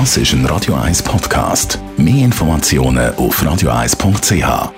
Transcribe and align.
Das 0.00 0.16
ist 0.16 0.32
ein 0.32 0.44
Radio 0.46 0.74
1 0.74 1.04
Podcast. 1.04 1.78
Mehr 1.96 2.24
Informationen 2.24 3.14
auf 3.14 3.40
radio1.ch. 3.40 4.72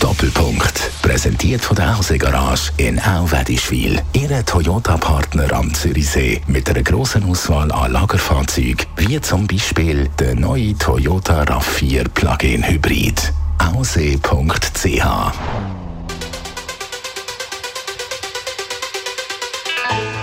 Doppelpunkt. 0.00 0.90
Präsentiert 1.02 1.60
von 1.60 1.76
der 1.76 1.96
Hause 1.96 2.18
Garage 2.18 2.72
in 2.78 2.98
Auwedischwil. 2.98 4.02
Ihre 4.12 4.44
Toyota-Partner 4.44 5.52
am 5.52 5.72
Zürichsee 5.72 6.40
mit 6.48 6.68
einer 6.68 6.82
grossen 6.82 7.30
Auswahl 7.30 7.70
an 7.70 7.92
Lagerfahrzeugen, 7.92 8.84
wie 8.96 9.20
zum 9.20 9.46
Beispiel 9.46 10.10
der 10.18 10.34
neue 10.34 10.76
Toyota 10.76 11.44
RAV4 11.44 12.08
Plug-in 12.08 12.68
Hybrid. 12.68 13.32
Aussee.ch 13.58 15.77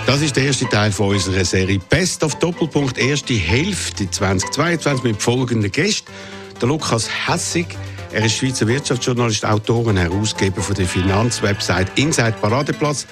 Das 0.06 0.22
ist 0.22 0.36
der 0.36 0.44
erste 0.44 0.68
Teil 0.68 0.92
von 0.92 1.08
unserer 1.08 1.44
Serie 1.44 1.80
Best 1.90 2.22
of 2.22 2.36
Doppelpunkt, 2.36 2.96
erste 2.96 3.34
Hälfte 3.34 4.08
2022 4.08 5.02
mit 5.02 5.20
folgenden 5.20 5.72
Gästen. 5.72 6.12
Der 6.60 6.68
Lukas 6.68 7.08
Hessig, 7.26 7.66
er 8.12 8.24
ist 8.24 8.36
Schweizer 8.36 8.68
Wirtschaftsjournalist, 8.68 9.44
Autor 9.44 9.84
und 9.86 9.96
Herausgeber 9.96 10.62
von 10.62 10.76
der 10.76 10.86
Finanzwebsite 10.86 11.90
Inside 11.96 12.36
Paradeplatz. 12.40 13.04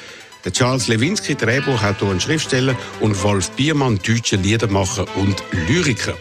Der 0.44 0.52
Charles 0.52 0.86
Lewinsky, 0.86 1.34
Drehbuchautor 1.34 2.10
und 2.10 2.22
Schriftsteller 2.22 2.76
und 3.00 3.20
Wolf 3.24 3.50
Biermann, 3.50 3.98
deutscher 4.06 4.36
Liedermacher 4.36 5.04
und 5.16 5.42
Lyriker. 5.66 6.14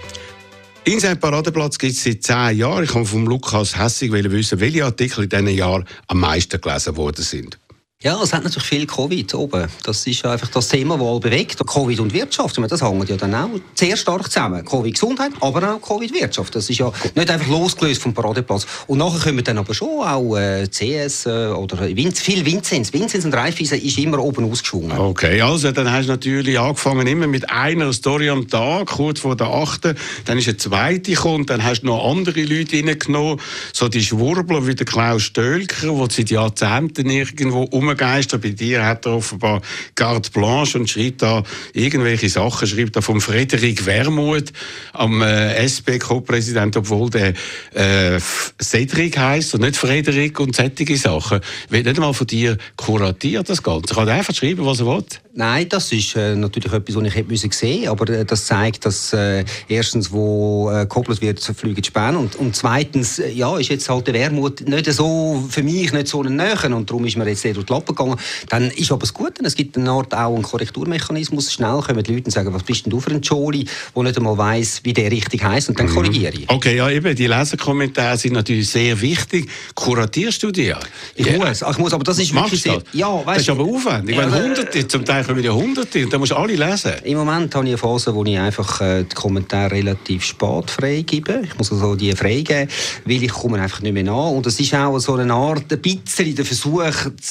Inside 0.85 1.17
Paradeplatz 1.17 1.77
gibt 1.77 1.93
es 1.93 2.03
seit 2.03 2.23
zehn 2.23 2.57
Jahren. 2.57 2.85
Ich 2.85 2.91
kann 2.91 3.05
von 3.05 3.27
Lukas 3.27 3.77
Hessig 3.77 4.11
wissen, 4.11 4.59
welche 4.59 4.85
Artikel 4.85 5.25
in 5.25 5.29
diesen 5.29 5.47
Jahren 5.49 5.85
am 6.07 6.19
meisten 6.19 6.59
gelesen 6.59 6.97
worden 6.97 7.23
sind. 7.23 7.59
Ja, 8.03 8.21
es 8.21 8.33
hat 8.33 8.43
natürlich 8.43 8.67
viel 8.67 8.85
Covid 8.85 9.33
oben. 9.35 9.65
Das 9.85 10.05
ist 10.05 10.25
einfach 10.25 10.49
das 10.49 10.67
Thema, 10.67 10.97
das 10.97 11.07
alle 11.07 11.21
bewegt. 11.21 11.65
Covid 11.65 12.01
und 12.01 12.13
Wirtschaft, 12.13 12.57
das 12.57 12.81
hängt 12.81 13.07
ja 13.09 13.15
dann 13.15 13.33
auch 13.33 13.49
sehr 13.75 13.95
stark 13.95 14.29
zusammen. 14.29 14.65
Covid-Gesundheit, 14.65 15.31
aber 15.39 15.75
auch 15.75 15.81
Covid-Wirtschaft. 15.81 16.53
Das 16.53 16.69
ist 16.69 16.79
ja 16.79 16.91
nicht 17.15 17.31
einfach 17.31 17.47
losgelöst 17.47 18.01
vom 18.01 18.13
Paradeplatz. 18.13 18.67
Und 18.87 18.97
nachher 18.97 19.29
kommen 19.29 19.41
dann 19.45 19.57
aber 19.57 19.73
schon 19.73 20.01
auch 20.01 20.35
äh, 20.35 20.67
CS 20.67 21.27
äh, 21.27 21.47
oder 21.47 21.95
Vinz, 21.95 22.19
viel 22.19 22.45
Vinzenz. 22.45 22.91
Vinzenz 22.91 23.23
und 23.23 23.33
Raiffeisen 23.33 23.81
ist 23.81 23.97
immer 23.97 24.19
oben 24.19 24.51
ausgeschwungen. 24.51 24.97
Okay, 24.97 25.39
also 25.39 25.71
dann 25.71 25.89
hast 25.89 26.07
du 26.07 26.11
natürlich 26.11 26.59
angefangen 26.59 27.07
immer 27.07 27.27
mit 27.27 27.49
einer 27.49 27.93
Story 27.93 28.29
am 28.29 28.49
Tag, 28.49 28.87
kurz 28.87 29.21
vor 29.21 29.37
der 29.37 29.47
achten. 29.47 29.95
Dann 30.25 30.37
ist 30.37 30.49
eine 30.49 30.57
zweite 30.57 31.13
gekommen, 31.13 31.45
dann 31.45 31.63
hast 31.63 31.83
du 31.83 31.87
noch 31.87 32.11
andere 32.11 32.43
Leute 32.43 32.75
reingenommen, 32.85 33.39
so 33.71 33.87
die 33.87 34.03
Schwurbler 34.03 34.67
wie 34.67 34.75
der 34.75 34.85
Klaus 34.85 35.23
Stölker, 35.23 35.87
der 35.87 36.07
seit 36.11 36.29
Jahrzehnten 36.29 37.09
irgendwo 37.09 37.63
um 37.63 37.92
Geistern. 37.95 38.41
Bei 38.41 38.49
dir 38.49 38.85
hat 38.85 39.05
er 39.05 39.13
offenbar 39.13 39.61
carte 39.95 40.31
blanche 40.31 40.77
und 40.77 40.89
schreibt 40.89 41.21
da 41.21 41.43
irgendwelche 41.73 42.29
Sachen, 42.29 42.67
schreibt 42.67 42.95
da 42.95 43.01
vom 43.01 43.21
Frederik 43.21 43.85
Wermuth, 43.85 44.51
am 44.93 45.21
äh, 45.21 45.55
SP-Co-Präsident, 45.65 46.77
obwohl 46.77 47.09
der 47.09 47.33
äh, 47.73 48.19
Cedric 48.61 49.17
heisst 49.17 49.53
und 49.53 49.61
nicht 49.61 49.77
Frederik 49.77 50.39
und 50.39 50.55
solche 50.55 50.97
Sachen. 50.97 51.39
Wird 51.69 51.85
nicht 51.85 51.97
einmal 51.97 52.13
von 52.13 52.27
dir 52.27 52.57
kuratiert, 52.75 53.49
das 53.49 53.63
Ganze. 53.63 53.93
Kann 53.93 54.07
er 54.07 54.15
einfach 54.15 54.35
schreiben, 54.35 54.65
was 54.65 54.79
er 54.79 54.87
will? 54.87 55.05
Nein, 55.35 55.67
das 55.67 55.91
ist 55.91 56.15
äh, 56.15 56.35
natürlich 56.35 56.71
etwas, 56.71 56.95
was 56.95 57.03
ich 57.05 57.15
hätte 57.15 57.29
müssen 57.29 57.49
sehen 57.49 57.87
aber 57.87 58.07
äh, 58.07 58.23
das 58.23 58.45
zeigt, 58.45 58.85
dass 58.85 59.13
äh, 59.13 59.43
erstens, 59.67 60.11
wo 60.11 60.69
äh, 60.69 60.81
gekoppelt 60.81 61.21
wird, 61.21 61.39
fliegen 61.41 61.81
die 61.81 61.87
Späne 61.87 62.19
und, 62.19 62.35
und 62.35 62.55
zweitens, 62.55 63.17
äh, 63.17 63.31
ja, 63.31 63.57
ist 63.57 63.69
jetzt 63.69 63.89
halt 63.89 64.05
der 64.05 64.13
Wermut 64.13 64.61
nicht 64.61 64.93
so, 64.93 65.43
für 65.49 65.63
mich 65.63 65.91
nicht 65.91 66.07
so 66.07 66.21
ein 66.21 66.35
Nähen 66.35 66.73
und 66.73 66.87
darum 66.87 67.05
ist 67.05 67.17
mir 67.17 67.27
jetzt 67.27 67.41
sehr 67.41 67.55
durch 67.55 67.65
die 67.65 67.73
Lappen 67.73 67.95
gegangen. 67.95 68.15
Dann 68.49 68.69
ist 68.69 68.91
aber 68.91 68.99
das 68.99 69.11
Gute, 69.11 69.43
es 69.43 69.55
gibt 69.55 69.75
eine 69.75 69.89
Art 69.89 70.13
auch 70.13 70.35
einen 70.35 70.43
Korrekturmechanismus. 70.43 71.51
Schnell 71.51 71.81
kommen 71.81 72.03
die 72.03 72.13
Leute 72.13 72.25
und 72.25 72.31
sagen, 72.31 72.53
was 72.53 72.61
bist 72.61 72.85
denn 72.85 72.91
du 72.91 72.99
für 72.99 73.09
ein 73.09 73.21
Joli, 73.23 73.65
der 73.95 74.03
nicht 74.03 74.15
einmal 74.15 74.37
weiss, 74.37 74.81
wie 74.83 74.93
der 74.93 75.09
richtig 75.09 75.43
heißt 75.43 75.67
und 75.67 75.79
dann 75.79 75.87
mhm. 75.87 75.95
korrigiere 75.95 76.33
ich. 76.33 76.47
Okay, 76.47 76.77
ja 76.77 76.91
eben, 76.91 77.15
die 77.15 77.25
Leserkommentare 77.25 78.19
sind 78.19 78.33
natürlich 78.33 78.69
sehr 78.69 79.01
wichtig. 79.01 79.49
Kuratierst 79.73 80.43
du 80.43 80.51
die? 80.51 80.75
Ich 81.15 81.25
ja. 81.25 81.37
muss, 81.37 81.63
ich 81.63 81.77
muss, 81.79 81.91
aber 81.91 82.03
das 82.03 82.19
ist 82.19 82.31
Machst 82.33 82.51
wirklich 82.51 82.61
sehr, 82.61 82.83
ja, 82.93 83.07
weißt, 83.25 83.27
das 83.27 83.41
ist 83.41 83.49
aber 83.49 83.63
aufwendig. 83.63 84.15
Ja, 84.15 84.31
wenn 84.31 84.43
Hunderte, 84.43 84.87
zum 84.87 85.03
Teil 85.03 85.22
kommen 85.23 85.43
ja 85.43 85.51
Hunderte 85.51 86.03
und 86.03 86.13
dann 86.13 86.19
musst 86.19 86.31
du 86.31 86.35
alle 86.35 86.55
lesen. 86.55 86.93
Im 87.03 87.17
Moment 87.17 87.53
habe 87.55 87.65
ich 87.65 87.71
eine 87.71 87.77
Phase, 87.77 88.13
wo 88.13 88.23
ich 88.23 88.37
einfach 88.37 88.81
äh, 88.81 89.03
die 89.03 89.15
Kommentare 89.15 89.71
relativ 89.71 90.23
spät 90.23 90.69
freigebe. 90.69 91.41
Ich 91.43 91.57
muss 91.57 91.71
also 91.71 91.95
die 91.95 92.11
freigeben, 92.13 92.69
weil 93.05 93.23
ich 93.23 93.31
komme 93.31 93.59
einfach 93.59 93.81
nicht 93.81 93.93
mehr 93.93 94.03
nach. 94.03 94.29
Und 94.29 94.45
es 94.45 94.59
ist 94.59 94.73
auch 94.75 94.97
so 94.99 95.15
eine 95.15 95.33
Art, 95.33 95.71
ein 95.71 95.79
bisschen 95.79 96.35
der 96.35 96.45
Versuch, 96.45 96.83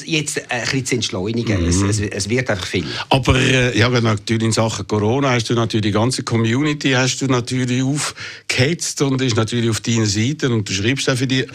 jetzt 0.04 0.42
ein 0.50 0.60
bisschen 0.62 0.86
zu 0.86 0.94
entschleunigen. 0.97 1.62
Mhm. 1.62 1.69
Es, 1.69 1.82
es, 1.82 2.00
es, 2.00 2.28
wird 2.28 2.50
einfach 2.50 2.66
viel. 2.66 2.86
Aber 3.10 3.36
äh, 3.36 3.76
ja, 3.78 3.88
natürlich 3.88 4.44
in 4.44 4.52
Sachen 4.52 4.86
Corona 4.86 5.31
hast 5.31 5.50
du 5.50 5.54
natürlich 5.54 5.86
die 5.86 5.92
ganze 5.92 6.22
Community 6.22 6.92
hast 6.92 7.20
du 7.20 7.26
natürlich 7.26 7.82
aufgehetzt 7.82 9.02
und 9.02 9.20
ist 9.20 9.36
natürlich 9.36 9.70
auf 9.70 9.81
deiner 9.81 10.06
Seite 10.06 10.50
und 10.50 10.69
du 10.69 10.72
schreibst 10.72 11.08
auch 11.08 11.16
für 11.16 11.26
die. 11.26 11.47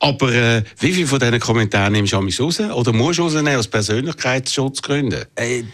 Aber 0.00 0.32
äh, 0.32 0.62
wie 0.80 0.92
viele 0.92 1.06
von 1.06 1.18
diesen 1.18 1.40
Kommentaren 1.40 1.92
nimmst 1.92 2.12
du 2.12 2.16
raus? 2.16 2.60
Oder 2.60 2.92
musst 2.92 3.18
du 3.18 3.22
rausnehmen 3.22 3.56
aus 3.56 3.68
Persönlichkeitsschutzgründen? 3.68 5.24
Äh, 5.36 5.64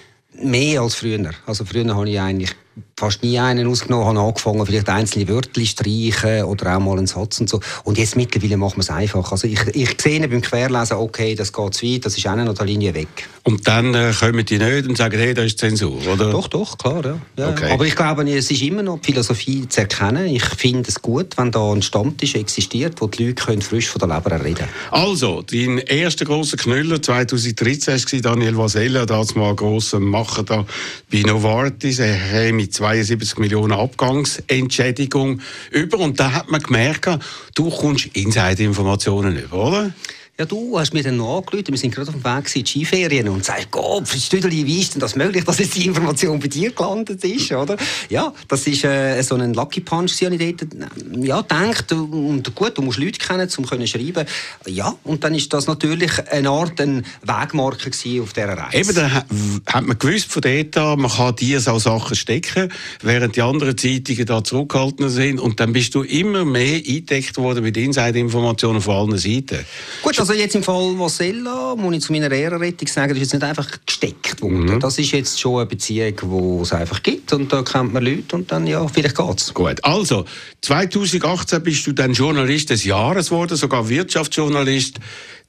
mehr 0.43 0.81
als 0.81 0.95
früher. 0.95 1.31
Also 1.47 1.65
früher 1.65 1.95
habe 1.95 2.09
ich 2.11 2.21
eigentlich 2.21 2.51
fast 3.01 3.23
nie 3.23 3.39
einen 3.39 3.67
ausgenommen, 3.67 4.07
habe 4.07 4.21
angefangen, 4.21 4.65
vielleicht 4.67 4.89
einzelne 4.89 5.29
Wörter 5.29 5.65
streichen 5.65 6.45
oder 6.45 6.77
auch 6.77 6.81
mal 6.81 6.99
einen 6.99 7.07
Satz 7.07 7.41
und 7.41 7.49
so. 7.49 7.61
Und 7.85 7.99
jetzt 7.99 8.15
mittlerweile 8.17 8.57
machen 8.57 8.77
wir 8.77 8.83
es 8.83 8.91
einfach. 8.91 9.33
Also 9.33 9.47
ich, 9.47 9.61
ich 9.73 9.97
sehe 10.01 10.27
beim 10.29 10.43
Querlesen, 10.43 10.99
okay, 10.99 11.35
das 11.35 11.53
geht 11.53 11.75
zu 11.75 11.87
weit, 11.87 12.05
das 12.05 12.17
ist 12.17 12.27
auch 12.27 12.37
noch 12.37 12.55
der 12.55 12.67
Linie 12.67 12.95
weg. 12.95 13.09
Und 13.43 13.67
dann 13.67 13.95
äh, 13.95 14.13
kommen 14.19 14.45
die 14.45 14.59
nicht 14.59 14.87
und 14.87 14.99
sagen, 14.99 15.19
hey, 15.19 15.33
das 15.33 15.47
ist 15.47 15.59
Zensur, 15.59 15.99
oder? 16.07 16.31
Doch, 16.31 16.49
doch, 16.49 16.77
klar, 16.77 17.03
ja. 17.05 17.19
ja. 17.39 17.49
Okay. 17.49 17.73
Aber 17.73 17.87
ich 17.87 17.97
glaube, 17.97 18.31
es 18.31 18.51
ist 18.51 18.63
immer 18.63 18.83
noch 18.83 18.99
die 19.01 19.13
Philosophie 19.13 19.67
zu 19.67 19.81
erkennen. 19.81 20.27
Ich 20.27 20.45
finde 20.45 20.89
es 20.89 21.01
gut, 21.01 21.39
wenn 21.39 21.51
da 21.51 21.73
ein 21.73 21.81
Stammtisch 21.81 22.35
existiert, 22.35 23.01
wo 23.01 23.07
die 23.07 23.29
Leute 23.29 23.43
können 23.43 23.63
frisch 23.63 23.89
von 23.89 23.99
der 24.01 24.15
Leber 24.15 24.45
reden 24.45 24.57
können. 24.57 24.71
Also, 24.91 25.43
dein 25.43 25.79
erster 25.79 26.27
grosser 26.27 26.59
Knüller 26.59 27.01
2013 27.01 27.95
war 27.95 28.21
Daniel 28.21 28.57
Vasella, 28.59 29.07
damals 29.07 29.35
mal 29.35 29.55
grosser 29.57 30.01
Macher 30.01 30.43
da 30.43 30.67
bei 31.11 31.23
Novartis. 31.23 31.99
Er 31.99 32.47
hat 32.47 32.53
mit 32.53 32.75
72 32.91 33.39
Millionen 33.39 33.73
Abgangsentschädigung 33.73 35.41
über. 35.71 35.99
Und 35.99 36.19
da 36.19 36.33
hat 36.33 36.51
man 36.51 36.61
gemerkt, 36.61 37.09
du 37.55 37.71
kommst 37.71 38.07
Inside-Informationen 38.07 39.37
über, 39.37 39.69
oder? 39.69 39.95
Ja, 40.41 40.47
du 40.47 40.79
hast 40.79 40.95
mir 40.95 41.03
dann 41.03 41.19
noch 41.19 41.37
angerufen, 41.37 41.67
wir 41.69 41.77
sind 41.77 41.95
gerade 41.95 42.09
auf 42.09 42.15
dem 42.15 42.25
Weg 42.25 42.57
in 42.57 42.65
die 42.65 42.71
Skiferien 42.71 43.29
und 43.29 43.45
sagst, 43.45 43.71
Gott, 43.71 44.09
Stüdeli, 44.09 44.65
wie 44.65 44.81
ist 44.81 44.95
denn 44.95 45.01
das 45.01 45.15
möglich, 45.15 45.45
dass 45.45 45.59
jetzt 45.59 45.75
die 45.77 45.85
Information 45.85 46.41
bei 46.41 46.49
dir 46.49 46.71
gelandet 46.71 47.23
ist, 47.23 47.53
oder? 47.53 47.77
Ja, 48.09 48.33
das 48.49 48.67
ist 48.67 48.83
äh, 48.85 49.21
so 49.21 49.35
ein 49.35 49.53
Lucky 49.53 49.83
Punch, 49.83 50.17
den 50.19 50.41
ich 50.41 50.57
dort, 50.57 50.73
äh, 50.73 51.27
ja, 51.27 51.43
denkt, 51.43 51.93
und 51.93 52.55
gut, 52.55 52.79
du 52.79 52.81
musst 52.81 52.99
Leute 52.99 53.19
kennen, 53.19 53.51
um 53.55 53.67
zu 53.67 53.87
schreiben. 53.87 54.27
Ja, 54.67 54.95
und 55.05 55.25
dann 55.25 55.35
ist 55.35 55.53
das 55.53 55.67
natürlich 55.67 56.11
eine 56.31 56.49
Art 56.49 56.81
ein 56.81 57.05
Wegmarker 57.21 57.91
auf 57.91 58.33
dieser 58.33 58.49
Reise. 58.49 58.79
Eben, 58.79 58.95
da 58.95 59.11
hat 59.11 59.87
man 59.87 59.99
gewusst 59.99 60.33
von 60.33 60.41
dort 60.41 60.75
an, 60.79 61.01
man 61.01 61.11
kann 61.11 61.37
dir 61.37 61.61
so 61.61 61.79
Sachen 61.79 62.17
stecken, 62.17 62.73
während 63.03 63.37
die 63.37 63.43
anderen 63.43 63.77
Zeitungen 63.77 64.25
da 64.25 64.43
zurückgehalten 64.43 65.11
sind 65.11 65.39
und 65.39 65.61
dann 65.61 65.75
bist 65.75 65.95
du 65.95 66.03
immer 66.03 66.47
mehr 66.47 66.77
eingedeckt 66.77 67.37
worden 67.37 67.63
mit 67.63 67.77
Inside-Informationen 67.77 68.81
von 68.81 68.95
allen 68.95 69.19
Seiten. 69.19 69.67
Gut, 70.01 70.19
also 70.19 70.30
also 70.31 70.41
jetzt 70.41 70.55
im 70.55 70.63
Fall 70.63 70.97
Vasella, 70.97 71.75
muss 71.75 71.97
ich 71.97 72.03
zu 72.03 72.13
meiner 72.13 72.31
Ehrenrettung 72.31 72.87
sagen, 72.87 73.09
das 73.09 73.17
ist 73.17 73.33
jetzt 73.33 73.41
nicht 73.41 73.43
einfach 73.43 73.67
gesteckt 73.85 74.41
worden. 74.41 74.77
Mhm. 74.77 74.81
Das 74.81 74.97
ist 74.97 75.11
jetzt 75.11 75.41
schon 75.41 75.57
eine 75.57 75.67
Beziehung, 75.67 76.15
die 76.23 76.63
es 76.63 76.73
einfach 76.73 77.03
gibt 77.03 77.33
und 77.33 77.53
da 77.53 77.63
kennt 77.63 77.93
man 77.93 78.05
Leute 78.05 78.37
und 78.37 78.53
dann, 78.53 78.65
ja, 78.69 78.87
vielleicht 78.87 79.17
geht's. 79.17 79.53
Gut, 79.53 79.83
also 79.83 80.25
2018 80.63 81.63
bist 81.65 81.85
du 81.85 81.93
dann 81.93 82.13
Journalist 82.13 82.71
des 82.71 82.85
Jahres 82.85 83.31
geworden, 83.31 83.57
sogar 83.57 83.89
Wirtschaftsjournalist 83.89 85.01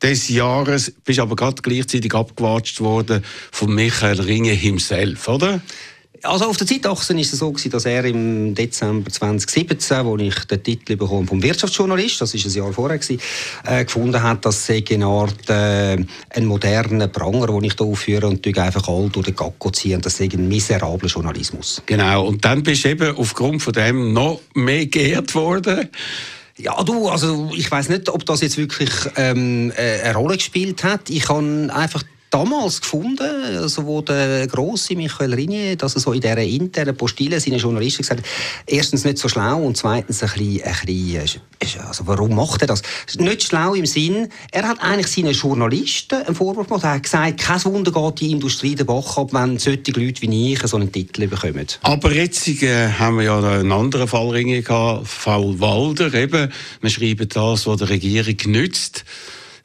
des 0.01 0.29
Jahres, 0.29 0.91
bist 1.05 1.19
aber 1.19 1.35
gerade 1.35 1.61
gleichzeitig 1.61 2.15
abgewatscht 2.15 2.81
worden 2.81 3.23
von 3.51 3.75
Michael 3.75 4.19
Ringe 4.19 4.53
himself, 4.53 5.27
oder? 5.27 5.61
Also 6.23 6.45
auf 6.45 6.57
der 6.57 6.67
Zeitachse 6.67 7.15
war 7.15 7.21
es 7.21 7.31
so, 7.31 7.51
gewesen, 7.51 7.71
dass 7.71 7.85
er 7.85 8.05
im 8.05 8.53
Dezember 8.53 9.09
2017, 9.09 10.05
wo 10.05 10.17
ich 10.17 10.35
den 10.45 10.61
Titel 10.61 10.95
bekommen 10.95 11.27
vom 11.27 11.41
Wirtschaftsjournalist, 11.41 12.21
das 12.21 12.35
ist 12.35 12.45
ein 12.45 12.51
Jahr 12.51 12.73
vorher 12.73 12.99
gewesen, 12.99 13.19
äh, 13.65 13.83
gefunden 13.83 14.21
hat, 14.21 14.45
dass 14.45 14.69
es 14.69 14.91
eine 14.91 15.05
Art 15.05 15.49
äh, 15.49 15.97
ein 16.29 16.45
moderner 16.45 17.07
Pranger, 17.07 17.47
den 17.47 17.63
ich 17.63 17.73
hier 17.75 17.87
aufführe 17.87 18.27
und 18.27 18.45
einfach 18.57 18.87
all 18.87 19.09
durch 19.09 19.27
den 19.27 19.35
Gacko 19.35 19.71
ziehe. 19.71 19.95
Und 19.95 20.05
das 20.05 20.19
ist 20.19 20.33
ein 20.33 20.47
miserabler 20.47 21.09
Journalismus. 21.09 21.81
Genau. 21.87 22.27
Und 22.27 22.45
dann 22.45 22.61
bist 22.61 22.85
du 22.85 22.89
eben 22.89 23.15
aufgrund 23.15 23.63
von 23.63 23.73
dem 23.73 24.13
noch 24.13 24.41
mehr 24.53 24.85
geehrt 24.85 25.33
worden. 25.33 25.89
Ja, 26.57 26.83
du, 26.83 27.07
also 27.07 27.49
ich 27.55 27.71
weiß 27.71 27.89
nicht, 27.89 28.09
ob 28.09 28.25
das 28.27 28.41
jetzt 28.41 28.57
wirklich 28.57 28.91
ähm, 29.15 29.71
äh, 29.75 30.01
eine 30.01 30.15
Rolle 30.15 30.37
gespielt 30.37 30.83
hat. 30.83 31.09
Ich 31.09 31.27
habe 31.29 31.69
einfach 31.73 32.03
damals 32.31 32.81
gefunden, 32.81 33.29
also 33.57 33.85
wo 33.85 34.01
der 34.01 34.47
grosse 34.47 34.95
Michael 34.95 35.33
Rini, 35.33 35.75
dass 35.75 35.95
er 35.95 36.01
so 36.01 36.13
in 36.13 36.21
dieser 36.21 36.37
internen 36.37 36.95
Postille 36.95 37.39
seinen 37.39 37.59
Journalisten 37.59 38.01
gesagt 38.01 38.21
hat, 38.21 38.27
erstens 38.65 39.03
nicht 39.03 39.17
so 39.17 39.29
schlau 39.29 39.61
und 39.61 39.77
zweitens 39.77 40.23
ein 40.23 40.29
bisschen, 40.29 40.63
ein 40.63 40.85
bisschen 40.85 41.41
äh, 41.59 41.79
also 41.85 42.07
warum 42.07 42.33
macht 42.33 42.61
er 42.61 42.67
das? 42.67 42.81
Nicht 43.17 43.43
schlau 43.43 43.75
im 43.75 43.85
Sinn, 43.85 44.29
er 44.51 44.67
hat 44.67 44.81
eigentlich 44.81 45.07
seinen 45.07 45.33
Journalisten 45.33 46.23
einen 46.23 46.35
Vorwurf 46.35 46.67
gemacht, 46.67 46.85
er 46.85 46.93
hat 46.95 47.03
gesagt, 47.03 47.39
kein 47.39 47.63
Wunder 47.65 47.91
geht 47.91 48.21
die 48.21 48.31
Industrie 48.31 48.75
den 48.75 48.85
Bach 48.85 49.17
ab, 49.17 49.33
wenn 49.33 49.59
solche 49.59 49.91
Leute 49.91 50.21
wie 50.21 50.53
ich 50.53 50.65
so 50.65 50.77
einen 50.77 50.91
Titel 50.91 51.27
bekommen. 51.27 51.67
Aber 51.81 52.13
jetzt 52.13 52.47
äh, 52.47 52.89
haben 52.89 53.17
wir 53.17 53.25
ja 53.25 53.39
einen 53.39 53.71
anderen 53.71 54.07
Fall 54.07 54.29
Ringe 54.29 54.61
gehabt, 54.61 55.07
Fall 55.07 55.59
Walder 55.59 56.13
eben, 56.13 56.49
wir 56.79 56.89
schreiben 56.89 57.27
das, 57.27 57.67
was 57.67 57.77
der 57.77 57.89
Regierung 57.89 58.37
nützt. 58.45 59.03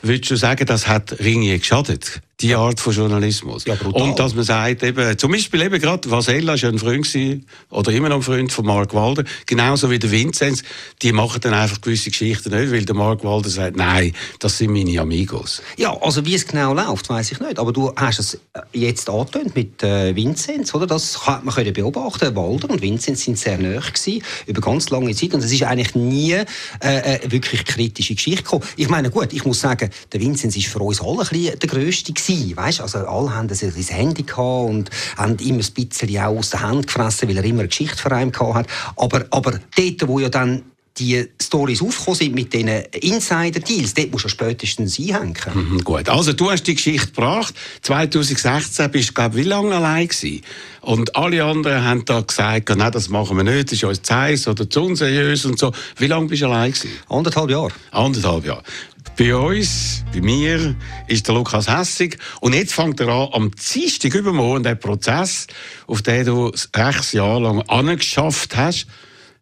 Würdest 0.03 0.31
du 0.31 0.37
sagen, 0.37 0.67
das 0.67 0.87
hat 0.87 1.19
Ringe 1.21 1.59
geschadet? 1.59 2.21
Die 2.41 2.55
Art 2.55 2.81
von 2.81 2.93
Journalismus. 2.93 3.65
Ja, 3.65 3.75
und 3.93 4.19
dass 4.19 4.35
man 4.35 4.45
sagt, 4.45 4.83
eben, 4.83 5.17
zum 5.17 5.33
Beispiel 5.33 5.63
eben 5.63 5.81
gerade, 5.81 6.11
Vasella 6.11 6.61
war 6.61 6.69
ein 6.69 6.79
Freund 6.79 7.11
gewesen, 7.11 7.47
oder 7.71 7.93
immer 7.93 8.11
noch 8.11 8.17
ein 8.17 8.23
Freund 8.23 8.53
von 8.53 8.67
Mark 8.67 8.93
Walder, 8.93 9.25
genauso 9.47 9.91
wie 9.91 9.99
der 9.99 10.11
Vinzenz, 10.11 10.63
die 11.01 11.13
machen 11.13 11.41
dann 11.41 11.55
einfach 11.55 11.81
gewisse 11.81 12.11
Geschichten 12.11 12.55
nicht, 12.55 12.71
weil 12.71 12.85
der 12.85 12.95
Mark 12.95 13.25
Walder 13.25 13.49
sagt, 13.49 13.77
nein, 13.77 14.13
das 14.39 14.59
sind 14.59 14.71
meine 14.71 15.01
Amigos. 15.01 15.63
Ja, 15.79 15.97
also 15.99 16.27
wie 16.27 16.35
es 16.35 16.47
genau 16.47 16.75
läuft, 16.75 17.09
weiß 17.09 17.33
ich 17.33 17.41
nicht, 17.41 17.59
aber 17.59 17.73
du 17.73 17.91
hast 17.97 18.19
es 18.19 18.39
jetzt 18.75 19.09
angetönt 19.09 19.55
mit 19.57 19.83
äh, 19.83 20.15
Vinzenz, 20.15 20.75
oder? 20.75 20.87
Das 20.87 21.27
hat 21.27 21.43
man 21.43 21.55
können 21.55 21.73
beobachten. 21.73 22.37
Walder 22.37 22.69
und 22.69 22.83
Vinzenz 22.83 23.25
sind 23.25 23.39
sehr 23.39 23.57
nahe 23.57 23.81
gewesen, 23.81 24.23
über 24.47 24.61
ganz 24.61 24.91
lange 24.91 25.15
Zeit 25.15 25.33
und 25.33 25.43
es 25.43 25.53
ist 25.53 25.63
eigentlich 25.63 25.95
nie 25.95 26.33
äh, 26.33 26.45
äh, 26.81 27.21
wirklich 27.31 27.65
kritische 27.65 28.15
Geschichte 28.15 28.43
gekommen. 28.43 28.65
Ich 28.77 28.91
meine, 28.91 29.11
gut, 29.11 29.33
ich 29.33 29.47
muss 29.47 29.61
sagen, 29.61 29.89
der 30.13 30.21
Vinzenz 30.21 30.55
ist 30.55 30.67
für 30.67 30.81
uns 30.81 31.01
alle 31.01 31.21
ein 31.23 31.29
bisschen 31.29 31.59
der 31.59 31.69
Größte 31.69 32.13
gewesen, 32.13 32.26
weißt? 32.29 32.81
Also 32.81 32.99
alle 32.99 33.35
haben 33.35 33.49
ein 33.51 33.85
Handy 33.89 34.23
gehabt 34.23 34.71
und 34.71 34.91
haben 35.17 35.37
immer 35.39 35.63
ein 35.63 35.89
bisschen 35.89 36.19
auch 36.19 36.37
aus 36.37 36.51
der 36.51 36.63
Hand 36.63 36.87
gefressen, 36.87 37.29
weil 37.29 37.37
er 37.37 37.45
immer 37.45 37.61
eine 37.61 37.69
Geschichte 37.69 37.97
für 37.97 38.13
einen 38.13 38.33
hat. 38.33 38.67
Aber, 38.97 39.25
aber 39.31 39.61
dort, 39.77 40.09
wo 40.09 40.19
ja 40.19 40.29
dann 40.29 40.63
die 40.99 41.29
Stories 41.41 41.83
aufgekommen 41.83 42.19
sind 42.19 42.35
mit 42.35 42.53
diesen 42.53 42.69
Insider-Deals, 42.69 43.95
dort 43.95 44.13
musst 44.13 44.25
du 44.25 44.29
spätestens 44.29 44.99
einhängen. 44.99 45.37
Mhm, 45.55 45.85
gut, 45.85 46.09
also 46.09 46.33
du 46.33 46.51
hast 46.51 46.67
die 46.67 46.75
Geschichte 46.75 47.09
gebracht. 47.09 47.55
2016 47.83 48.91
bist 48.91 49.11
du, 49.11 49.13
glaube 49.13 49.37
wie 49.37 49.43
lange 49.43 49.75
allein 49.75 50.09
gewesen? 50.09 50.43
Und 50.81 51.15
alle 51.17 51.45
anderen 51.45 51.85
haben 51.85 52.05
da 52.05 52.21
gesagt, 52.21 52.75
nein, 52.75 52.93
das 52.93 53.09
machen 53.09 53.37
wir 53.37 53.45
nicht, 53.45 53.67
das 53.67 53.73
ist 53.75 53.85
uns 53.85 54.03
zu 54.03 54.15
heiß 54.15 54.49
oder 54.49 54.69
zu 54.69 54.85
unseriös 54.85 55.45
und 55.45 55.59
so. 55.59 55.73
Wie 55.99 56.07
lange 56.07 56.29
bist 56.29 56.43
du 56.43 56.47
allein 56.47 56.73
gewesen? 56.73 56.91
Anderthalb 57.09 57.51
Jahre. 57.51 57.73
Anderthalb 57.91 58.47
Jahre. 58.47 58.63
Bei 59.19 59.35
uns, 59.35 60.05
bei 60.13 60.21
mir, 60.21 60.77
ist 61.07 61.27
der 61.27 61.35
Lukas 61.35 61.69
Hessig. 61.69 62.19
Und 62.41 62.55
jetzt 62.55 62.75
fängt 62.75 63.01
er 63.01 63.09
an, 63.09 63.29
am 63.33 63.51
Dienstag 63.51 64.15
übermorgen, 64.15 64.63
der 64.63 64.75
Prozess, 64.75 65.47
auf 65.87 66.03
den 66.03 66.27
du 66.27 66.53
sechs 66.55 67.13
Jahre 67.13 67.41
lang 67.41 67.63
angeschafft 67.63 68.55
hast, 68.57 68.87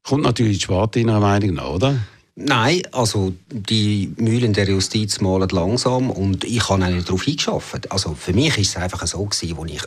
kommt 0.05 0.23
natürlich 0.23 0.59
die 0.59 0.65
Sparte 0.65 1.01
in 1.01 1.07
Meinung 1.07 1.55
nach, 1.55 1.71
oder? 1.71 1.97
Nein, 2.37 2.83
also 2.93 3.33
die 3.51 4.13
Mühlen 4.17 4.53
der 4.53 4.69
Justiz 4.69 5.21
malen 5.21 5.49
langsam 5.49 6.11
und 6.11 6.45
ich 6.45 6.69
habe 6.69 6.85
nicht 6.89 7.09
darauf 7.09 7.27
eingeschafft. 7.27 7.91
Also 7.91 8.15
für 8.15 8.33
mich 8.33 8.57
ist 8.57 8.69
es 8.71 8.77
einfach 8.77 9.05
so 9.09 9.25
gewesen, 9.25 9.59
als 9.59 9.73
ich 9.73 9.83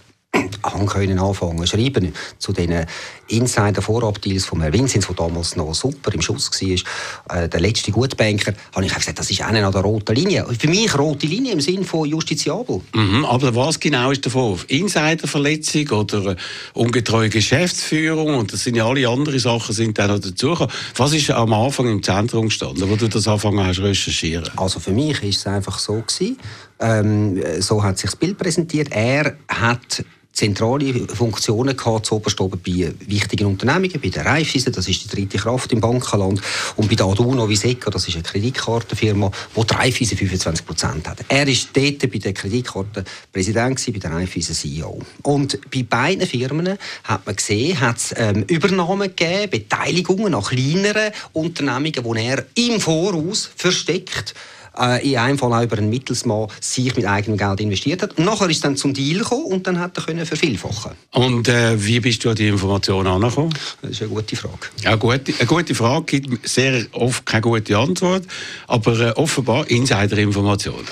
können 0.98 1.20
anfangen 1.20 1.68
schreiben 1.68 2.14
zu 2.40 2.54
den 2.54 2.86
Insider-Vorabdeals 3.28 4.46
von 4.46 4.62
Herrn 4.62 4.74
Vinzenz, 4.74 5.06
der 5.08 5.16
damals 5.16 5.56
noch 5.56 5.74
super 5.74 6.14
im 6.14 6.22
Schuss 6.22 6.50
war, 6.50 7.38
äh, 7.38 7.50
der 7.50 7.60
letzte 7.60 7.92
Gutbanker, 7.92 8.54
habe 8.74 8.86
ich 8.86 8.94
gesagt, 8.94 9.20
das 9.20 9.30
ist 9.30 9.42
eine 9.42 9.66
an 9.66 9.72
der 9.72 9.82
roten 9.82 10.16
Linie. 10.16 10.46
Für 10.58 10.68
mich 10.68 10.98
rote 10.98 11.28
Linie 11.28 11.54
im 11.54 11.62
Sinne 11.62 11.84
von 11.84 12.08
justiziabel. 12.08 12.82
Mhm, 12.94 13.26
aber 13.26 13.54
was 13.56 13.80
genau 13.80 14.12
ist 14.12 14.26
der 14.26 14.32
Vorwurf? 14.32 14.66
Insiderverletzung 14.70 15.90
oder 15.90 16.36
ungetreue 16.74 17.30
Geschäftsführung 17.30 18.36
und 18.36 18.54
das 18.54 18.64
sind 18.64 18.76
ja 18.76 18.88
alle 18.88 19.08
anderen 19.08 19.40
Sachen 19.40 19.76
sind 19.76 19.98
da 20.00 20.08
noch 20.08 20.20
dazugekommen. 20.20 20.74
Was 20.96 21.14
ist 21.14 21.30
am 21.32 21.54
Anfang 21.54 21.90
im 21.90 22.02
Zentrum 22.02 22.48
gestanden, 22.48 22.90
wo 22.90 22.96
du 22.96 23.08
das 23.08 23.28
angefangen 23.28 23.66
hast 23.66 23.80
recherchieren? 23.80 24.50
Also 24.56 24.80
für 24.80 24.92
mich 24.92 25.22
ist 25.22 25.40
es 25.40 25.48
einfach 25.48 25.80
so 25.80 25.94
gewesen, 25.94 26.38
ähm, 26.80 27.42
so 27.60 27.84
hat 27.84 27.98
sich 27.98 28.10
das 28.10 28.16
Bild 28.16 28.38
präsentiert. 28.38 28.90
Er 28.92 29.38
hat 29.48 30.04
zentrale 30.38 30.94
Funktionen 31.08 31.76
gehabt, 31.76 32.06
zuoberst 32.06 32.40
oben 32.40 32.62
bei 32.64 32.94
wichtigen 33.08 33.48
Unternehmungen, 33.48 34.00
bei 34.00 34.10
der 34.10 34.24
Raiffeisen, 34.24 34.72
das 34.72 34.88
ist 34.88 35.04
die 35.04 35.16
dritte 35.16 35.40
Kraft 35.40 35.72
im 35.72 35.82
Bankenland, 35.82 36.40
und 36.76 36.88
bei 36.88 36.96
der 36.96 37.08
Aduno 37.08 37.50
Viseca, 37.50 37.90
das 37.90 38.08
ist 38.08 38.14
eine 38.14 38.24
Kreditkartenfirma, 38.24 39.32
wo 39.56 39.64
die 39.64 39.74
Raiffeisen 39.74 40.16
25 40.16 40.66
Prozent 40.66 41.08
hat. 41.08 41.26
Er 41.28 41.48
ist 41.48 41.70
dort 41.74 42.12
bei 42.12 42.20
der 42.20 42.34
Kreditkarte 42.34 43.04
Präsident 43.34 43.84
bei 43.84 44.00
der 44.00 44.12
Raiffeisen 44.12 44.54
CEO. 44.54 45.00
Und 45.24 45.60
bei 45.72 45.82
beiden 45.82 46.28
Firmen 46.28 46.78
hat 47.04 47.26
man 47.26 47.36
gesehen, 47.36 47.80
hat 47.80 47.98
es 47.98 48.14
ähm, 48.16 48.44
Übernahmen 48.44 49.16
gegeben, 49.16 49.50
Beteiligungen 49.50 50.36
an 50.36 50.44
kleineren 50.44 51.12
Unternehmungen, 51.34 52.04
wo 52.04 52.14
er 52.14 52.46
im 52.54 52.80
Voraus 52.80 53.50
versteckt 53.56 54.36
äh, 54.80 55.10
in 55.10 55.18
einem 55.18 55.38
Fall 55.38 55.54
auch 55.54 55.64
über 55.64 55.78
einen 55.78 55.90
Mittelsmann 55.90 56.48
sich 56.60 56.96
mit 56.96 57.06
eigenem 57.06 57.38
Geld 57.38 57.60
investiert 57.60 58.02
hat. 58.02 58.18
Nachher 58.20 58.50
ist 58.50 58.64
dann 58.64 58.78
zum 58.78 58.94
Deal 58.94 59.20
gekommen 59.20 59.46
und 59.46 59.68
dann 59.68 59.80
hat 59.80 59.98
er 59.98 60.04
können 60.04 60.26
vervielfachen. 60.26 60.92
Und 61.12 61.48
äh, 61.48 61.84
wie 61.84 62.00
bist 62.00 62.24
du 62.24 62.30
an 62.30 62.36
die 62.36 62.48
Informationen 62.48 63.08
angekommen? 63.08 63.54
Das 63.82 63.92
ist 63.92 64.02
eine 64.02 64.12
gute 64.12 64.36
Frage. 64.36 64.68
Ja, 64.84 64.96
gute, 64.96 65.34
eine 65.38 65.48
gute 65.48 65.76
Frage 65.76 66.20
gibt 66.20 66.48
sehr 66.48 66.86
oft 66.92 67.26
keine 67.26 67.42
gute 67.42 67.78
Antwort, 67.78 68.24
aber 68.68 69.00
äh, 69.00 69.12
offenbar 69.12 69.70
Insider-Informationen. 69.70 70.86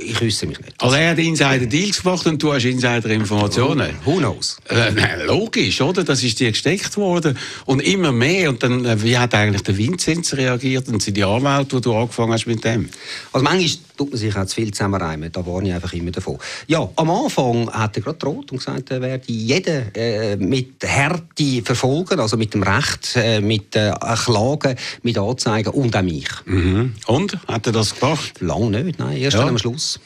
Ich 0.00 0.20
wüsste 0.20 0.46
mich 0.46 0.58
nicht. 0.60 0.74
Also 0.78 0.96
er 0.96 1.10
hat 1.10 1.18
Insider-Deals 1.18 2.02
gemacht 2.02 2.26
und 2.26 2.42
du 2.42 2.52
hast 2.52 2.64
Insider-Informationen. 2.64 3.96
Who 4.04 4.16
knows? 4.16 4.58
Äh, 4.68 5.24
logisch, 5.24 5.80
oder? 5.80 6.04
Das 6.04 6.22
ist 6.22 6.38
dir 6.40 6.50
gesteckt 6.50 6.96
worden 6.96 7.36
und 7.66 7.80
immer 7.80 8.12
mehr. 8.12 8.50
Und 8.50 8.62
dann, 8.62 8.84
äh, 8.84 9.02
wie 9.02 9.18
hat 9.18 9.34
eigentlich 9.34 9.62
der 9.62 9.76
Vinzenz 9.76 10.34
reagiert 10.34 10.88
und 10.88 11.02
sind 11.02 11.16
die 11.16 11.24
Anwälte, 11.24 11.76
wo 11.76 11.80
du 11.80 11.94
angefangen 11.94 12.32
hast 12.32 12.46
mit 12.46 12.64
dem? 12.64 12.88
Also 13.32 13.44
manchmal 13.44 13.70
tut 13.96 14.10
man 14.10 14.18
sich 14.18 14.36
auch 14.36 14.46
zu 14.46 14.54
viel 14.54 14.72
zusammenreimen, 14.72 15.30
da 15.32 15.44
warne 15.46 15.68
ich 15.68 15.74
einfach 15.74 15.92
immer 15.92 16.10
davon. 16.10 16.38
Ja, 16.66 16.88
am 16.96 17.10
Anfang 17.10 17.70
hat 17.70 17.96
er 17.96 18.02
gerade 18.02 18.18
droht 18.18 18.52
und 18.52 18.58
gesagt, 18.58 18.90
er 18.90 19.00
werde 19.00 19.24
jeden 19.30 19.94
äh, 19.94 20.36
mit 20.36 20.82
Härte 20.82 21.62
verfolgen, 21.64 22.20
also 22.20 22.36
mit 22.36 22.54
dem 22.54 22.62
Recht, 22.62 23.16
äh, 23.16 23.40
mit 23.40 23.74
äh, 23.76 23.92
Klagen, 24.24 24.76
mit 25.02 25.18
Anzeigen 25.18 25.72
und 25.72 25.96
auch 25.96 26.02
mich. 26.02 26.28
Mhm. 26.44 26.94
Und? 27.06 27.38
Hat 27.46 27.66
er 27.66 27.72
das 27.72 27.98
gemacht? 27.98 28.40
Lang 28.40 28.70
nicht, 28.70 28.98
nein, 28.98 29.16
erst 29.16 29.36
ja. 29.36 29.46
am 29.46 29.58
Schluss. 29.58 29.98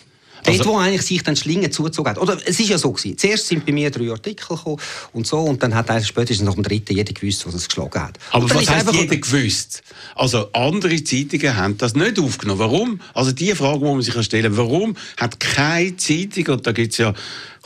Dort, 0.45 0.59
also, 0.59 0.71
wo 0.71 0.79
eigentlich 0.79 1.03
sich 1.03 1.23
dann 1.23 1.37
Schlingen 1.37 1.71
zugezogen 1.71 2.11
hat. 2.11 2.19
Oder 2.19 2.37
es 2.45 2.59
ist 2.59 2.69
ja 2.69 2.77
so 2.77 2.91
gewesen. 2.91 3.17
Zuerst 3.17 3.47
sind 3.47 3.65
bei 3.65 3.73
mir 3.73 3.91
drei 3.91 4.11
Artikel 4.11 4.57
gekommen 4.57 4.79
und 5.13 5.27
so 5.27 5.39
und 5.39 5.63
dann 5.63 5.75
hat 5.75 5.89
eigentlich 5.89 6.09
spätestens 6.09 6.45
nach 6.45 6.55
dem 6.55 6.65
dritten 6.65 6.95
jeder 6.95 7.13
gewusst, 7.13 7.47
was 7.47 7.55
es 7.55 7.69
geschlagen 7.69 8.03
hat. 8.03 8.19
Aber 8.33 8.51
was 8.51 8.69
heißt 8.69 8.93
jeder 8.93 9.17
gewusst? 9.17 9.83
Also 10.17 10.51
andere 10.53 11.03
Zeitungen 11.05 11.57
haben 11.57 11.79
das 11.79 11.95
nicht 11.95 12.19
aufgenommen. 12.19 12.59
Warum? 12.59 13.01
Also 13.15 13.31
die 13.31 13.55
Frage 13.55 13.81
muss 13.81 13.93
man 13.93 14.03
sich 14.03 14.25
stellen. 14.25 14.57
Warum 14.57 14.97
hat 15.17 15.39
keine 15.39 15.97
Zeitung, 15.97 16.55
und 16.55 16.67
da 16.67 16.73
gibt 16.73 16.93
es 16.93 16.99
ja 16.99 17.15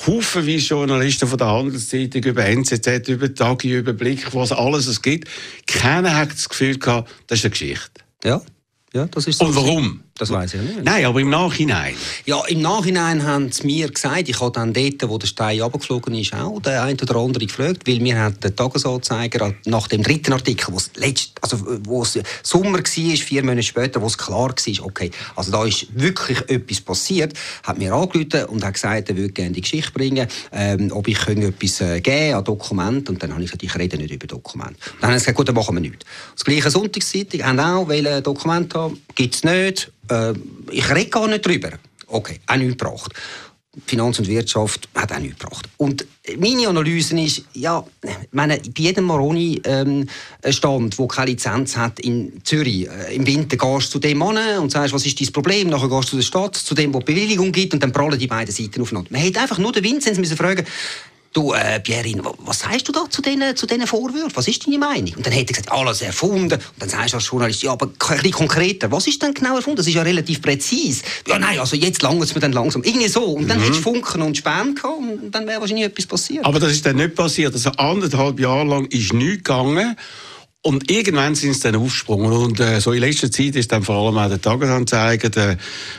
haufenweise 0.07 0.67
Journalisten 0.67 1.27
von 1.27 1.39
der 1.39 1.47
Handelszeitung 1.47 2.23
über 2.25 2.45
NZZ, 2.45 3.09
über 3.09 3.35
Tagi, 3.35 3.73
über 3.73 3.95
Blick, 3.95 4.35
was 4.35 4.53
alles 4.53 4.87
es 4.87 5.01
gibt, 5.01 5.29
keiner 5.67 6.15
hat 6.15 6.33
das 6.33 6.49
Gefühl 6.49 6.79
gehabt, 6.79 7.11
das 7.27 7.39
ist 7.39 7.45
eine 7.47 7.51
Geschichte. 7.53 8.03
Ja, 8.23 8.43
ja 8.93 9.07
das 9.07 9.27
ist 9.27 9.39
so. 9.39 9.47
Und 9.47 9.57
warum? 9.57 10.03
Das 10.19 10.31
weiß 10.31 10.55
ich 10.55 10.63
nicht. 10.63 10.83
Nein, 10.83 11.05
aber 11.05 11.21
im 11.21 11.29
Nachhinein? 11.29 11.95
Ja, 12.25 12.43
im 12.47 12.63
Nachhinein 12.63 13.23
haben 13.23 13.53
sie 13.53 13.67
mir 13.67 13.91
gesagt, 13.91 14.31
ich 14.31 14.41
habe 14.41 14.51
dann 14.51 14.73
dort, 14.73 15.07
wo 15.11 15.19
der 15.19 15.27
Stein 15.27 15.61
abgeflogen 15.61 16.15
ist, 16.15 16.33
auch 16.33 16.59
der 16.61 16.85
eine 16.85 16.97
oder 17.01 17.17
andere 17.17 17.45
gefragt, 17.45 17.87
weil 17.87 18.01
mir 18.01 18.19
hat 18.19 18.43
der 18.43 18.57
Tagesanzeiger 18.57 19.53
nach 19.67 19.89
dem 19.89 20.03
dritten 20.03 20.33
Artikel, 20.33 20.73
wo 20.73 20.79
es 20.79 20.91
letzt, 20.95 21.33
also 21.43 21.59
wo 21.85 22.03
es 22.03 22.19
Sommer 22.43 22.79
war, 22.79 22.83
vier 22.83 23.45
Monate 23.45 23.63
später, 23.63 24.01
wo 24.01 24.07
es 24.07 24.17
klar 24.17 24.49
war, 24.49 24.87
okay, 24.87 25.11
also 25.35 25.53
da 25.53 25.67
ist 25.67 25.87
wirklich 25.93 26.39
etwas 26.49 26.81
passiert, 26.81 27.35
hat 27.63 27.77
mir 27.77 27.93
angerufen 27.93 28.47
und 28.47 28.65
hat 28.65 28.73
gesagt, 28.73 29.11
er 29.11 29.17
würde 29.19 29.35
gerne 29.35 29.53
die 29.53 29.61
Geschichte 29.61 29.93
bringen, 29.93 30.29
ähm, 30.53 30.91
ob 30.93 31.09
ich 31.09 31.19
etwas 31.29 31.81
äh, 31.83 32.01
geben 32.01 32.37
an 32.37 32.45
Dokumente 32.45 33.13
und 33.13 33.23
dann 33.23 33.33
habe 33.33 33.43
ich 33.43 33.51
gesagt, 33.51 33.65
ich 33.65 33.77
rede 33.77 33.99
nicht 33.99 34.15
über 34.15 34.27
Dokumente. 34.27 34.77
Dann 35.03 35.11
haben 35.11 35.19
sie 35.19 35.25
gesagt, 35.25 35.37
gut, 35.37 35.49
dann 35.49 35.57
machen 35.57 35.75
wir 35.77 35.81
nichts. 35.81 36.07
Das 36.35 36.45
gleiche 36.45 36.71
Sonntagszeitung 36.71 37.45
haben 37.45 37.61
auch 37.61 37.91
ein 37.91 38.23
Dokument 38.23 38.75
haben, 38.75 38.99
gibt 39.15 39.35
es 39.35 39.45
nicht, 39.45 39.93
äh, 40.11 40.35
ich 40.71 40.89
rede 40.91 41.11
gar 41.11 41.29
nicht 41.29 41.47
drüber. 41.47 41.71
Okay, 42.07 42.41
auch 42.47 42.57
nichts 42.57 42.79
gebracht. 42.79 43.13
Finanz 43.85 44.19
und 44.19 44.29
Wirtschaft 44.29 44.89
hat 44.95 45.13
auch 45.13 45.19
nichts 45.19 45.39
gebracht. 45.39 45.69
Und 45.77 46.07
meine 46.39 46.69
Analyse 46.69 47.19
ist, 47.21 47.43
ja, 47.53 47.85
meine, 48.33 48.57
bei 48.57 48.83
jedem 48.83 49.05
Maroni-Stand, 49.05 49.67
ähm, 49.67 50.91
der 50.99 51.07
keine 51.09 51.31
Lizenz 51.31 51.77
hat 51.77 52.01
in 52.01 52.41
Zürich, 52.43 52.89
äh, 52.89 53.15
im 53.15 53.27
Winter 53.27 53.57
gehst 53.57 53.89
du 53.89 53.93
zu 53.93 53.99
dem 53.99 54.19
Mann 54.19 54.39
und 54.59 54.73
sagst, 54.73 54.95
was 54.95 55.05
ist 55.05 55.21
dein 55.21 55.31
Problem? 55.33 55.69
Nachher 55.69 55.89
gehst 55.89 56.05
du 56.05 56.11
zu 56.11 56.17
der 56.17 56.23
Stadt, 56.23 56.57
zu 56.57 56.75
dem, 56.75 56.95
wo 56.95 57.01
die 57.01 57.13
Bewilligung 57.13 57.53
gibt 57.53 57.75
und 57.75 57.83
dann 57.83 57.93
prallen 57.93 58.19
die 58.19 58.27
beiden 58.27 58.55
Seiten 58.55 58.81
aufeinander. 58.81 59.11
Man 59.13 59.21
hätte 59.21 59.41
einfach 59.41 59.59
nur 59.59 59.73
den 59.73 59.85
Vinzenz 59.85 60.19
müssen 60.19 60.39
du, 61.37 61.53
äh, 61.53 61.81
Pierin, 61.81 62.23
was 62.39 62.61
sagst 62.61 62.89
du 62.89 62.93
da 62.93 63.05
zu 63.09 63.21
diesen, 63.21 63.55
zu 63.57 63.67
diesen 63.67 63.87
Vorwürfen? 63.87 64.33
Was 64.35 64.49
ist 64.49 64.67
deine 64.67 64.79
Meinung? 64.79 65.15
Und 65.17 65.27
dann 65.27 65.33
hat 65.33 65.41
er 65.41 65.45
gesagt, 65.45 65.71
alles 65.71 66.03
erfunden. 66.03 66.55
Und 66.55 66.63
dann 66.79 66.89
sagst 66.89 67.13
du 67.13 67.17
als 67.19 67.29
Journalist, 67.29 67.63
ja, 67.63 67.73
aber 67.73 67.87
ein 67.87 67.93
bisschen 67.93 68.33
konkreter, 68.33 68.91
was 68.91 69.07
ist 69.07 69.23
denn 69.23 69.35
genau 69.35 69.57
erfunden? 69.57 69.77
Das 69.77 69.87
ist 69.87 69.95
ja 69.95 70.03
relativ 70.03 70.41
präzise. 70.41 71.03
Ja, 71.27 71.39
nein, 71.39 71.59
also 71.59 71.77
jetzt 71.77 72.03
langt 72.03 72.23
es 72.23 72.35
mir 72.35 72.41
dann 72.41 72.53
langsam. 72.53 72.83
Irgendwie 72.83 73.09
so. 73.09 73.25
Und 73.25 73.49
dann 73.49 73.59
mhm. 73.59 73.65
hättest 73.65 73.81
du 73.81 73.91
Funken 73.91 74.23
und 74.23 74.37
Späne 74.37 74.75
gehabt 74.75 74.99
und 74.99 75.31
dann 75.31 75.47
wäre 75.47 75.61
wahrscheinlich 75.61 75.87
etwas 75.87 76.07
passiert. 76.07 76.45
Aber 76.45 76.59
das 76.59 76.73
ist 76.73 76.87
dann 76.87 76.97
nicht 76.97 77.15
passiert. 77.15 77.53
Also 77.53 77.71
anderthalb 77.71 78.41
Jahre 78.41 78.65
lang 78.65 78.87
ist 78.87 79.13
nichts 79.13 79.45
gegangen. 79.45 79.97
Und 80.67 80.91
irgendwann 80.91 81.37
sind 81.37 81.55
sie 81.55 81.61
dann 81.61 81.77
aufgesprungen. 81.77 82.33
Und 82.33 82.59
äh, 82.59 82.81
so 82.81 82.91
in 82.91 82.99
letzter 82.99 83.31
Zeit 83.31 83.55
ist 83.55 83.71
dann 83.71 83.85
vor 83.85 84.05
allem 84.05 84.19
auch 84.19 84.29
der 84.29 84.41
Tagesanzeiger, 84.41 85.31
der 85.31 85.59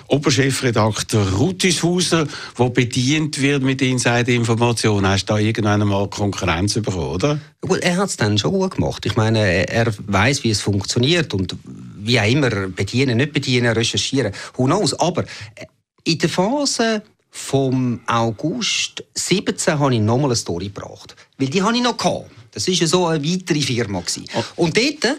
Oberchefredakteur 0.10 1.36
Rutishauser, 1.36 2.28
der 2.60 2.70
bedient 2.72 3.42
wird 3.42 3.64
mit 3.64 3.82
Insider-Informationen. 3.82 5.08
Hast 5.08 5.30
du 5.30 5.36
da 5.36 5.40
irgendwann 5.40 5.82
einmal 5.82 6.10
Konkurrenz 6.10 6.74
bekommen, 6.74 6.98
oder? 6.98 7.40
Gut, 7.62 7.80
er 7.80 7.96
hat 7.96 8.10
es 8.10 8.18
dann 8.18 8.38
schon 8.38 8.52
gut 8.52 8.72
gemacht. 8.72 9.06
Ich 9.06 9.16
meine, 9.16 9.70
er 9.70 9.94
weiß, 10.06 10.44
wie 10.44 10.50
es 10.50 10.60
funktioniert 10.60 11.34
und 11.34 11.56
wie 11.64 12.20
auch 12.20 12.30
immer, 12.30 12.50
bedienen, 12.50 13.16
nicht 13.16 13.32
bedienen, 13.32 13.72
recherchieren, 13.72 14.34
who 14.58 14.66
knows. 14.66 14.94
Aber 15.00 15.24
äh, 15.24 15.66
in 16.04 16.18
der 16.18 16.28
Phase 16.28 17.04
vom 17.30 18.02
August 18.06 19.02
17 19.14 19.80
habe 19.80 19.96
ich 19.96 20.02
nochmal 20.02 20.26
eine 20.26 20.36
Story 20.36 20.66
gebracht. 20.66 21.16
Weil 21.38 21.48
die 21.48 21.64
habe 21.64 21.74
ich 21.74 21.84
noch 21.84 21.96
gehabt. 21.96 22.32
Das 22.58 22.68
war 22.68 22.74
ja 22.74 22.88
so 22.88 23.06
eine 23.06 23.24
weitere 23.24 23.62
Firma. 23.62 24.02
Oh. 24.34 24.44
Und 24.64 24.76
dort 24.76 25.16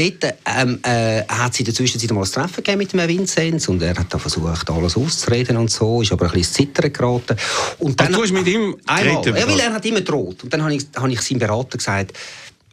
dort 0.00 0.34
ähm, 0.46 0.80
äh, 0.82 1.22
hat 1.28 1.54
sie 1.54 1.60
in 1.60 1.66
der 1.66 1.74
Zwischenzeit 1.74 2.10
mal 2.10 2.24
ein 2.24 2.30
Treffen 2.30 2.78
mit 2.78 2.92
dem 2.92 3.08
Vinzenz 3.08 3.68
und 3.68 3.80
er 3.80 3.96
hat 3.96 4.12
da 4.12 4.18
versucht, 4.18 4.68
alles 4.68 4.96
auszureden 4.96 5.56
und 5.56 5.70
so, 5.70 6.02
ist 6.02 6.10
aber 6.10 6.26
ein 6.26 6.32
bisschen 6.32 6.64
ins 6.64 6.74
Zittern 6.74 6.92
geraten. 6.92 7.36
Und 7.78 8.00
dann, 8.00 8.08
Ach, 8.08 8.16
du 8.16 8.22
hast 8.22 8.32
mit 8.32 8.46
ihm 8.48 8.76
einmal, 8.86 9.24
ja, 9.24 9.48
weil 9.48 9.60
er 9.60 9.72
hat 9.72 9.84
immer 9.84 10.00
droht. 10.00 10.42
Und 10.42 10.52
dann 10.52 10.62
habe 10.62 10.74
ich, 10.74 10.86
habe 10.96 11.12
ich 11.12 11.20
seinem 11.20 11.38
Berater 11.38 11.78
gesagt, 11.78 12.16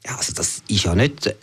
ja, 0.07 0.15
also 0.15 0.33
das 0.33 0.61
ist 0.67 0.83
ja 0.83 0.95
nicht 0.95 1.27
äh, 1.27 1.33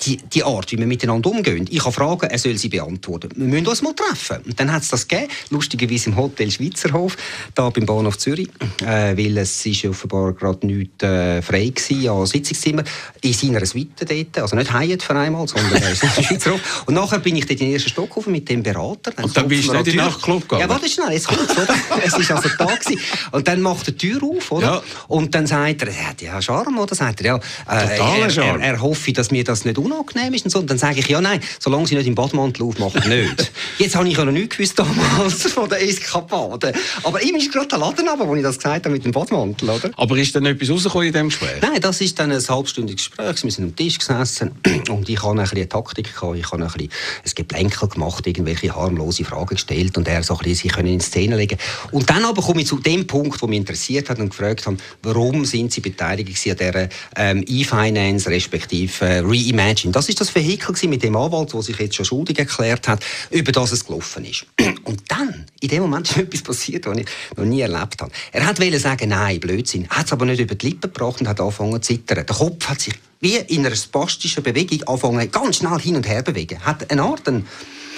die, 0.00 0.16
die 0.16 0.42
Art, 0.42 0.72
wie 0.72 0.78
wir 0.78 0.86
miteinander 0.86 1.30
umgehen. 1.30 1.66
Ich 1.70 1.80
habe 1.80 1.92
Fragen, 1.92 2.26
er 2.26 2.38
soll 2.38 2.56
sie 2.56 2.68
beantworten. 2.68 3.28
Wir 3.36 3.46
müssen 3.46 3.66
uns 3.66 3.82
mal 3.82 3.94
treffen. 3.94 4.38
Und 4.44 4.58
dann 4.58 4.72
hat 4.72 4.82
es 4.82 4.88
das 4.88 5.06
gegeben, 5.06 5.30
lustigerweise 5.50 6.10
im 6.10 6.16
Hotel 6.16 6.50
Schweizerhof, 6.50 7.16
da 7.54 7.68
beim 7.70 7.84
Bahnhof 7.84 8.18
Zürich, 8.18 8.48
äh, 8.80 9.16
weil 9.16 9.36
es 9.38 9.64
ist 9.66 9.84
offenbar 9.84 10.32
gerade 10.32 10.66
nichts 10.66 11.02
äh, 11.02 11.42
frei 11.42 11.72
war 11.72 12.20
an 12.20 12.26
Sitzungszimmer, 12.26 12.82
in 13.20 13.32
seiner 13.32 13.64
Suite 13.66 14.08
dort, 14.08 14.38
also 14.38 14.56
nicht 14.56 14.72
Hyatt 14.72 15.02
für 15.02 15.14
einmal, 15.14 15.46
sondern 15.46 15.74
äh, 15.74 15.94
Schweizerhof. 15.94 16.84
Und 16.86 16.94
nachher 16.94 17.18
bin 17.18 17.36
ich 17.36 17.46
dort 17.46 17.60
in 17.60 17.66
den 17.66 17.74
ersten 17.74 17.90
Stock 17.90 18.16
auf 18.16 18.26
mit 18.26 18.48
dem 18.48 18.62
Berater. 18.62 19.10
Dann 19.10 19.26
und 19.26 19.36
dann 19.36 19.48
bist 19.48 19.68
du 19.68 19.72
nicht 19.72 19.88
in 19.88 19.96
den 19.96 20.06
Nachtclub 20.06 20.42
gegangen? 20.42 20.62
Ja, 20.62 20.68
warte 20.68 20.88
schnell, 20.88 21.12
jetzt 21.12 21.28
kommt's, 21.28 21.52
oder? 21.52 21.74
es 22.04 22.12
war 22.12 22.36
also 22.36 22.48
da 22.56 22.64
gewesen. 22.64 23.00
Und 23.32 23.46
dann 23.46 23.60
macht 23.60 23.86
er 23.88 23.92
die 23.92 24.08
Tür 24.08 24.22
auf, 24.22 24.50
oder? 24.50 24.66
Ja. 24.66 24.82
Und 25.08 25.34
dann 25.34 25.46
sagt 25.46 25.82
er, 25.82 26.08
hat 26.08 26.22
ja 26.22 26.40
Charme, 26.40 26.78
oder? 26.78 26.94
Sagt 26.94 27.20
er, 27.20 27.26
ja, 27.26 27.36
äh, 27.68 27.81
er, 27.90 28.36
er, 28.36 28.60
er, 28.60 28.80
hoffe, 28.80 29.12
dass 29.12 29.30
mir 29.30 29.44
das 29.44 29.64
nicht 29.64 29.78
unangenehm 29.78 30.34
ist 30.34 30.44
und 30.44 30.50
so. 30.50 30.58
Und 30.58 30.70
dann 30.70 30.78
sage 30.78 31.00
ich, 31.00 31.08
ja, 31.08 31.20
nein, 31.20 31.40
solange 31.58 31.86
sie 31.86 31.94
nicht 31.94 32.06
im 32.06 32.14
Badmantel 32.14 32.64
aufmachen, 32.64 33.08
nicht. 33.08 33.52
Jetzt 33.78 33.96
habe 33.96 34.08
ich 34.08 34.16
ja 34.16 34.24
noch 34.24 34.32
nichts 34.32 34.56
gewusst 34.56 34.78
damals 34.78 35.42
von 35.52 35.68
der 35.68 35.82
Eskapade. 35.82 36.72
Aber 37.02 37.22
ihm 37.22 37.36
ist 37.36 37.52
gerade 37.52 37.68
der 37.68 37.78
Laden 37.78 38.08
aber, 38.08 38.26
wo 38.26 38.34
ich 38.34 38.42
das 38.42 38.56
gesagt 38.56 38.86
habe 38.86 38.90
mit 38.90 39.04
dem 39.04 39.12
Badmantel, 39.12 39.70
oder? 39.70 39.90
Aber 39.96 40.16
ist 40.16 40.34
dann 40.34 40.46
etwas 40.46 40.70
rausgekommen 40.70 41.06
in 41.06 41.12
diesem 41.12 41.28
Gespräch? 41.28 41.60
Nein, 41.60 41.80
das 41.80 42.00
ist 42.00 42.18
dann 42.18 42.32
ein 42.32 42.42
halbstündiges 42.46 43.06
Gespräch. 43.06 43.42
Wir 43.42 43.50
sind 43.50 43.64
am 43.64 43.76
Tisch 43.76 43.98
gesessen 43.98 44.52
und 44.88 45.08
ich 45.08 45.22
habe 45.22 45.32
ein 45.32 45.42
bisschen 45.42 45.58
eine 45.58 45.68
Taktik 45.68 46.14
gehabt. 46.14 46.36
Ich 46.36 46.50
habe 46.50 46.62
ein 46.62 46.68
bisschen 46.68 46.90
ein 47.24 47.32
Geplänkel 47.34 47.88
gemacht, 47.88 48.26
irgendwelche 48.26 48.74
harmlose 48.74 49.24
Fragen 49.24 49.54
gestellt 49.54 49.96
und 49.96 50.08
er 50.08 50.22
so 50.22 50.34
ein 50.34 50.38
bisschen 50.44 50.70
sich 50.70 50.76
in 50.76 51.00
Szene 51.00 51.36
legen 51.36 51.58
Und 51.90 52.08
dann 52.10 52.24
aber 52.24 52.42
komme 52.42 52.62
ich 52.62 52.66
zu 52.66 52.78
dem 52.78 53.06
Punkt, 53.06 53.40
der 53.40 53.48
mich 53.48 53.58
interessiert 53.58 54.10
hat 54.10 54.18
und 54.18 54.30
gefragt 54.30 54.66
habe, 54.66 54.76
warum 55.02 55.44
sind 55.44 55.72
Sie 55.72 55.80
beteiligt 55.80 56.28
an 56.48 56.56
dieser 56.56 56.88
ähm, 57.16 57.44
E-Finance 57.72 58.28
respektive 58.28 59.04
äh, 59.04 59.18
Reimagine? 59.20 59.92
Das 59.92 60.08
ist 60.08 60.20
das 60.20 60.34
Vehikel 60.34 60.74
mit 60.88 61.02
dem 61.02 61.16
Anwalt, 61.16 61.52
der 61.52 61.62
sich 61.62 61.78
jetzt 61.78 61.96
schon 61.96 62.04
schuldig 62.04 62.38
erklärt 62.38 62.86
hat, 62.86 63.04
über 63.30 63.52
das 63.52 63.72
es 63.72 63.86
gelaufen 63.86 64.24
ist. 64.24 64.46
Und 64.84 65.02
dann, 65.08 65.46
in 65.60 65.68
dem 65.68 65.82
Moment 65.82 66.10
ist 66.10 66.16
etwas 66.18 66.42
passiert, 66.42 66.86
was 66.86 66.98
ich 66.98 67.06
noch 67.36 67.44
nie 67.44 67.60
erlebt 67.60 68.00
habe. 68.00 68.12
Er 68.32 68.46
hat 68.46 68.58
sagen, 68.58 69.08
nein, 69.08 69.40
Blödsinn, 69.40 69.88
hat 69.88 70.06
es 70.06 70.12
aber 70.12 70.26
nicht 70.26 70.40
über 70.40 70.54
die 70.54 70.66
Lippen 70.66 70.92
gebracht 70.92 71.20
und 71.20 71.28
hat 71.28 71.40
angefangen 71.40 71.82
zu 71.82 71.94
zittern. 71.94 72.26
Der 72.26 72.36
Kopf 72.36 72.68
hat 72.68 72.80
sich 72.80 72.94
wie 73.20 73.36
in 73.36 73.64
einer 73.64 73.76
spastischen 73.76 74.42
Bewegung 74.42 74.82
angefangen, 74.82 75.30
ganz 75.30 75.58
schnell 75.58 75.78
hin 75.78 75.96
und 75.96 76.08
her 76.08 76.22
bewegen. 76.22 76.60
Hat 76.64 76.90
eine 76.90 77.02
Art, 77.02 77.26
ein, 77.28 77.46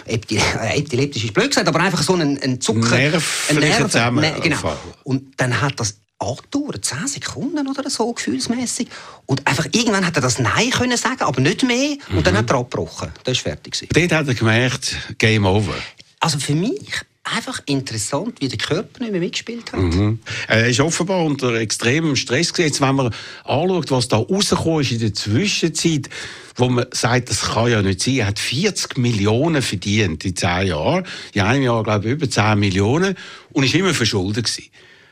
epileptisch 0.06 1.24
ist 1.24 1.34
blöd 1.34 1.48
gesagt, 1.48 1.68
aber 1.68 1.80
einfach 1.80 2.02
so 2.02 2.14
ein, 2.14 2.38
ein 2.42 2.60
Zucker, 2.60 2.96
Nerv, 2.96 3.50
ein 3.50 3.56
Nerv, 3.56 4.12
ne, 4.12 4.34
genau. 4.42 4.76
Und 5.04 5.40
dann 5.40 5.60
hat 5.60 5.78
das 5.80 5.98
angedauert, 6.18 6.84
10 6.84 7.06
Sekunden 7.06 7.66
oder 7.68 7.88
so, 7.90 8.12
gefühlsmäßig. 8.12 8.88
Und 9.26 9.46
einfach 9.46 9.66
irgendwann 9.72 10.06
hat 10.06 10.16
er 10.16 10.22
das 10.22 10.38
Nein 10.38 10.70
können 10.70 10.96
sagen, 10.96 11.22
aber 11.22 11.40
nicht 11.40 11.62
mehr. 11.64 11.96
Und 12.10 12.16
mhm. 12.16 12.22
dann 12.22 12.36
hat 12.38 12.50
er 12.50 12.56
abgebrochen. 12.56 13.10
Das 13.24 13.38
war 13.38 13.52
fertig. 13.52 13.88
Dort 13.92 14.12
hat 14.12 14.28
er 14.28 14.34
gemerkt, 14.34 14.96
Game 15.18 15.44
over. 15.44 15.74
Also 16.20 16.38
für 16.38 16.54
mich 16.54 17.02
einfach 17.34 17.60
interessant, 17.66 18.40
wie 18.40 18.48
der 18.48 18.58
Körper 18.58 19.00
nicht 19.00 19.12
mehr 19.12 19.20
mitgespielt 19.20 19.72
hat. 19.72 19.80
Mhm. 19.80 20.18
Er 20.48 20.68
ist 20.68 20.80
offenbar 20.80 21.24
unter 21.24 21.54
extremem 21.54 22.16
Stress 22.16 22.52
Jetzt, 22.56 22.80
wenn 22.80 22.94
man 22.94 23.14
anschaut, 23.44 23.90
was 23.90 24.08
da 24.08 24.18
rausgekommen 24.18 24.80
ist 24.80 24.92
in 24.92 25.00
der 25.00 25.14
Zwischenzeit, 25.14 26.08
wo 26.56 26.68
man 26.68 26.86
sagt, 26.92 27.30
das 27.30 27.42
kann 27.42 27.70
ja 27.70 27.82
nicht 27.82 28.00
sein. 28.00 28.16
Er 28.16 28.26
hat 28.26 28.38
40 28.38 28.98
Millionen 28.98 29.62
verdient 29.62 30.24
in 30.24 30.36
10 30.36 30.68
Jahren. 30.68 31.06
In 31.32 31.42
einem 31.42 31.62
Jahr, 31.62 31.82
glaube 31.82 32.06
ich, 32.06 32.12
über 32.12 32.28
10 32.28 32.58
Millionen. 32.58 33.16
Und 33.52 33.64
ist 33.64 33.74
immer 33.74 33.94
verschuldet 33.94 34.44
gewesen. 34.44 34.70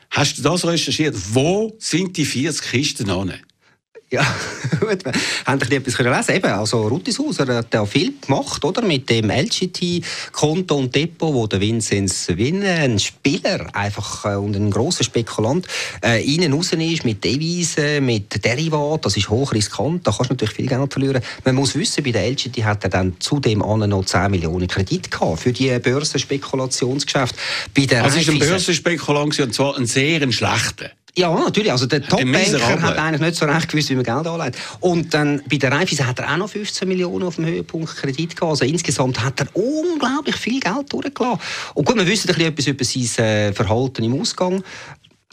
Hast 0.09 0.37
du 0.37 0.41
das 0.43 0.65
recherchiert? 0.65 1.15
Wo 1.31 1.75
sind 1.79 2.15
die 2.17 2.25
40 2.25 2.61
Kisten 2.69 3.09
an? 3.09 3.33
Ja, 4.13 4.21
gut. 4.79 5.03
Wir 5.05 5.11
haben 5.47 5.59
ein 5.59 5.71
etwas 5.71 5.97
lesen 5.97 6.35
Eben, 6.35 6.51
also 6.51 6.87
Rutishauser 6.87 7.47
hat 7.47 7.73
ja 7.73 7.83
viel 7.83 8.13
gemacht, 8.21 8.63
oder? 8.63 8.83
Mit 8.83 9.09
dem 9.09 9.31
LGT-Konto 9.31 10.75
und 10.75 10.93
Depot, 10.93 11.33
wo 11.33 11.47
der 11.47 11.59
Vinzenz 11.59 12.27
Winne, 12.27 12.69
ein 12.69 12.99
Spieler 12.99 13.65
einfach 13.73 14.25
äh, 14.25 14.35
und 14.35 14.55
ein 14.55 14.69
grosser 14.69 15.03
Spekulant, 15.03 15.65
äh, 16.05 16.23
innen 16.23 16.53
raus 16.53 16.73
ist 16.73 17.05
mit 17.05 17.23
Devisen, 17.23 18.05
mit 18.05 18.45
Derivat. 18.45 19.03
Das 19.03 19.17
ist 19.17 19.31
hochriskant. 19.31 20.05
Da 20.05 20.11
kannst 20.11 20.29
du 20.29 20.35
natürlich 20.35 20.57
viel 20.57 20.67
Geld 20.67 20.93
verlieren. 20.93 21.23
Man 21.43 21.55
muss 21.55 21.73
wissen, 21.73 22.03
bei 22.03 22.11
der 22.11 22.29
LGT 22.29 22.63
hat 22.63 22.83
er 22.83 22.91
dann 22.91 23.15
zudem 23.19 23.63
an 23.63 23.89
noch 23.89 24.05
10 24.05 24.29
Millionen 24.29 24.67
Kredit 24.67 25.09
gehabt 25.09 25.39
für 25.39 25.51
die 25.53 25.79
Börsenspekulationsgeschäfte. 25.79 27.39
Bei 27.75 27.87
der 27.87 28.03
also 28.03 28.19
ist 28.19 28.29
ein 28.29 28.37
Börsenspekulant 28.37 29.39
und 29.39 29.55
zwar 29.55 29.75
ein 29.75 29.87
sehr 29.87 30.31
schlechter. 30.31 30.91
Ja, 31.15 31.31
natürlich. 31.31 31.71
Also 31.71 31.85
der 31.85 32.01
Top-Banker 32.01 32.81
hat 32.81 32.97
eigentlich 32.97 33.21
nicht 33.21 33.35
so 33.35 33.45
recht 33.45 33.69
gewusst, 33.69 33.89
wie 33.91 33.95
man 33.95 34.03
Geld 34.03 34.25
anlegt. 34.25 34.57
Und 34.79 35.13
dann 35.13 35.43
bei 35.47 35.57
der 35.57 35.71
Raiffeisen 35.71 36.07
hat 36.07 36.17
er 36.17 36.31
auch 36.31 36.37
noch 36.37 36.49
15 36.49 36.87
Millionen 36.87 37.23
auf 37.23 37.35
dem 37.35 37.45
Höhepunkt 37.45 37.95
Kredit 37.95 38.35
gehabt. 38.35 38.49
Also 38.49 38.65
insgesamt 38.65 39.23
hat 39.23 39.39
er 39.39 39.47
unglaublich 39.53 40.35
viel 40.35 40.59
Geld 40.59 40.91
durchgelassen. 40.91 41.39
Und 41.75 41.85
gut, 41.85 41.97
wir 41.97 42.07
wissen 42.07 42.29
ein 42.29 42.35
bisschen 42.35 42.49
etwas 42.51 42.67
über 42.67 42.83
sein 42.83 43.25
äh, 43.25 43.53
Verhalten 43.53 44.03
im 44.03 44.19
Ausgang. 44.19 44.63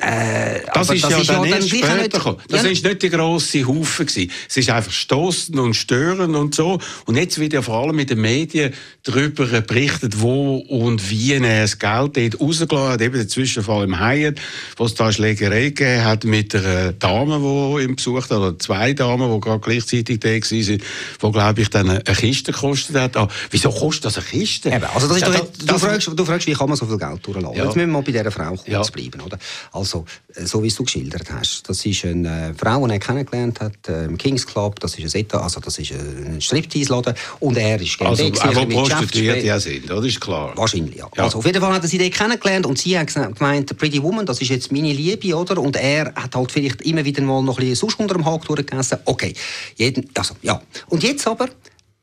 Äh, 0.01 0.61
das 0.73 0.91
ist 0.91 1.05
das 1.05 1.11
ja 1.11 1.19
ist 1.19 1.31
dann 1.31 1.45
ja 1.45 1.57
erst 1.57 1.69
später 1.69 1.97
nicht, 1.97 2.13
gekommen. 2.13 2.39
Das 2.49 2.63
ja, 2.63 2.71
ist 2.71 2.85
nicht 2.85 3.03
die 3.03 3.11
grosse 3.11 3.67
Haufen 3.67 4.07
gewesen. 4.07 4.31
Es 4.49 4.57
ist 4.57 4.71
einfach 4.71 4.93
stoßend 4.93 5.59
und 5.59 5.75
störend 5.75 6.37
und 6.37 6.55
so. 6.55 6.79
Und 7.07 7.17
jetzt 7.17 7.39
wird 7.39 7.53
ja 7.53 7.61
vor 7.61 7.83
allem 7.83 7.97
mit 7.97 8.11
den 8.11 8.21
Medien 8.21 8.73
darüber 9.03 9.61
berichtet, 9.61 10.21
wo 10.21 10.57
und 10.57 11.11
wie 11.11 11.35
er 11.35 11.63
das 11.63 11.79
Geld 11.79 12.17
dort 12.17 12.41
rausgelassen 12.41 12.93
hat. 12.93 13.01
Eben 13.01 13.15
der 13.15 13.29
Zwischenfall 13.29 13.85
im 13.85 14.01
Hyatt, 14.01 14.37
wo 14.77 14.87
es 14.87 14.95
da 14.95 15.13
Schlägerei 15.13 15.65
gegeben 15.65 16.05
hat 16.05 16.25
mit 16.25 16.55
einer 16.55 16.93
Dame, 16.93 17.39
die 17.39 17.85
ihn 17.85 17.97
besucht 17.97 18.31
hat, 18.31 18.39
oder 18.39 18.59
zwei 18.59 18.93
Damen, 18.93 19.33
die 19.33 19.41
gerade 19.41 19.61
gleichzeitig 19.61 20.21
da 20.21 20.29
waren, 20.29 20.41
die, 20.41 21.33
glaube 21.33 21.61
ich, 21.61 21.71
dann 21.71 21.91
eine 21.91 22.03
Kiste 22.03 22.53
gekostet 22.53 22.97
hat. 22.97 23.17
Ah, 23.17 23.29
wieso 23.51 23.71
kostet 23.71 24.07
das 24.07 24.17
eine 24.17 24.27
Kiste? 24.27 24.71
Eben, 24.71 24.85
also 24.95 25.09
das 25.09 25.17
ist 25.19 25.23
ja, 25.23 25.31
doch, 25.31 25.47
das, 25.59 25.67
du, 25.67 25.79
fragst, 25.79 26.11
du 26.15 26.25
fragst, 26.25 26.47
wie 26.47 26.53
kann 26.53 26.69
man 26.69 26.77
so 26.77 26.87
viel 26.87 26.99
Geld 26.99 27.27
durchlassen? 27.27 27.57
Ja. 27.57 27.65
Jetzt 27.65 27.77
müssen 27.77 27.89
wir 27.89 27.93
mal 27.93 28.03
bei 28.03 28.13
dieser 28.13 28.31
Frau 28.31 28.55
kurz 28.55 28.91
bleiben. 28.91 29.21
Oder? 29.21 29.39
Also, 29.73 29.90
also, 29.91 30.05
äh, 30.35 30.47
so 30.47 30.63
wie 30.63 30.69
du 30.69 30.85
geschildert 30.85 31.31
hast, 31.31 31.69
das 31.69 31.85
ist 31.85 32.05
eine 32.05 32.51
äh, 32.51 32.55
Frau, 32.55 32.87
die 32.87 32.93
er 32.93 32.99
kennengelernt 32.99 33.61
hat 33.61 33.89
äh, 33.89 34.05
im 34.05 34.17
Kings 34.17 34.47
Club, 34.47 34.79
das 34.81 34.99
ist 34.99 35.15
ein 35.15 35.27
also 35.33 35.61
das 35.61 35.79
ist 35.79 35.93
ein 35.93 36.41
Striptease-Laden 36.41 37.15
und 37.41 37.57
er 37.57 37.81
ist 37.81 37.99
gerne 37.99 38.11
Also, 38.11 38.25
auch 38.25 38.69
Prostituierte 38.69 39.47
ja 39.47 39.59
sind, 39.59 39.89
das 39.89 40.05
ist 40.05 40.21
klar. 40.21 40.53
Wahrscheinlich, 40.57 40.97
ja. 40.97 41.09
ja. 41.17 41.25
Also, 41.25 41.39
auf 41.39 41.47
jeden 41.47 41.61
Fall 41.61 41.73
hat 41.73 41.83
er 41.83 41.89
sie 41.89 41.99
dort 41.99 42.13
kennengelernt 42.13 42.67
und 42.67 42.79
sie 42.79 42.99
hat 42.99 43.13
gemeint, 43.13 43.77
Pretty 43.77 44.03
Woman, 44.03 44.27
das 44.27 44.41
ist 44.41 44.49
jetzt 44.49 44.73
meine 44.73 44.93
Liebe, 44.93 45.35
oder? 45.37 45.59
Und 45.59 45.77
er 45.77 46.15
hat 46.15 46.35
halt 46.35 46.53
vielleicht 46.53 46.83
immer 46.83 47.05
wieder 47.05 47.23
mal 47.23 47.43
noch 47.43 47.59
ein 47.59 47.61
bisschen 47.61 47.77
sonst 47.77 47.99
unter 47.99 48.15
dem 48.15 48.25
Haken 48.25 48.47
durchgegessen. 48.47 48.99
Okay, 49.05 49.35
jeden, 49.77 50.09
also, 50.15 50.35
ja. 50.43 50.61
Und 50.89 51.03
jetzt 51.03 51.27
aber 51.27 51.49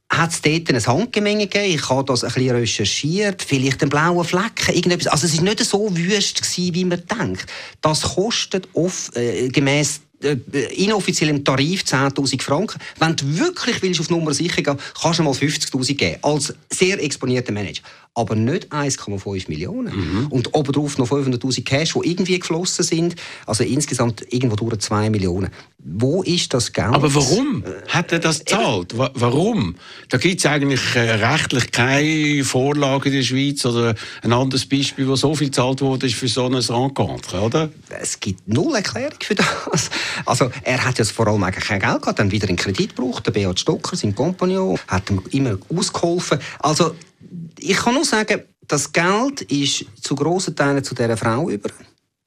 hat 0.10 0.32
es 0.32 0.42
dort 0.42 0.70
ein 0.70 0.86
Handgemenge 0.86 1.48
gegeben. 1.48 1.76
Ich 1.76 1.90
habe 1.90 2.06
das 2.06 2.24
ein 2.24 2.34
bisschen 2.34 2.56
recherchiert. 2.56 3.44
Vielleicht 3.44 3.82
einen 3.82 3.90
blauen 3.90 4.24
Flecken, 4.24 4.74
irgendetwas. 4.74 5.12
Also 5.12 5.28
es 5.28 5.38
war 5.38 5.44
nicht 5.44 5.64
so 5.64 5.96
wüst 5.96 6.42
gewesen, 6.42 6.76
wie 6.76 6.86
man 6.86 7.04
denkt. 7.06 7.46
Das 7.82 8.02
kostet 8.02 8.70
oft, 8.74 9.16
äh, 9.18 9.50
gemäss 9.50 10.02
äh, 10.24 10.36
inoffiziellem 10.84 11.44
Tarif 11.44 11.84
10.000 11.84 12.42
Franken. 12.42 12.80
Wenn 12.98 13.16
du 13.16 13.38
wirklich 13.38 13.82
willst 13.84 14.00
auf 14.00 14.10
Nummer 14.10 14.34
sicher 14.34 14.64
gehen, 14.64 14.78
kannst 15.00 15.20
du 15.20 15.24
mal 15.24 15.34
50.000 15.34 15.94
geben, 15.94 16.18
als 16.24 16.56
sehr 16.72 17.04
exponierter 17.04 17.52
Manager. 17.52 17.84
Aber 18.16 18.34
nicht 18.34 18.72
1,5 18.72 19.48
Millionen. 19.48 19.96
Mhm. 19.96 20.28
Und 20.28 20.56
obendrauf 20.56 20.98
noch 20.98 21.08
500.000 21.08 21.64
Cash, 21.64 21.94
die 21.94 22.10
irgendwie 22.10 22.40
geflossen 22.40 22.84
sind. 22.84 23.16
Also 23.46 23.64
insgesamt 23.64 24.26
irgendwo 24.34 24.56
durch 24.56 24.80
2 24.80 25.12
Millionen. 25.12 25.52
Wo 25.90 26.22
ist 26.22 26.54
das 26.54 26.74
Geld? 26.74 26.94
Aber 26.94 27.14
warum 27.16 27.64
hat 27.88 28.12
er 28.12 28.20
das 28.20 28.40
gezahlt? 28.40 28.94
Warum? 28.98 29.76
Da 30.10 30.18
gibt 30.18 30.40
es 30.40 30.46
eigentlich 30.46 30.96
äh, 30.96 31.12
rechtlich 31.12 31.72
keine 31.72 32.44
Vorlage 32.44 33.08
in 33.08 33.16
der 33.16 33.24
Schweiz 33.24 33.66
oder 33.66 33.96
ein 34.22 34.34
anderes 34.34 34.66
Beispiel, 34.66 35.08
wo 35.08 35.16
so 35.16 35.34
viel 35.34 35.48
gezahlt 35.48 35.82
wurde 35.82 36.10
für 36.10 36.28
so 36.28 36.46
ein 36.46 36.56
Rencontre, 36.56 37.40
oder? 37.40 37.70
Es 38.02 38.20
gibt 38.20 38.48
null 38.48 38.76
Erklärung 38.76 39.20
für 39.22 39.36
das. 39.36 39.90
Also 40.26 40.52
er 40.64 40.84
hat 40.84 41.00
ja 41.00 41.06
vor 41.06 41.28
allem 41.28 41.44
eigentlich 41.44 41.66
kein 41.66 41.80
Geld 41.80 42.02
gehabt, 42.02 42.20
dann 42.20 42.32
wieder 42.32 42.50
einen 42.50 42.58
Kredit 42.58 42.96
gebraucht. 42.96 43.26
Der 43.26 43.32
Beat 43.32 43.60
Stocker, 43.60 43.96
sein 43.96 44.14
Kompagnon, 44.14 44.78
hat 44.88 45.10
ihm 45.10 45.22
immer 45.32 45.58
ausgeholfen. 45.74 46.40
Also 46.60 46.96
ich 47.60 47.78
kann 47.78 47.94
nur 47.94 48.06
sagen, 48.06 48.42
das 48.68 48.92
Geld 48.92 49.42
ist 49.44 49.86
zu 50.02 50.16
grossen 50.16 50.56
Teilen 50.56 50.84
zu 50.84 50.94
dieser 50.94 51.16
Frau 51.16 51.50
über. 51.50 51.70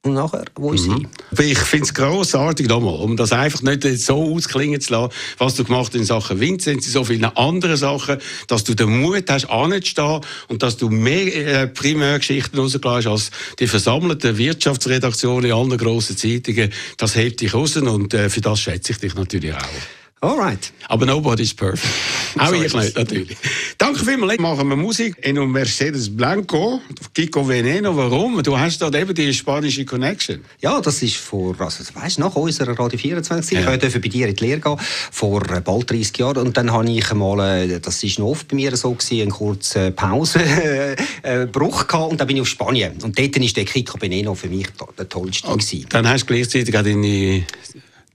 Und 0.02 0.14
nachher, 0.14 0.47
wo 0.54 0.73
ist 0.73 0.87
mhm. 0.87 1.09
sie? 1.37 1.50
Ich 1.50 1.59
finde 1.59 1.85
es 1.85 1.92
grossartig, 1.92 2.69
nochmal, 2.69 2.95
um 2.95 3.19
das 3.19 3.33
einfach 3.33 3.61
nicht 3.61 3.83
so 4.00 4.35
ausklingen 4.35 4.80
zu 4.80 4.95
lassen, 4.95 5.12
was 5.37 5.57
du 5.57 5.64
gemacht 5.64 5.88
hast 5.88 5.95
in 5.95 6.04
Sachen 6.07 6.40
Vincent, 6.40 6.87
in 6.87 6.90
so 6.90 7.04
vielen 7.04 7.25
anderen 7.25 7.76
Sachen, 7.76 8.16
dass 8.49 8.64
du 8.64 8.75
den 8.75 9.00
Mut 9.00 9.28
hast, 9.28 9.50
anzustehen 9.50 10.23
und 10.49 10.62
dass 10.62 10.78
du 10.78 10.88
mehr 10.88 11.62
äh, 11.62 11.66
Primärgeschichten 11.66 12.59
rausgelassen 12.59 13.12
hast 13.12 13.30
als 13.30 13.57
die 13.59 13.66
versammelte 13.66 14.38
Wirtschaftsredaktion 14.38 15.45
in 15.45 15.52
allen 15.52 15.76
grossen 15.76 16.16
Zeitungen. 16.16 16.73
Das 16.97 17.14
hebt 17.14 17.42
dich 17.42 17.52
raus 17.52 17.76
und 17.76 18.14
äh, 18.14 18.30
für 18.30 18.40
das 18.40 18.59
schätze 18.59 18.92
ich 18.92 18.99
dich 18.99 19.14
natürlich 19.14 19.52
auch. 19.52 20.00
Alright. 20.23 20.71
Aber 20.89 21.07
nobody's 21.07 21.55
perfect. 21.55 21.89
Auch 22.39 22.53
ich 22.53 22.75
nicht, 22.75 22.95
natürlich. 22.95 23.37
Danke 23.79 24.05
vielmals. 24.05 24.39
Machen 24.39 24.69
wir 24.69 24.77
Musik 24.77 25.17
in 25.23 25.39
einem 25.39 25.50
Mercedes 25.50 26.15
Blanco, 26.15 26.83
Kiko 27.15 27.49
Veneno. 27.49 27.97
Warum? 27.97 28.43
Du 28.43 28.59
hast 28.59 28.83
dort 28.83 28.95
eben 28.97 29.15
die 29.15 29.33
spanische 29.33 29.87
Connection. 29.87 30.45
Ja, 30.61 30.79
das 30.81 31.03
ist 31.03 31.17
vor, 31.17 31.59
also, 31.59 31.83
weißt, 31.95 32.19
nach 32.19 32.37
unserer 32.37 32.79
Radio 32.79 32.99
24. 32.99 33.59
Ja. 33.59 33.73
Ich 33.73 33.81
durfte 33.81 33.99
bei 33.99 34.09
dir 34.09 34.29
in 34.29 34.37
die 34.37 34.45
Lehre 34.45 34.61
gehen, 34.61 34.77
vor 35.11 35.43
äh, 35.50 35.62
bald 35.62 35.91
30 35.91 36.19
Jahren. 36.19 36.47
Und 36.47 36.55
dann 36.55 36.71
habe 36.71 36.91
ich 36.91 37.15
mal, 37.15 37.62
äh, 37.62 37.81
das 37.81 38.03
ist 38.03 38.19
noch 38.19 38.27
oft 38.27 38.47
bei 38.49 38.57
mir 38.57 38.77
so 38.77 38.93
gewesen, 38.93 39.23
eine 39.23 39.31
kurze 39.31 39.91
Pause, 39.91 40.41
äh, 41.23 41.47
gehabt. 41.47 41.95
Und 41.95 42.21
dann 42.21 42.27
bin 42.27 42.37
ich 42.37 42.43
auf 42.43 42.49
Spanien. 42.49 42.93
Und 43.03 43.19
dort 43.19 43.41
war 43.41 43.49
der 43.49 43.65
Kiko 43.65 43.99
Veneno 43.99 44.35
für 44.35 44.49
mich 44.49 44.67
der 44.99 45.09
tollste. 45.09 45.49
Und 45.49 45.95
dann 45.95 46.07
hast 46.07 46.25
du 46.25 46.35
gleichzeitig 46.35 46.77
auch 46.77 46.83
deine 46.83 47.47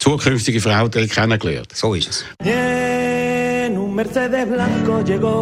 zukünftige 0.05 0.61
Frau 0.61 0.87
kennengelernt. 0.89 1.71
So 1.73 1.95
ist 1.95 2.09
es. 2.09 2.25
En 2.39 3.77
un 3.77 3.95
Mercedes 3.95 4.47
blanco 4.47 5.01
llegó 5.03 5.39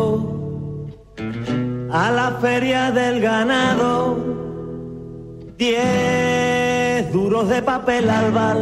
a 1.91 2.11
la 2.11 2.37
feria 2.39 2.91
del 2.91 3.19
ganado. 3.19 4.17
Diez 5.57 7.11
duros 7.11 7.49
de 7.49 7.61
papel 7.61 8.09
al 8.09 8.31
bal 8.31 8.61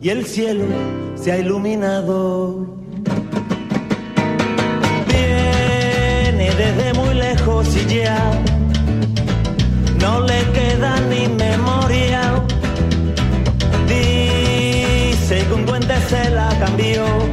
y 0.00 0.08
el 0.08 0.24
cielo 0.24 0.64
se 1.14 1.32
ha 1.32 1.38
iluminado. 1.38 2.66
Viene 5.08 6.50
desde 6.62 6.94
muy 6.94 7.14
lejos 7.14 7.66
y 7.76 7.84
ya 7.96 8.18
no 10.00 10.20
le 10.20 10.40
queda 10.56 10.92
ni 11.10 11.28
memoria 11.28 12.46
se 15.94 16.30
la 16.30 16.48
cambió 16.58 17.25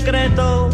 secreto. 0.00 0.73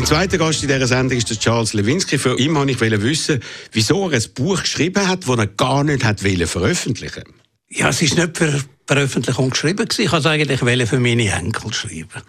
Mein 0.00 0.06
zweiter 0.06 0.38
Gast 0.38 0.62
in 0.62 0.68
dieser 0.68 0.86
Sendung 0.86 1.18
ist 1.18 1.28
der 1.28 1.38
Charles 1.38 1.74
Lewinsky. 1.74 2.16
Für 2.16 2.38
ihn 2.38 2.54
wollte 2.54 2.72
ich 2.72 2.80
wissen, 2.80 3.38
wieso 3.72 4.08
er 4.08 4.16
ein 4.16 4.24
Buch 4.34 4.62
geschrieben 4.62 5.06
hat, 5.06 5.28
das 5.28 5.38
er 5.38 5.46
gar 5.46 5.84
nicht 5.84 6.04
hat 6.04 6.20
veröffentlichen 6.20 7.24
Ja, 7.68 7.90
es 7.90 8.00
ist 8.00 8.16
nicht 8.16 8.34
für 8.34 8.64
Veröffentlichung 8.86 9.50
geschrieben. 9.50 9.86
Ich 9.98 10.10
wollte 10.10 10.16
es 10.16 10.26
eigentlich 10.26 10.88
für 10.88 10.98
meine 10.98 11.30
Enkel 11.30 11.74
schreiben. 11.74 12.22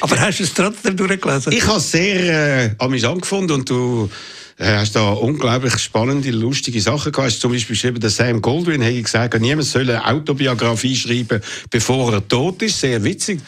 Aber 0.00 0.18
hast 0.18 0.38
du 0.38 0.44
es 0.44 0.54
trotzdem 0.54 0.96
durchgelesen? 0.96 1.52
Ich 1.52 1.66
habe 1.66 1.76
es 1.76 1.90
sehr 1.90 2.64
äh, 2.64 2.74
amüsant 2.78 3.20
gefunden 3.20 3.52
und 3.52 3.68
du 3.68 4.08
äh, 4.56 4.76
hast 4.78 4.96
da 4.96 5.10
unglaublich 5.10 5.76
spannende, 5.76 6.30
lustige 6.30 6.80
Sachen 6.80 7.12
gehabt. 7.12 7.30
Hast 7.30 7.42
zum 7.42 7.52
Beispiel 7.52 7.76
geschrieben, 7.76 8.00
der 8.00 8.08
Sam 8.08 8.40
Goldwyn 8.40 8.80
hätte 8.80 9.02
gesagt, 9.02 9.38
niemand 9.38 9.68
soll 9.68 9.82
eine 9.82 10.06
Autobiografie 10.06 10.96
schreiben, 10.96 11.42
bevor 11.68 12.10
er 12.14 12.26
tot 12.26 12.62
ist. 12.62 12.80
Sehr 12.80 13.04
witzig. 13.04 13.40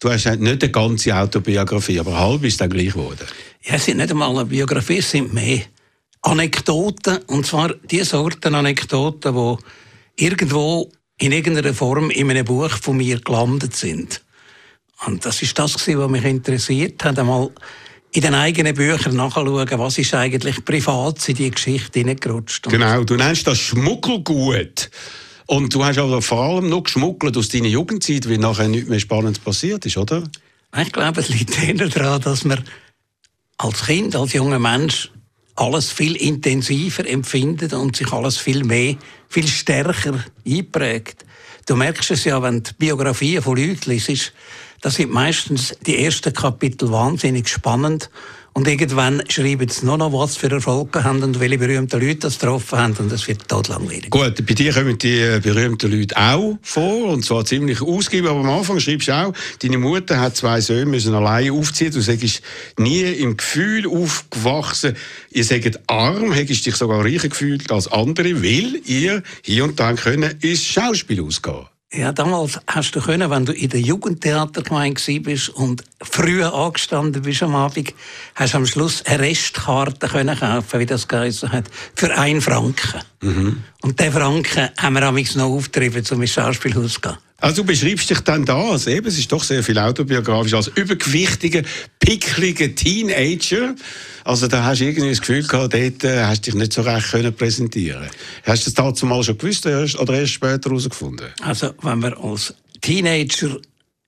Du 0.00 0.10
hast 0.10 0.26
nicht 0.26 0.62
eine 0.62 0.72
ganze 0.72 1.16
Autobiografie, 1.16 2.00
aber 2.00 2.18
halb 2.18 2.44
ist 2.44 2.60
dann 2.60 2.70
gleich 2.70 2.92
geworden. 2.92 3.26
Ja, 3.62 3.74
es 3.74 3.86
sind 3.86 3.96
nicht 3.96 4.10
einmal 4.10 4.30
eine 4.30 4.44
Biografie, 4.44 4.98
es 4.98 5.10
sind 5.10 5.32
mehr 5.32 5.60
Anekdoten. 6.22 7.18
Und 7.26 7.46
zwar 7.46 7.74
die 7.74 8.02
Sorten 8.02 8.54
Anekdoten, 8.54 9.34
die 9.34 10.24
irgendwo 10.24 10.90
in 11.18 11.32
irgendeiner 11.32 11.74
Form 11.74 12.10
in 12.10 12.30
einem 12.30 12.44
Buch 12.44 12.70
von 12.70 12.96
mir 12.96 13.20
gelandet 13.20 13.76
sind. 13.76 14.22
Und 15.06 15.24
das 15.24 15.42
ist 15.42 15.58
das, 15.58 15.74
was 15.74 16.10
mich 16.10 16.24
interessiert 16.24 17.04
hat, 17.04 17.18
einmal 17.18 17.50
in 18.12 18.22
den 18.22 18.34
eigenen 18.34 18.74
Büchern 18.74 19.16
nachschauen, 19.16 19.68
was 19.78 19.98
ist 19.98 20.14
eigentlich 20.14 20.64
privat 20.64 21.28
in 21.28 21.34
die 21.34 21.50
Geschichte 21.50 21.98
hineingerutscht. 21.98 22.68
Genau, 22.68 23.02
du 23.02 23.16
nennst 23.16 23.46
das 23.46 23.58
Schmuckelgut. 23.58 24.88
Und 25.46 25.74
du 25.74 25.84
hast 25.84 25.98
aber 25.98 26.22
vor 26.22 26.42
allem 26.42 26.68
noch 26.68 26.84
geschmuggelt 26.84 27.36
aus 27.36 27.48
deiner 27.48 27.68
Jugendzeit, 27.68 28.28
weil 28.28 28.38
nachher 28.38 28.68
nichts 28.68 28.88
mehr 28.88 29.00
Spannendes 29.00 29.38
passiert 29.38 29.84
ist, 29.84 29.96
oder? 29.96 30.24
Ich 30.76 30.92
glaube, 30.92 31.20
es 31.20 31.28
liegt 31.28 31.62
eher 31.62 31.74
daran, 31.74 32.20
dass 32.22 32.44
man 32.44 32.64
als 33.58 33.84
Kind, 33.84 34.16
als 34.16 34.32
junger 34.32 34.58
Mensch 34.58 35.10
alles 35.56 35.92
viel 35.92 36.16
intensiver 36.16 37.08
empfindet 37.08 37.72
und 37.74 37.96
sich 37.96 38.12
alles 38.12 38.38
viel 38.38 38.64
mehr, 38.64 38.96
viel 39.28 39.46
stärker 39.46 40.24
einprägt. 40.46 41.24
Du 41.66 41.76
merkst 41.76 42.10
es 42.10 42.24
ja, 42.24 42.42
wenn 42.42 42.62
du 42.62 42.72
Biografien 42.74 43.42
von 43.42 43.56
Leuten 43.56 43.90
liest, 43.90 44.32
da 44.80 44.90
sind 44.90 45.12
meistens 45.12 45.74
die 45.86 46.04
ersten 46.04 46.32
Kapitel 46.32 46.90
wahnsinnig 46.90 47.48
spannend 47.48 48.10
und 48.54 48.68
irgendwann 48.68 49.20
schreiben 49.28 49.68
sie 49.68 49.84
nur 49.84 49.98
noch, 49.98 50.12
was 50.12 50.36
für 50.36 50.48
Erfolge 50.48 51.02
haben 51.02 51.24
und 51.24 51.40
welche 51.40 51.58
berühmten 51.58 52.00
Leute 52.00 52.20
das 52.20 52.38
getroffen 52.38 52.78
haben. 52.78 52.94
Und 53.00 53.10
das 53.10 53.26
wird 53.26 53.48
total 53.48 53.80
langweilig. 53.80 54.10
Gut, 54.10 54.46
bei 54.46 54.54
dir 54.54 54.72
kommen 54.72 54.96
die 54.96 55.18
äh, 55.18 55.40
berühmten 55.42 55.90
Leute 55.90 56.16
auch 56.16 56.56
vor. 56.62 57.08
Und 57.08 57.24
zwar 57.24 57.44
ziemlich 57.44 57.82
ausgiebig. 57.82 58.30
Aber 58.30 58.40
am 58.40 58.50
Anfang 58.50 58.78
schreibst 58.78 59.08
du 59.08 59.12
auch, 59.12 59.34
deine 59.60 59.78
Mutter 59.78 60.20
hat 60.20 60.36
zwei 60.36 60.60
Söhne 60.60 60.86
müssen 60.86 61.14
allein 61.14 61.50
aufziehen. 61.50 61.90
Du 61.90 62.00
sagst, 62.00 62.42
nie 62.78 63.02
im 63.02 63.36
Gefühl 63.36 63.88
aufgewachsen, 63.88 64.94
ihr 65.32 65.44
seid 65.44 65.80
arm, 65.88 66.32
hättest 66.32 66.64
dich 66.64 66.76
sogar 66.76 67.04
reicher 67.04 67.28
gefühlt 67.28 67.72
als 67.72 67.90
andere, 67.90 68.40
weil 68.40 68.80
ihr 68.86 69.24
hier 69.42 69.64
und 69.64 69.80
da 69.80 69.92
können 69.94 70.32
ins 70.40 70.64
Schauspiel 70.64 71.20
ausgehen. 71.22 71.66
Ja, 71.96 72.10
damals 72.10 72.58
hast 72.66 72.96
du 72.96 73.00
können, 73.00 73.30
wenn 73.30 73.46
du 73.46 73.52
in 73.52 73.68
der 73.68 73.80
Jugendtheatergemeinde 73.80 75.20
bist 75.20 75.48
und 75.50 75.84
früh 76.02 76.42
angestanden 76.42 77.22
bist 77.22 77.42
am 77.44 77.54
Abend, 77.54 77.94
hast 78.34 78.54
du 78.54 78.58
am 78.58 78.66
Schluss 78.66 79.04
eine 79.06 79.20
Restkarte 79.20 80.08
können 80.08 80.36
kaufen, 80.36 80.80
wie 80.80 80.86
das 80.86 81.06
geheißen 81.06 81.52
hat, 81.52 81.66
für 81.94 82.12
einen 82.18 82.40
Franken. 82.40 83.00
Mhm. 83.20 83.62
Und 83.82 84.00
den 84.00 84.12
Franken 84.12 84.70
haben 84.76 84.94
wir 84.94 85.02
amigs 85.04 85.36
noch 85.36 85.50
aufgetrieben, 85.50 86.04
um 86.10 86.22
ins 86.22 86.32
Schauspielhaus 86.32 86.94
zu 86.94 87.00
gehen. 87.00 87.16
Also 87.40 87.62
du 87.62 87.64
beschreibst 87.64 88.08
dich 88.08 88.20
dann 88.20 88.44
da 88.44 88.56
als 88.70 88.86
eben, 88.86 89.06
es 89.06 89.18
ist 89.18 89.30
doch 89.30 89.42
sehr 89.42 89.62
viel 89.62 89.78
autobiografisch, 89.78 90.54
als 90.54 90.68
übergewichtiger, 90.68 91.62
pickliger 91.98 92.74
Teenager. 92.74 93.74
Also 94.24 94.46
da 94.48 94.64
hast 94.64 94.80
du 94.80 94.84
irgendwie 94.84 95.10
das 95.10 95.20
Gefühl 95.20 95.42
gehabt, 95.42 95.74
dort 95.74 96.04
äh, 96.04 96.24
hast 96.24 96.46
du 96.46 96.50
dich 96.50 96.58
nicht 96.58 96.72
so 96.72 96.82
recht 96.82 97.10
können 97.10 97.34
präsentieren 97.34 98.08
Hast 98.44 98.66
du 98.66 98.70
das 98.70 98.74
dazu 98.74 99.04
mal 99.06 99.22
schon 99.22 99.36
gewusst 99.36 99.66
oder 99.66 100.14
erst 100.14 100.32
später 100.32 100.70
herausgefunden? 100.70 101.26
Also 101.42 101.74
wenn 101.82 102.02
wir 102.02 102.16
als 102.18 102.54
Teenager 102.80 103.58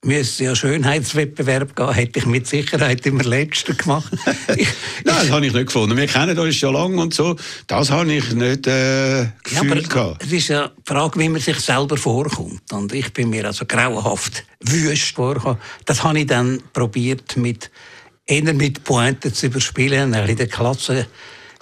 müsste 0.04 0.44
ja 0.44 0.54
Schönheitswettbewerb 0.54 1.74
gehen, 1.74 1.92
hätte 1.92 2.18
ich 2.20 2.26
mit 2.26 2.46
Sicherheit 2.46 3.04
immer 3.06 3.24
Letzter 3.24 3.74
gemacht. 3.74 4.12
Nein, 4.48 4.66
das 5.04 5.30
habe 5.30 5.46
ich 5.46 5.52
nicht 5.52 5.66
gefunden. 5.66 5.96
Wir 5.96 6.06
kennen 6.06 6.38
uns 6.38 6.56
schon 6.56 6.74
lange 6.74 7.00
und 7.00 7.14
so. 7.14 7.36
Das 7.66 7.90
habe 7.90 8.12
ich 8.12 8.32
nicht 8.32 8.66
äh, 8.66 9.26
gefühlt. 9.42 9.92
Ja, 9.94 10.02
aber 10.02 10.18
es 10.20 10.32
ist 10.32 10.48
ja 10.48 10.68
die 10.68 10.82
Frage, 10.84 11.18
wie 11.18 11.28
man 11.28 11.40
sich 11.40 11.58
selber 11.58 11.96
vorkommt. 11.96 12.72
Und 12.72 12.92
ich 12.92 13.12
bin 13.12 13.30
mir 13.30 13.46
also 13.46 13.64
grauenhaft 13.66 14.44
wüst 14.60 15.14
vorgekommen. 15.14 15.58
Das 15.84 16.02
habe 16.02 16.20
ich 16.20 16.26
dann 16.26 16.62
probiert 16.72 17.36
mit 17.36 17.70
eher 18.26 18.54
mit 18.54 18.84
Pointen 18.84 19.32
zu 19.32 19.46
überspielen, 19.46 20.14
ein 20.14 20.22
bisschen 20.22 20.36
der 20.36 20.48
Klasse 20.48 21.06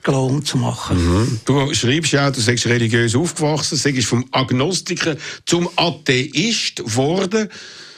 Glauben 0.03 0.45
zu 0.45 0.59
machen. 0.59 0.99
Mhm. 0.99 1.41
Du 1.47 1.73
schreibst 1.73 2.13
ja, 2.13 2.31
du 2.31 2.39
sagst 2.39 2.67
religiös 2.67 3.17
aufgewachsen, 3.17 3.77
sagst 3.77 4.05
vom 4.05 4.25
Agnostiker 4.33 5.17
zum 5.47 5.69
Atheist 5.77 6.77
geworden. 6.77 7.49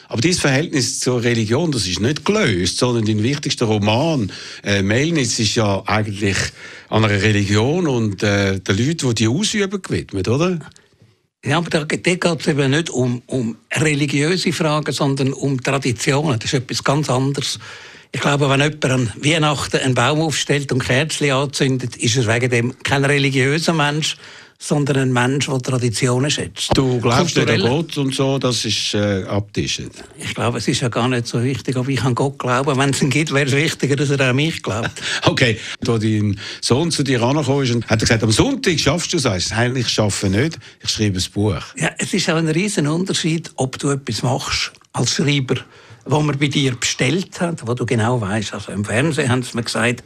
Aber 0.07 0.21
dieses 0.21 0.41
Verhältnis 0.41 0.99
zur 0.99 1.23
Religion, 1.23 1.71
das 1.71 1.87
ist 1.87 1.99
nicht 1.99 2.23
gelöst, 2.23 2.77
sondern 2.77 3.05
dein 3.05 3.23
wichtigster 3.23 3.65
Roman, 3.65 4.31
äh, 4.63 4.81
Melnitz, 4.81 5.39
ist 5.39 5.55
ja 5.55 5.83
eigentlich 5.85 6.37
an 6.89 7.03
einer 7.03 7.21
Religion 7.21 7.87
und 7.87 8.23
äh, 8.23 8.59
den 8.59 8.77
Leuten, 8.77 9.09
die 9.09 9.15
die 9.15 9.27
ausüben, 9.27 9.81
gewidmet, 9.81 10.27
oder? 10.27 10.59
Ja, 11.45 11.57
aber 11.57 11.69
da, 11.69 11.83
geht 11.83 12.07
es 12.07 12.47
eben 12.47 12.71
nicht 12.71 12.89
um, 12.89 13.21
um 13.27 13.57
religiöse 13.73 14.51
Fragen, 14.51 14.91
sondern 14.91 15.33
um 15.33 15.61
Traditionen. 15.61 16.39
Das 16.39 16.51
ist 16.51 16.59
etwas 16.59 16.83
ganz 16.83 17.09
anderes. 17.09 17.59
Ich 18.11 18.21
glaube, 18.21 18.49
wenn 18.49 18.61
jemand 18.61 18.85
an 18.85 19.13
Weihnachten 19.17 19.77
einen 19.77 19.93
Baum 19.93 20.21
aufstellt 20.21 20.71
und 20.71 20.83
Kerzen 20.83 21.31
anzündet, 21.31 21.97
ist 21.97 22.17
er 22.17 22.33
wegen 22.33 22.49
dem 22.49 22.79
kein 22.79 23.05
religiöser 23.05 23.73
Mensch, 23.73 24.17
sondern 24.59 24.97
ein 24.97 25.13
Mensch, 25.13 25.47
der 25.47 25.59
Traditionen 25.59 26.31
schätzt. 26.31 26.71
Du 26.75 26.99
glaubst 26.99 27.35
nicht 27.35 27.49
an 27.49 27.61
Gott 27.61 27.97
und 27.97 28.13
so, 28.13 28.39
das 28.39 28.65
ist 28.65 28.93
äh, 28.93 29.23
abtischen. 29.23 29.91
Ich 30.17 30.33
glaube, 30.33 30.57
es 30.57 30.67
ist 30.67 30.81
ja 30.81 30.89
gar 30.89 31.07
nicht 31.07 31.27
so 31.27 31.43
wichtig, 31.43 31.77
ob 31.77 31.87
ich 31.87 32.01
an 32.01 32.15
Gott 32.15 32.39
glaube. 32.39 32.75
Wenn 32.75 32.89
es 32.89 33.01
ihn 33.01 33.09
gibt, 33.09 33.33
wäre 33.33 33.45
es 33.45 33.53
wichtiger, 33.53 33.95
dass 33.95 34.09
er 34.09 34.19
an 34.21 34.35
mich 34.35 34.63
glaubt. 34.63 34.91
okay, 35.25 35.59
als 35.87 36.01
dein 36.01 36.39
Sohn 36.61 36.91
zu 36.91 37.03
dir 37.03 37.21
angekommen 37.21 37.63
ist, 37.63 37.73
hat 37.85 37.91
er 37.91 37.97
gesagt, 37.97 38.23
am 38.23 38.31
Sonntag 38.31 38.79
schaffst 38.79 39.13
du 39.13 39.17
es. 39.17 39.51
Nein, 39.51 39.75
ich 39.75 39.89
schaffe 39.89 40.29
nicht, 40.29 40.57
ich 40.81 40.89
schreibe 40.89 41.19
ein 41.19 41.25
Buch. 41.33 41.61
Ja, 41.75 41.91
es 41.99 42.13
ist 42.13 42.29
auch 42.29 42.35
ein 42.35 42.47
riesen 42.47 42.87
Unterschied, 42.87 43.51
ob 43.55 43.77
du 43.77 43.91
etwas 43.91 44.23
machst 44.23 44.71
als 44.93 45.13
Schreiber 45.13 45.55
wo 46.09 46.21
man 46.21 46.37
bei 46.37 46.47
dir 46.47 46.73
bestellt 46.75 47.39
hat, 47.41 47.67
wo 47.67 47.73
du 47.73 47.85
genau 47.85 48.21
weißt. 48.21 48.53
Also 48.53 48.71
im 48.71 48.85
Fernsehen 48.85 49.29
haben 49.29 49.43
sie 49.43 49.55
mir 49.55 49.63
gesagt, 49.63 50.03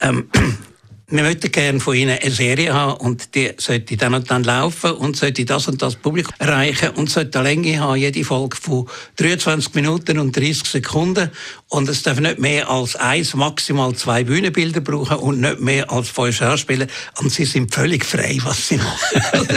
ähm, 0.00 0.28
wir 1.10 1.22
möchten 1.22 1.50
gerne 1.50 1.80
von 1.80 1.96
Ihnen 1.96 2.18
eine 2.20 2.30
Serie 2.30 2.74
haben 2.74 3.00
und 3.00 3.34
die 3.34 3.52
sollte 3.56 3.96
dann 3.96 4.12
und 4.12 4.30
dann 4.30 4.44
laufen 4.44 4.92
und 4.92 5.16
sollte 5.16 5.46
das 5.46 5.66
und 5.66 5.80
das 5.80 5.96
Publikum 5.96 6.34
erreichen 6.38 6.90
und 6.90 7.08
sollte 7.08 7.38
eine 7.38 7.48
Länge 7.48 7.80
haben, 7.80 7.96
jede 7.96 8.22
Folge 8.24 8.58
von 8.58 8.86
23 9.16 9.74
Minuten 9.74 10.18
und 10.18 10.36
30 10.36 10.66
Sekunden 10.66 11.30
und 11.68 11.88
es 11.88 12.02
darf 12.02 12.20
nicht 12.20 12.38
mehr 12.38 12.68
als 12.68 12.94
eins, 12.94 13.32
maximal 13.32 13.94
zwei 13.94 14.22
Bühnenbilder 14.24 14.82
brauchen 14.82 15.16
und 15.16 15.40
nicht 15.40 15.60
mehr 15.60 15.90
als 15.90 16.10
fünf 16.10 16.36
Schauspieler 16.36 16.86
und 17.20 17.32
sie 17.32 17.46
sind 17.46 17.74
völlig 17.74 18.04
frei, 18.04 18.36
was 18.42 18.68
sie 18.68 18.76
machen. 18.76 19.48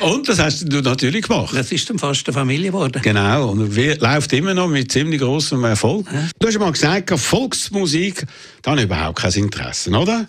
und 0.00 0.28
das 0.28 0.40
hast 0.40 0.64
du 0.66 0.80
natürlich 0.80 1.28
gemacht. 1.28 1.54
Das 1.54 1.70
ist 1.70 1.88
dann 1.88 2.00
fast 2.00 2.26
eine 2.26 2.34
Familie 2.34 2.72
geworden. 2.72 3.00
Genau, 3.02 3.50
und 3.50 3.76
läuft 3.76 4.32
immer 4.32 4.52
noch 4.52 4.66
mit 4.66 4.90
ziemlich 4.90 5.20
großem 5.20 5.62
Erfolg. 5.62 6.08
Ja. 6.12 6.28
Du 6.40 6.48
hast 6.48 6.58
mal 6.58 6.72
gesagt, 6.72 7.16
Volksmusik, 7.16 8.26
da 8.62 8.72
habe 8.72 8.80
ich 8.80 8.86
überhaupt 8.86 9.20
kein 9.20 9.32
Interesse, 9.32 9.90
oder? 9.90 10.26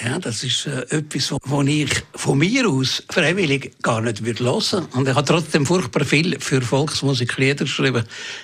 Ja, 0.00 0.18
das 0.18 0.42
ist 0.42 0.66
äh, 0.66 0.96
etwas, 0.96 1.32
was 1.32 1.66
ich 1.66 1.90
von 2.14 2.38
mir 2.38 2.66
aus 2.66 3.02
freiwillig 3.10 3.72
gar 3.82 4.00
nicht 4.00 4.24
würde 4.24 4.42
hören. 4.42 4.86
Und 4.94 5.06
ich 5.06 5.14
habe 5.14 5.26
trotzdem 5.26 5.66
furchtbar 5.66 6.06
viel 6.06 6.40
für 6.40 6.62
Volksmusiklieder 6.62 7.66
geschrieben. 7.66 8.02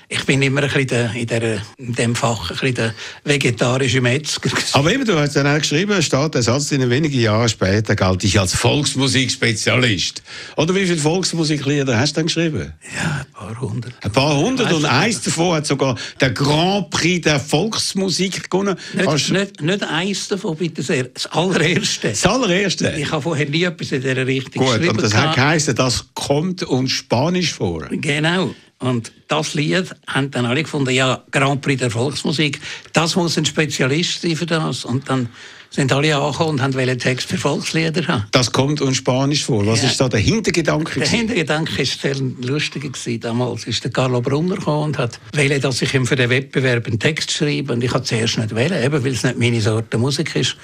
Ich 0.09 0.25
bin 0.27 0.43
immer 0.43 0.63
ein 0.63 0.71
bisschen 0.71 1.17
in, 1.17 1.27
der, 1.27 1.63
in 1.79 1.95
dem 1.95 2.15
Fach 2.15 2.51
ein 2.51 2.57
bisschen 2.59 2.75
der 2.75 2.95
vegetarische 3.25 4.03
Metzger. 4.03 4.51
Aber 4.73 4.93
eben, 4.93 5.07
du 5.07 5.19
hast 5.19 5.37
dann 5.37 5.47
auch 5.47 5.59
geschrieben, 5.59 6.03
steht 6.03 6.35
der 6.35 6.43
Satz, 6.43 6.71
in 6.71 6.89
wenigen 6.91 7.19
Jahren 7.19 7.49
später 7.49 7.97
galt 7.97 8.23
ich 8.25 8.39
als 8.39 8.55
Volksmusikspezialist. 8.55 10.23
Oder 10.57 10.75
wie 10.75 10.85
viele 10.85 10.99
Volksmusiklieder 10.99 11.99
hast 11.99 12.13
du 12.13 12.17
dann 12.17 12.27
geschrieben? 12.27 12.75
Ja, 12.95 13.21
ein 13.21 13.33
paar 13.33 13.59
hundert. 13.59 13.95
Ein 14.03 14.13
paar 14.13 14.37
hundert 14.37 14.71
und 14.71 14.85
eins 14.85 15.23
davon 15.23 15.57
hat 15.57 15.67
sogar 15.67 15.97
der 16.21 16.31
Grand 16.31 16.91
Prix 16.91 17.23
der 17.23 17.41
Volksmusik 17.41 18.51
gewonnen. 18.51 18.77
Nicht, 18.93 19.31
nicht, 19.31 19.63
nicht 19.63 19.83
eins 19.83 20.29
davon, 20.29 20.55
bitte 20.55 20.83
sehr. 20.83 21.05
Das 21.05 21.38
allererste. 21.39 22.09
Das 22.11 22.27
allererste? 22.27 22.95
Ich 22.99 23.11
habe 23.11 23.23
vorher 23.23 23.49
nie 23.49 23.65
etwas 23.65 23.93
in 23.93 24.03
dieser 24.03 24.27
Richtung 24.27 24.65
Gut, 24.65 24.89
und 24.89 25.03
das 25.03 25.15
hat 25.15 25.35
geheißen, 25.35 25.75
das 25.75 26.07
kommt 26.15 26.63
uns 26.65 26.91
Spanisch 26.93 27.53
vor. 27.53 27.87
Genau. 27.91 28.55
Und 28.81 29.11
das 29.27 29.55
Lied 29.55 29.87
haben 30.07 30.31
dann 30.31 30.47
alle 30.47 30.63
gefunden, 30.63 30.91
ja, 30.91 31.23
Grand 31.33 31.61
Prix 31.63 31.81
der 31.81 31.91
Volksmusik, 31.91 32.61
das 32.93 33.17
muss 33.17 33.37
ein 33.37 33.45
Spezialist 33.45 34.23
sein 34.23 34.37
für 34.37 34.47
das. 34.47 34.85
Und 34.85 35.09
dann 35.11 35.29
sind 35.71 35.93
alle 35.93 36.17
angekommen 36.17 36.51
und 36.51 36.63
haben 36.63 36.77
einen 36.79 36.99
Text 36.99 37.29
für 37.29 37.37
Volkslieder 37.37 38.07
haben. 38.07 38.25
Das 38.31 38.53
kommt 38.53 38.81
uns 38.81 38.97
Spanisch 38.99 39.45
vor. 39.45 39.67
Was 39.67 39.83
Ja. 39.83 39.89
ist 39.89 40.01
da 40.01 40.09
der 40.09 40.21
Hintergedanke? 40.21 41.01
Der? 41.01 41.09
Hintergedanke 41.09 41.77
war 41.77 41.85
sehr 41.85 42.15
lustig. 42.41 42.85
gewesen. 42.85 43.21
Damals 43.21 43.67
ist 43.67 43.83
der 43.85 43.91
Carlo 43.91 44.21
Brunner 44.21 44.55
gekommen 44.55 44.85
und 44.85 44.99
hat 44.99 45.19
wollte, 45.35 45.59
dass 45.61 45.83
ich 45.83 45.93
ihm 45.93 46.07
für 46.07 46.17
den 46.17 46.31
Wettbewerb 46.31 46.87
einen 46.87 46.99
Text 47.01 47.33
schreibe. 47.33 47.73
Und 47.73 47.83
ich 47.85 47.93
habe 47.93 48.05
zuerst 48.05 48.39
nicht 48.39 48.55
wollen, 48.55 48.83
eben, 48.83 49.05
weil 49.05 49.13
es 49.13 49.25
nicht 49.25 49.39
meine 49.39 49.61
Sorte 49.61 49.99
Musik 49.99 50.37
ist. 50.37 50.57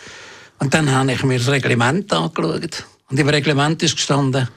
Und 0.59 0.75
dann 0.75 0.91
habe 0.91 1.13
ich 1.13 1.23
mir 1.23 1.39
das 1.39 1.49
Reglement 1.49 2.13
angeschaut. 2.13 2.85
Und 3.11 3.19
im 3.19 3.29
Reglement 3.29 3.83
ist 3.83 3.97
gestanden, 3.97 4.49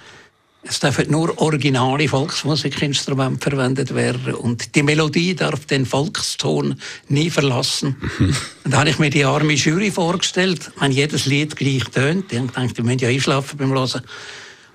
es 0.69 0.79
dürfen 0.79 1.09
nur 1.09 1.39
originale 1.39 2.09
Volksmusikinstrumente 2.09 3.49
verwendet 3.49 3.95
werden 3.95 4.33
und 4.33 4.75
die 4.75 4.83
Melodie 4.83 5.33
darf 5.33 5.65
den 5.65 5.85
Volkston 5.85 6.79
nie 7.07 7.29
verlassen. 7.29 7.95
und 8.19 8.73
da 8.73 8.79
habe 8.79 8.89
ich 8.89 8.99
mir 8.99 9.09
die 9.09 9.23
arme 9.23 9.53
Jury 9.53 9.91
vorgestellt, 9.91 10.71
wenn 10.79 10.91
jedes 10.91 11.25
Lied 11.25 11.55
gleich 11.55 11.85
tönt. 11.85 12.33
Ich 12.33 12.37
habe 12.37 12.47
gedacht, 12.47 12.77
wir 12.77 12.83
müssen 12.83 12.99
ja 12.99 13.09
einschlafen 13.09 13.57
beim 13.57 13.69
Hören. 13.69 14.01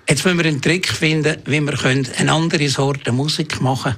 Jetzt 0.09 0.25
müssen 0.25 0.39
wir 0.39 0.45
einen 0.45 0.61
Trick 0.61 0.87
finden, 0.87 1.37
wie 1.45 1.61
wir 1.61 1.73
können 1.73 2.07
eine 2.17 2.31
andere 2.31 2.67
Sorte 2.69 3.11
Musik 3.11 3.61
machen 3.61 3.95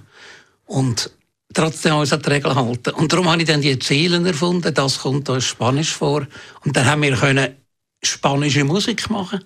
und 0.65 1.11
trotzdem 1.53 1.95
uns 1.95 2.13
an 2.13 2.21
die 2.21 2.29
Regeln 2.29 2.55
halten. 2.55 2.91
Und 2.91 3.11
darum 3.11 3.29
habe 3.29 3.41
ich 3.41 3.47
dann 3.47 3.61
die 3.61 3.77
Ziele 3.79 4.25
erfunden, 4.27 4.73
das 4.73 4.99
kommt 4.99 5.29
uns 5.29 5.45
Spanisch 5.45 5.93
vor. 5.93 6.27
Und 6.63 6.75
dann 6.75 6.85
haben 6.85 7.01
wir 7.01 7.15
können 7.15 7.55
spanische 8.03 8.63
Musik 8.63 9.09
machen. 9.09 9.43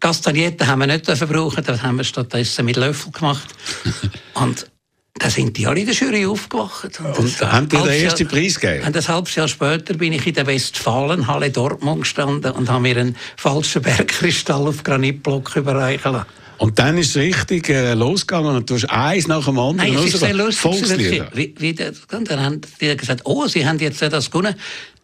Castagnetten 0.00 0.66
haben 0.66 0.80
wir 0.80 0.86
nicht 0.86 1.08
dürfen 1.08 1.28
brauchen, 1.28 1.64
das 1.64 1.82
haben 1.82 1.96
wir 1.96 2.04
stattdessen 2.04 2.66
mit 2.66 2.76
Löffel 2.76 3.12
gemacht. 3.12 3.48
Und 4.34 4.70
da 5.18 5.30
sind 5.30 5.56
die 5.56 5.66
alle 5.66 5.80
in 5.80 5.86
der 5.86 5.94
Jury 5.94 6.26
aufgewacht. 6.26 7.00
Und 7.00 7.42
ein 7.42 7.52
haben 7.52 7.68
die 7.68 7.76
den 7.76 8.04
ersten 8.04 8.28
Preis 8.28 8.60
gegeben? 8.60 8.86
Und 8.86 8.96
ein 8.96 9.08
halbes 9.08 9.34
Jahr 9.34 9.48
später 9.48 9.94
bin 9.94 10.12
ich 10.12 10.26
in 10.26 10.34
der 10.34 10.46
Westfalenhalle 10.46 11.50
Dortmund 11.50 12.02
gestanden 12.02 12.52
und 12.52 12.68
habe 12.68 12.82
mir 12.82 12.98
einen 12.98 13.16
falschen 13.36 13.80
Bergkristall 13.80 14.66
auf 14.66 14.82
Granitblock 14.82 15.56
überreichen 15.56 16.12
lassen. 16.12 16.26
Und 16.58 16.78
dann 16.78 16.96
ist 16.98 17.10
es 17.10 17.16
richtig 17.16 17.68
äh, 17.68 17.94
losgegangen 17.94 18.56
und 18.56 18.70
du 18.70 18.74
hast 18.74 18.86
eins 18.86 19.26
nach 19.26 19.44
dem 19.44 19.58
anderen 19.58 19.76
Nein, 19.76 20.04
es 20.04 20.14
ist 20.14 20.20
sehr 20.20 20.34
lustig. 20.34 20.60
Volkslieder. 20.60 21.28
Wie, 21.34 21.54
wie 21.58 21.74
der, 21.74 21.92
und 22.12 22.30
dann 22.30 22.40
haben 22.40 22.60
die 22.80 22.96
gesagt, 22.96 23.22
oh, 23.24 23.46
Sie 23.46 23.66
haben 23.66 23.78
jetzt 23.78 24.00
das 24.00 24.30
gewonnen. 24.30 24.54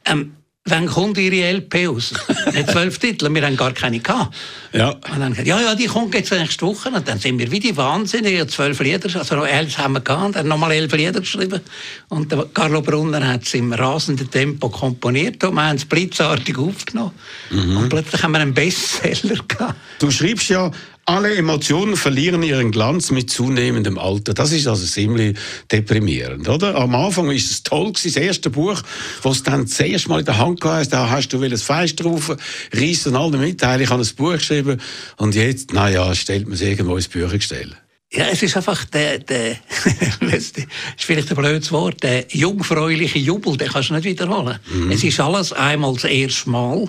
Ähm, 0.04 0.32
wann 0.64 0.86
kommt 0.86 1.18
Ihre 1.18 1.52
LP 1.52 1.88
raus? 1.88 2.14
Nicht 2.52 2.70
zwölf 2.70 2.98
Titel, 2.98 3.32
wir 3.34 3.44
haben 3.44 3.56
gar 3.56 3.72
keine 3.72 3.98
gehabt. 3.98 4.34
Ja. 4.72 4.90
Und 4.90 5.20
dann 5.20 5.30
gesagt, 5.30 5.48
ja, 5.48 5.60
ja, 5.60 5.74
die 5.74 5.86
kommt 5.86 6.14
jetzt 6.14 6.30
nächste 6.30 6.66
Woche. 6.66 6.90
Und 6.90 7.06
dann 7.06 7.18
sind 7.18 7.38
wir 7.38 7.50
wie 7.50 7.60
die 7.60 7.76
Wahnsinnigen, 7.76 8.48
zwölf 8.48 8.80
Lieder, 8.80 9.08
also 9.18 9.36
noch 9.36 9.46
elf 9.46 9.76
haben 9.78 9.94
wir 9.94 10.00
gehabt, 10.00 10.24
und 10.26 10.36
dann 10.36 10.48
nochmal 10.48 10.72
elf 10.72 10.92
Lieder 10.92 11.20
geschrieben. 11.20 11.60
Und 12.08 12.30
der 12.30 12.46
Carlo 12.54 12.80
Brunner 12.80 13.26
hat 13.26 13.42
es 13.42 13.54
im 13.54 13.72
rasenden 13.72 14.30
Tempo 14.30 14.68
komponiert 14.68 15.42
und 15.44 15.54
wir 15.54 15.66
haben 15.66 15.76
es 15.76 15.84
blitzartig 15.84 16.56
aufgenommen. 16.56 17.12
Und 17.50 17.88
plötzlich 17.88 18.22
haben 18.22 18.32
wir 18.32 18.40
einen 18.40 18.54
Bestseller 18.54 19.42
gehabt. 19.48 19.74
Du 19.98 20.10
schreibst 20.10 20.48
ja, 20.48 20.70
alle 21.04 21.34
Emotionen 21.34 21.96
verlieren 21.96 22.42
ihren 22.42 22.70
Glanz 22.70 23.10
mit 23.10 23.28
zunehmendem 23.28 23.98
Alter. 23.98 24.34
Das 24.34 24.52
ist 24.52 24.66
also 24.66 24.86
ziemlich 24.86 25.36
deprimierend, 25.70 26.48
oder? 26.48 26.76
Am 26.76 26.94
Anfang 26.94 27.30
ist 27.30 27.50
es 27.50 27.62
toll 27.62 27.92
gewesen, 27.92 28.14
das 28.14 28.22
erste 28.22 28.50
Buch, 28.50 28.80
was 29.22 29.42
dann 29.42 29.62
das 29.62 29.80
erste 29.80 30.08
Mal 30.08 30.20
in 30.20 30.26
der 30.26 30.38
Hand 30.38 30.62
hast, 30.64 30.90
da 30.90 31.10
hast 31.10 31.28
du 31.32 31.42
ein 31.42 31.56
Fest 31.56 32.02
drauf, 32.02 32.36
reissen 32.72 33.16
alle 33.16 33.36
mitteilen, 33.36 33.82
ich 33.82 33.90
habe 33.90 34.02
ein 34.02 34.08
Buch 34.16 34.34
geschrieben 34.34 34.80
und 35.16 35.34
jetzt, 35.34 35.72
naja, 35.72 36.14
stellt 36.14 36.46
man 36.46 36.54
es 36.54 36.60
irgendwo 36.60 36.96
ins 36.96 37.08
Büchergestell. 37.08 37.76
Ja, 38.12 38.26
es 38.26 38.42
ist 38.42 38.56
einfach 38.56 38.84
der, 38.84 39.18
der 39.20 39.56
das 40.20 40.32
ist 40.32 40.56
vielleicht 40.98 41.30
ein 41.30 41.36
blödes 41.36 41.72
Wort, 41.72 42.02
der 42.02 42.26
jungfräuliche 42.28 43.18
Jubel, 43.18 43.56
den 43.56 43.68
kannst 43.68 43.88
du 43.88 43.94
nicht 43.94 44.04
wiederholen. 44.04 44.58
Es 44.90 45.02
ist 45.02 45.18
alles 45.18 45.52
einmal 45.52 45.94
das 45.94 46.04
erste 46.04 46.50
Mal. 46.50 46.88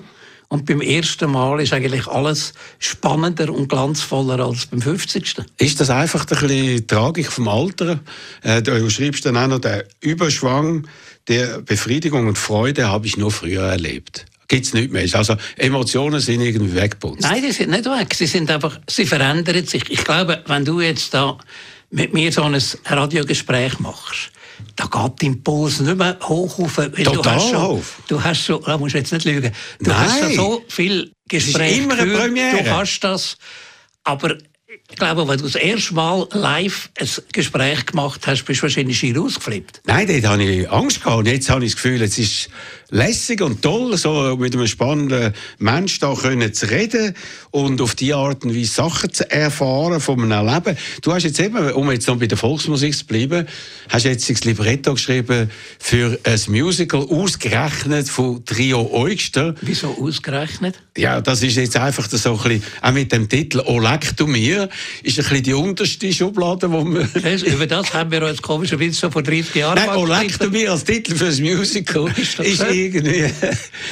Und 0.53 0.67
beim 0.67 0.81
ersten 0.81 1.31
Mal 1.31 1.61
ist 1.61 1.73
eigentlich 1.73 2.05
alles 2.05 2.53
spannender 2.77 3.51
und 3.51 3.69
glanzvoller 3.69 4.37
als 4.45 4.67
beim 4.67 4.83
50. 4.83 5.37
Ist 5.57 5.79
das 5.79 5.89
einfach 5.89 6.27
ein 6.29 6.47
bisschen 6.47 6.85
Tragik 6.85 7.31
vom 7.31 7.47
Alter? 7.47 7.99
Äh, 8.43 8.61
du 8.61 8.87
schreibst 8.91 9.25
dann 9.25 9.35
auch 9.35 9.47
noch, 9.47 9.57
der 9.57 9.87
Überschwang 9.99 10.87
der 11.27 11.59
Befriedigung 11.61 12.27
und 12.27 12.37
Freude 12.37 12.87
habe 12.87 13.07
ich 13.07 13.17
nur 13.17 13.31
früher 13.31 13.63
erlebt. 13.63 14.27
Gibt's 14.47 14.75
nicht 14.75 14.91
mehr. 14.91 15.07
Also 15.13 15.37
Emotionen 15.57 16.19
sind 16.19 16.41
irgendwie 16.41 16.75
weggebunzt. 16.75 17.23
Nein, 17.23 17.41
die 17.41 17.51
sind 17.51 17.71
nicht 17.71 17.85
weg. 17.85 18.13
Sie 18.13 18.27
sind 18.27 18.51
einfach, 18.51 18.79
sie 18.87 19.07
verändern 19.07 19.65
sich. 19.65 19.89
Ich 19.89 20.03
glaube, 20.03 20.43
wenn 20.45 20.65
du 20.65 20.81
jetzt 20.81 21.15
da 21.15 21.39
mit 21.89 22.13
mir 22.13 22.31
so 22.31 22.43
ein 22.43 22.61
Radiogespräch 22.85 23.79
machst, 23.79 24.31
da 24.75 24.85
geht 24.85 25.23
dein 25.23 25.43
Puls 25.43 25.79
nicht 25.79 25.97
mehr 25.97 26.17
hoch 26.21 26.59
auf. 26.59 26.77
Weil 26.77 26.89
du 26.89 27.03
Total 27.03 27.35
hast 27.35 27.49
schon. 27.49 27.81
Du 28.07 28.23
hast 28.23 28.45
schon, 28.45 28.63
da 28.63 28.77
musst 28.77 28.93
du 28.93 28.97
jetzt 28.99 29.11
nicht 29.11 29.25
lügen. 29.25 29.51
Du 29.79 29.89
Nein. 29.89 29.99
hast 29.99 30.19
schon 30.19 30.33
so 30.33 30.65
viel 30.67 31.11
Gespräche 31.27 31.81
immer 31.81 31.97
eine 31.97 32.11
Premiere. 32.11 32.63
Du 32.63 32.69
hast 32.71 32.99
das. 33.01 33.37
Aber 34.03 34.35
ich 34.89 34.97
glaube, 34.97 35.27
wenn 35.27 35.37
du 35.37 35.43
das 35.43 35.55
erste 35.55 35.93
Mal 35.93 36.27
live 36.31 36.89
ein 36.99 37.07
Gespräch 37.31 37.85
gemacht 37.85 38.25
hast, 38.27 38.43
bist 38.43 38.59
du 38.59 38.63
wahrscheinlich 38.63 38.97
schier 38.97 39.19
ausgeflippt. 39.21 39.81
Nein, 39.85 40.07
dort 40.07 40.25
hatte 40.25 40.43
ich 40.43 40.69
Angst 40.69 41.03
gehabt. 41.03 41.19
Und 41.19 41.27
jetzt 41.27 41.49
habe 41.49 41.63
ich 41.63 41.73
das 41.73 41.81
Gefühl, 41.81 42.01
es 42.01 42.17
ist 42.17 42.49
lässig 42.93 43.41
und 43.41 43.61
toll, 43.61 43.97
so 43.97 44.37
mit 44.37 44.55
einem 44.55 44.67
spannenden 44.67 45.33
Mensch 45.57 45.99
da 45.99 46.13
können 46.13 46.53
zu 46.53 46.69
reden 46.69 47.15
und 47.49 47.81
auf 47.81 47.95
die 47.95 48.13
Art 48.13 48.45
und 48.45 48.55
Weise 48.55 48.71
Sachen 48.71 49.11
zu 49.11 49.29
erfahren 49.31 49.99
von 49.99 50.31
einem 50.31 50.47
Leben. 50.47 50.77
Du 51.01 51.11
hast 51.11 51.23
jetzt 51.23 51.39
eben, 51.39 51.71
um 51.71 51.91
jetzt 51.91 52.07
noch 52.07 52.17
bei 52.17 52.27
der 52.27 52.37
Volksmusik 52.37 52.95
zu 52.95 53.05
bleiben, 53.05 53.47
hast 53.89 54.05
jetzt 54.05 54.29
das 54.29 54.43
Libretto 54.43 54.93
geschrieben 54.93 55.49
für 55.79 56.19
ein 56.23 56.39
Musical 56.47 57.01
ausgerechnet 57.01 58.07
von 58.09 58.45
Trio 58.45 58.87
Eugster. 58.93 59.55
Wieso 59.61 59.97
ausgerechnet? 59.99 60.79
Ja, 60.95 61.19
das 61.19 61.41
ist 61.41 61.55
jetzt 61.55 61.75
einfach 61.75 62.07
so 62.07 62.33
ein 62.33 62.37
bisschen, 62.37 62.63
auch 62.81 62.91
mit 62.91 63.11
dem 63.11 63.27
Titel 63.27 63.59
«O 63.65 63.79
leck 63.79 64.15
du 64.15 64.27
mir», 64.27 64.69
ist 65.01 65.17
ein 65.17 65.23
bisschen 65.23 65.43
die 65.43 65.53
unterste 65.53 66.13
Schublade, 66.13 66.71
wo 66.71 66.83
man... 66.83 67.09
Du, 67.23 67.45
Über 67.49 67.65
das 67.65 67.93
haben 67.93 68.11
wir 68.11 68.23
uns 68.23 68.41
komischerweise 68.41 68.99
schon 68.99 69.11
vor 69.11 69.23
30 69.23 69.55
Jahren 69.55 69.75
Nein, 69.75 69.97
«O 69.97 70.05
leck 70.05 70.27
geschrieben. 70.27 70.51
du 70.53 70.59
mir» 70.59 70.71
als 70.71 70.83
Titel 70.83 71.15
für 71.15 71.27
ein 71.27 71.41
Musical 71.41 72.11
Ist 72.17 72.37
das? 72.37 72.45
Irgendwie 72.83 73.29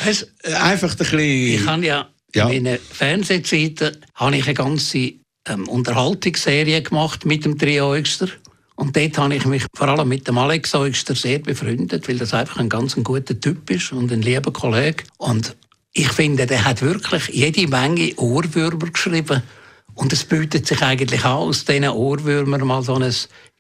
du, 0.06 0.62
einfach 0.62 0.92
ein 0.92 0.98
bisschen... 0.98 1.20
Ich 1.20 1.66
habe 1.66 1.86
ja, 1.86 2.10
Ja. 2.36 2.50
in 2.50 2.64
meinen 2.64 2.80
Fernsehzeiten 2.80 3.98
habe 4.16 4.38
ich 4.38 4.46
eine 4.46 4.54
ganze 4.54 5.14
ähm, 5.48 5.68
Unterhaltungsserie 5.68 6.82
gemacht 6.82 7.26
mit 7.26 7.46
dem 7.46 7.58
Trio 7.58 7.92
Eugster. 7.92 8.28
Und 8.76 8.96
dort 8.96 9.18
habe 9.18 9.36
ich 9.36 9.46
mich 9.46 9.66
vor 9.76 9.90
allem 9.90 10.08
mit 10.08 10.28
dem 10.28 10.38
Alex 10.38 10.74
Eugster 10.74 11.14
sehr 11.16 11.40
befreundet, 11.40 12.08
weil 12.08 12.18
das 12.18 12.34
einfach 12.34 12.58
ein 12.58 12.70
ganz 12.70 12.98
ein 12.98 13.04
guter 13.04 13.40
Typ 13.40 13.70
ist 13.70 13.92
und 13.92 14.12
ein 14.12 14.22
lieber 14.22 14.52
Kollege. 14.52 15.04
Und 15.18 15.56
ich 15.94 16.12
finde, 16.12 16.48
der 16.48 16.66
hat 16.66 16.82
wirklich 16.82 17.28
jede 17.28 17.68
Menge 17.68 18.16
Ohrwürmer 18.16 18.90
geschrieben. 18.90 19.44
Und 19.94 20.14
es 20.14 20.24
bietet 20.24 20.66
sich 20.66 20.82
eigentlich 20.82 21.26
an, 21.26 21.34
aus 21.34 21.66
diesen 21.66 21.90
Ohrwürmern 21.90 22.66
mal 22.66 22.82
so 22.82 22.96
ein 22.96 23.14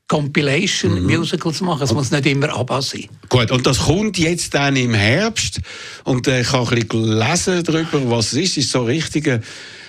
Compilation-Musical 0.07 1.53
zu 1.53 1.63
machen. 1.63 1.83
Es 1.83 1.93
muss 1.93 2.11
nicht 2.11 2.25
immer 2.25 2.53
ABBA 2.53 2.81
sein. 2.81 3.07
Gut, 3.29 3.49
und 3.51 3.65
das 3.65 3.79
kommt 3.79 4.17
jetzt 4.17 4.53
dann 4.53 4.75
im 4.75 4.93
Herbst 4.93 5.61
und 6.03 6.27
äh, 6.27 6.41
ich 6.41 6.51
habe 6.51 6.63
ein 6.63 6.87
bisschen 6.87 6.89
gelesen 6.89 7.63
darüber, 7.63 8.17
was 8.17 8.33
es 8.33 8.33
ist. 8.33 8.51
Es 8.51 8.65
ist 8.65 8.71
so 8.71 8.83
richtige 8.83 9.41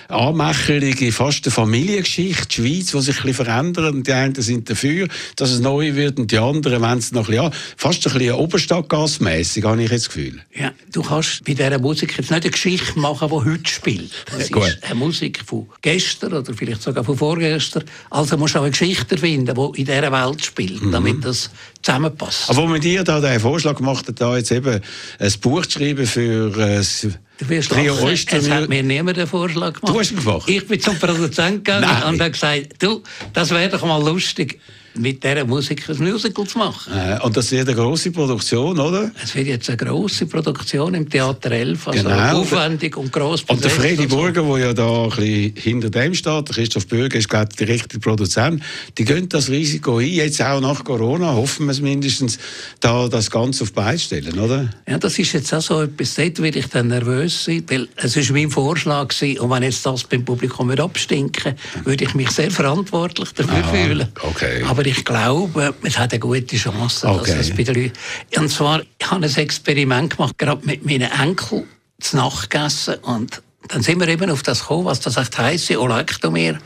anmächerliche, 0.09 1.11
fast 1.11 1.45
eine 1.45 1.51
Familiengeschichte, 1.51 2.47
die 2.47 2.53
Schweiz, 2.81 2.91
die 2.91 3.01
sich 3.01 3.17
ein 3.17 3.23
bisschen 3.27 3.45
verändert. 3.45 3.93
Und 3.93 4.07
die 4.07 4.13
einen 4.13 4.35
sind 4.35 4.69
dafür, 4.69 5.07
dass 5.35 5.51
es 5.51 5.59
neu 5.59 5.95
wird 5.95 6.19
und 6.19 6.31
die 6.31 6.37
anderen 6.37 6.81
wollen 6.81 6.99
es 6.99 7.11
noch 7.11 7.21
ein 7.29 7.35
bisschen, 7.35 7.43
ja, 7.43 7.51
fast 7.77 8.05
ein 8.07 8.13
bisschen 8.13 8.33
Oberstadtgasmässig, 8.35 9.63
habe 9.63 9.83
ich 9.83 9.91
jetzt 9.91 10.05
das 10.07 10.13
Gefühl. 10.13 10.41
Ja, 10.55 10.71
du 10.91 11.01
kannst 11.01 11.43
bei 11.45 11.53
dieser 11.53 11.79
Musik 11.79 12.11
jetzt 12.17 12.31
nicht 12.31 12.43
eine 12.43 12.51
Geschichte 12.51 12.99
machen, 12.99 13.29
die 13.29 13.35
heute 13.35 13.69
spielt. 13.71 14.11
Das 14.31 14.49
Ja, 14.49 14.65
ist 14.67 14.83
eine 14.83 14.95
Musik 14.95 15.41
von 15.45 15.67
gestern 15.81 16.33
oder 16.33 16.53
vielleicht 16.53 16.81
sogar 16.81 17.03
von 17.03 17.17
vorgestern. 17.17 17.83
Also 18.09 18.37
musst 18.37 18.55
du 18.55 18.59
auch 18.59 18.63
eine 18.63 18.71
Geschichte 18.71 19.17
finden, 19.17 19.53
die 19.55 19.79
in 19.81 19.85
dieser 19.85 20.11
Welt 20.11 20.43
spielt, 20.45 20.81
Mhm. 20.81 20.91
damit 20.91 21.25
das 21.25 21.49
zusammenpasst. 21.83 22.49
Aber 22.49 22.63
wo 22.63 22.67
man 22.67 22.81
dir 22.81 23.03
da 23.03 23.19
den 23.19 23.39
Vorschlag 23.39 23.75
gemacht 23.75 24.07
hat, 24.07 24.19
da 24.19 24.37
jetzt 24.37 24.51
eben 24.51 24.81
ein 25.19 25.33
Buch 25.41 25.65
zu 25.65 25.79
schreiben 25.79 26.07
für 26.07 26.57
äh, 26.57 26.77
das 26.77 27.07
Du 27.39 27.49
wirst 27.49 27.71
Trio 27.71 27.95
Oyster... 27.99 28.37
es 28.37 28.49
hat 28.49 28.69
mir 28.69 28.83
niemand 28.83 29.17
den 29.17 29.27
Vorschlag 29.27 29.73
gemacht. 29.73 29.93
Du 29.93 29.99
hast 29.99 30.15
gemacht? 30.15 30.49
Ich 30.49 30.67
bin 30.67 30.79
zum 30.79 30.97
Produzenten 30.97 31.63
gegangen 31.63 32.03
und 32.07 32.21
habe 32.21 32.31
gesagt, 32.31 32.75
du, 32.79 33.01
das 33.33 33.49
wäre 33.49 33.69
doch 33.69 33.85
mal 33.85 34.01
lustig, 34.01 34.59
mit 34.95 35.23
dieser 35.23 35.45
Musik 35.45 35.89
ein 35.89 35.97
Musical 35.97 36.45
zu 36.45 36.57
machen. 36.57 36.93
Äh, 36.93 37.19
und 37.23 37.35
das 37.35 37.51
wird 37.51 37.67
eine 37.67 37.75
grosse 37.75 38.11
Produktion, 38.11 38.79
oder? 38.79 39.11
Es 39.23 39.33
wird 39.35 39.47
jetzt 39.47 39.67
eine 39.69 39.77
grosse 39.77 40.25
Produktion 40.25 40.93
im 40.93 41.09
Theater 41.09 41.51
11, 41.51 41.87
also 41.87 42.03
Genau. 42.03 42.39
aufwendig 42.41 42.95
und 42.97 43.11
gross 43.11 43.43
Und 43.47 43.63
der 43.63 43.71
Freddy 43.71 44.03
und 44.03 44.11
so. 44.11 44.17
Burger, 44.17 44.43
der 44.43 44.57
ja 44.59 44.73
da 44.73 45.03
ein 45.05 45.09
bisschen 45.09 45.53
hinter 45.55 45.89
dem 45.89 46.13
steht, 46.13 46.47
der 46.49 46.55
Christoph 46.55 46.87
Bürger 46.87 47.17
ist, 47.17 47.29
glaube 47.29 47.47
ich, 47.51 47.57
der 47.57 47.67
richtige 47.69 47.99
Produzent, 47.99 48.61
die 48.97 49.05
gehen 49.05 49.27
das 49.29 49.49
Risiko 49.49 49.97
ein, 49.97 50.07
jetzt 50.09 50.41
auch 50.41 50.59
nach 50.61 50.83
Corona, 50.83 51.33
hoffen 51.33 51.65
wir 51.65 51.71
es 51.71 51.81
mindestens, 51.81 52.37
da 52.79 53.07
das 53.07 53.31
Ganze 53.31 53.63
auf 53.63 53.69
die 53.69 53.75
Beine 53.75 53.97
stellen, 53.99 54.37
oder? 54.39 54.69
Ja, 54.87 54.97
das 54.97 55.17
ist 55.17 55.33
jetzt 55.33 55.53
auch 55.53 55.61
so 55.61 55.81
etwas, 55.81 56.15
dort 56.15 56.41
werde 56.41 56.59
ich 56.59 56.67
dann 56.67 56.87
nervös 56.89 57.45
sein, 57.45 57.63
weil 57.67 57.87
es 57.95 58.15
ist 58.15 58.31
mein 58.31 58.49
Vorschlag 58.49 59.07
gewesen, 59.07 59.39
und 59.39 59.49
wenn 59.49 59.63
jetzt 59.63 59.85
das 59.85 60.03
beim 60.03 60.23
Publikum 60.23 60.69
abstinken, 60.71 61.55
würde 61.83 62.03
ich 62.03 62.13
mich 62.13 62.29
sehr 62.31 62.51
verantwortlich 62.51 63.29
dafür 63.33 63.63
Ah, 63.63 63.73
fühlen. 63.73 64.07
okay. 64.21 64.63
Aber 64.67 64.82
Aber 64.83 64.89
ich 64.89 65.05
glaube, 65.05 65.73
es 65.83 65.97
hat 65.97 66.11
eine 66.11 66.19
gute 66.19 66.57
Chance. 66.57 67.07
dass 67.07 67.21
Okay. 67.21 67.37
es 67.39 67.51
bei 67.55 67.63
den 67.63 67.75
Leuten- 67.83 67.93
Und 68.37 68.49
zwar, 68.49 68.81
ich 68.99 69.09
habe 69.09 69.25
ein 69.25 69.33
Experiment 69.33 70.17
gemacht, 70.17 70.37
gerade 70.37 70.65
mit 70.65 70.85
meinen 70.85 71.09
Enkeln 71.09 71.63
zu 72.01 72.17
Nacht 72.17 72.49
gegessen. 72.49 72.95
Und 72.95 73.41
dann 73.69 73.81
sind 73.81 74.01
wir 74.01 74.09
eben 74.09 74.29
auf 74.29 74.43
das 74.43 74.59
gekommen, 74.59 74.83
was 74.85 74.99
das 74.99 75.15
echt 75.15 75.37
heisst, 75.37 75.71
Olektomir. 75.71 76.59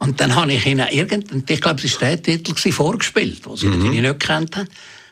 Und 0.00 0.20
dann 0.20 0.34
habe 0.34 0.52
ich 0.52 0.66
ihnen 0.66 0.86
irgendeinen, 0.90 1.44
ich 1.48 1.60
glaube, 1.62 1.80
es 1.82 1.98
war 2.02 2.14
der 2.14 2.42
Titel, 2.42 2.72
vorgespielt, 2.72 3.46
den 3.46 3.56
sie 3.56 3.66
Mhm. 3.68 3.78
natürlich 3.78 4.00
nicht 4.02 4.20
gekannt 4.20 4.54
haben. 4.56 4.68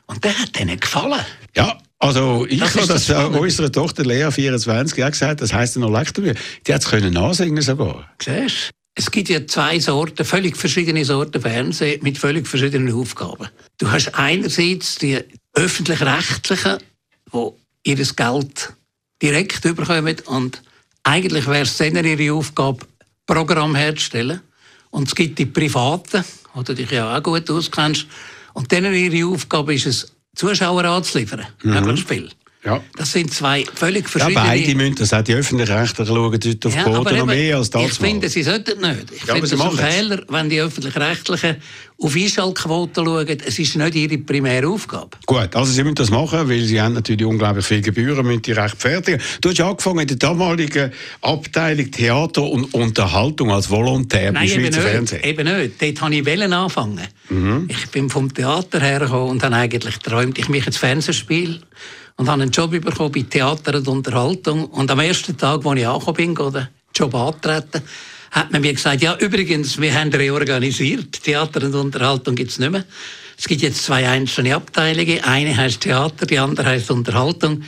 Und 0.06 0.22
der 0.22 0.38
hat 0.38 0.60
ihnen 0.60 0.78
gefallen. 0.78 1.24
Ja, 1.56 1.78
also 1.98 2.44
ich 2.46 2.60
Das 2.60 2.74
habe 2.76 2.86
das, 2.88 3.06
das 3.06 3.28
unserer 3.28 3.72
Tochter 3.72 4.04
Lea, 4.04 4.30
24, 4.30 5.02
auch 5.02 5.10
gesagt, 5.10 5.40
das 5.40 5.54
heisst 5.54 5.78
noch 5.78 5.90
Lektomir. 5.90 6.34
Die 6.66 6.74
hat 6.74 6.82
es 6.82 6.88
können 6.90 7.14
nachsingen 7.14 7.62
sogar. 7.62 8.06
Siehst? 8.22 8.70
Es 8.94 9.10
gibt 9.10 9.28
ja 9.28 9.46
zwei 9.46 9.78
Sorten, 9.78 10.24
völlig 10.24 10.56
verschiedene 10.56 11.04
Sorten 11.04 11.40
Fernsehen 11.40 12.02
mit 12.02 12.18
völlig 12.18 12.46
verschiedenen 12.46 12.92
Aufgaben. 12.94 13.48
Du 13.78 13.90
hast 13.90 14.14
einerseits 14.14 14.96
die 14.96 15.18
öffentlich-rechtlichen, 15.54 16.78
die 17.32 17.90
ihr 17.90 17.96
Geld 17.96 18.74
direkt 19.22 19.64
überkommen 19.64 20.16
und 20.26 20.62
eigentlich 21.02 21.46
wäre 21.46 21.62
es 21.62 21.76
dann 21.76 22.04
ihre 22.04 22.34
Aufgabe, 22.34 22.86
Programm 23.26 23.74
herzustellen. 23.74 24.40
Und 24.90 25.08
es 25.08 25.14
gibt 25.14 25.38
die 25.38 25.46
Privaten, 25.46 26.24
wo 26.52 26.62
du 26.62 26.74
dich 26.74 26.90
ja 26.90 27.16
auch 27.16 27.22
gut 27.22 27.48
auskennst, 27.48 28.06
und 28.54 28.70
denen 28.72 28.92
ihre 28.92 29.28
Aufgabe 29.28 29.74
ist 29.74 29.86
es, 29.86 30.12
Zuschauer 30.34 30.84
anzuliefern, 30.84 31.46
möglichst 31.62 32.08
viel. 32.08 32.30
Ja. 32.62 32.82
Das 32.94 33.12
sind 33.12 33.32
zwei 33.32 33.64
völlig 33.74 34.04
Ja, 34.04 34.08
verschiedene... 34.10 34.44
beide 34.46 34.74
müssen 34.74 34.94
das. 34.96 35.14
Auch 35.14 35.22
die 35.22 35.34
Öffentlich-Rechtlichen 35.34 36.14
schauen 36.14 36.38
dort 36.38 36.66
auf 36.66 36.74
Ja, 36.76 36.82
Quoten 36.82 36.96
aber 36.98 37.10
noch 37.12 37.18
eben, 37.18 37.26
mehr 37.28 37.56
als 37.56 37.70
das 37.70 37.82
Ich 37.82 37.92
finde, 37.94 38.28
sie 38.28 38.42
sollten 38.42 38.80
nicht. 38.82 39.10
Ich 39.12 39.24
Ja, 39.26 39.34
finde 39.34 39.46
es 39.46 39.60
ein. 39.60 39.70
Fehler, 39.72 40.22
wenn 40.28 40.50
die 40.50 40.60
Öffentlich-Rechtlichen 40.60 41.56
auf 42.02 42.14
Einschaltquoten 42.14 43.04
schauen. 43.04 43.38
Es 43.46 43.58
ist 43.58 43.76
nicht 43.76 43.94
ihre 43.94 44.18
primäre 44.18 44.68
Aufgabe. 44.68 45.10
Gut, 45.26 45.54
also 45.56 45.72
Sie 45.72 45.82
müssen 45.82 45.94
das 45.96 46.10
machen, 46.10 46.48
weil 46.50 46.60
Sie 46.64 46.78
haben 46.80 46.94
natürlich 46.94 47.24
unglaublich 47.26 47.64
viele 47.64 47.80
Gebühren, 47.82 48.26
müssen 48.26 48.42
die 48.42 48.52
rechtfertigen. 48.52 49.20
Du 49.40 49.50
hast 49.50 49.60
angefangen 49.60 50.00
in 50.00 50.08
der 50.08 50.16
damaligen 50.18 50.92
Abteilung 51.22 51.90
Theater 51.90 52.42
und 52.42 52.74
Unterhaltung 52.74 53.52
als 53.52 53.70
Volontär 53.70 54.32
beim 54.32 54.34
Nein, 54.34 54.48
eben 54.50 54.64
Schweizer 54.64 54.80
nicht. 54.80 54.90
Fernsehen. 54.90 55.24
eben 55.24 55.44
nicht. 55.60 55.82
Dort 55.82 56.02
wollte 56.02 56.16
ich 56.16 56.26
wollen 56.26 56.52
anfangen. 56.52 57.06
Mhm. 57.30 57.68
Ich 57.70 57.86
bin 57.88 58.10
vom 58.10 58.32
Theater 58.32 58.80
hergekommen 58.80 59.30
und 59.30 59.42
habe 59.42 59.56
eigentlich 59.56 59.98
geträumt, 59.98 60.38
ich 60.38 60.48
mache 60.48 60.66
ein 60.66 60.72
Fernsehspiel 60.72 61.60
und 62.20 62.28
habe 62.28 62.42
einen 62.42 62.50
Job 62.50 62.70
bekommen 62.70 63.12
bei 63.12 63.22
Theater 63.22 63.78
und 63.78 63.88
Unterhaltung. 63.88 64.66
Und 64.66 64.90
am 64.90 65.00
ersten 65.00 65.38
Tag, 65.38 65.64
als 65.64 65.78
ich 65.80 65.86
angekommen 65.86 66.14
bin, 66.14 66.34
den 66.34 66.68
Job 66.94 67.14
antreten, 67.14 67.82
hat 68.32 68.52
man 68.52 68.60
mir 68.60 68.74
gesagt, 68.74 69.00
ja, 69.00 69.16
übrigens, 69.16 69.80
wir 69.80 69.94
haben 69.94 70.12
reorganisiert. 70.12 71.22
Theater 71.22 71.64
und 71.64 71.74
Unterhaltung 71.74 72.34
gibt 72.34 72.50
es 72.50 72.58
nicht 72.58 72.70
mehr. 72.70 72.84
Es 73.38 73.48
gibt 73.48 73.62
jetzt 73.62 73.82
zwei 73.82 74.06
einzelne 74.06 74.54
Abteilungen. 74.54 75.24
Eine 75.24 75.56
heißt 75.56 75.80
Theater, 75.80 76.26
die 76.26 76.38
andere 76.38 76.68
heißt 76.68 76.90
Unterhaltung. 76.90 77.62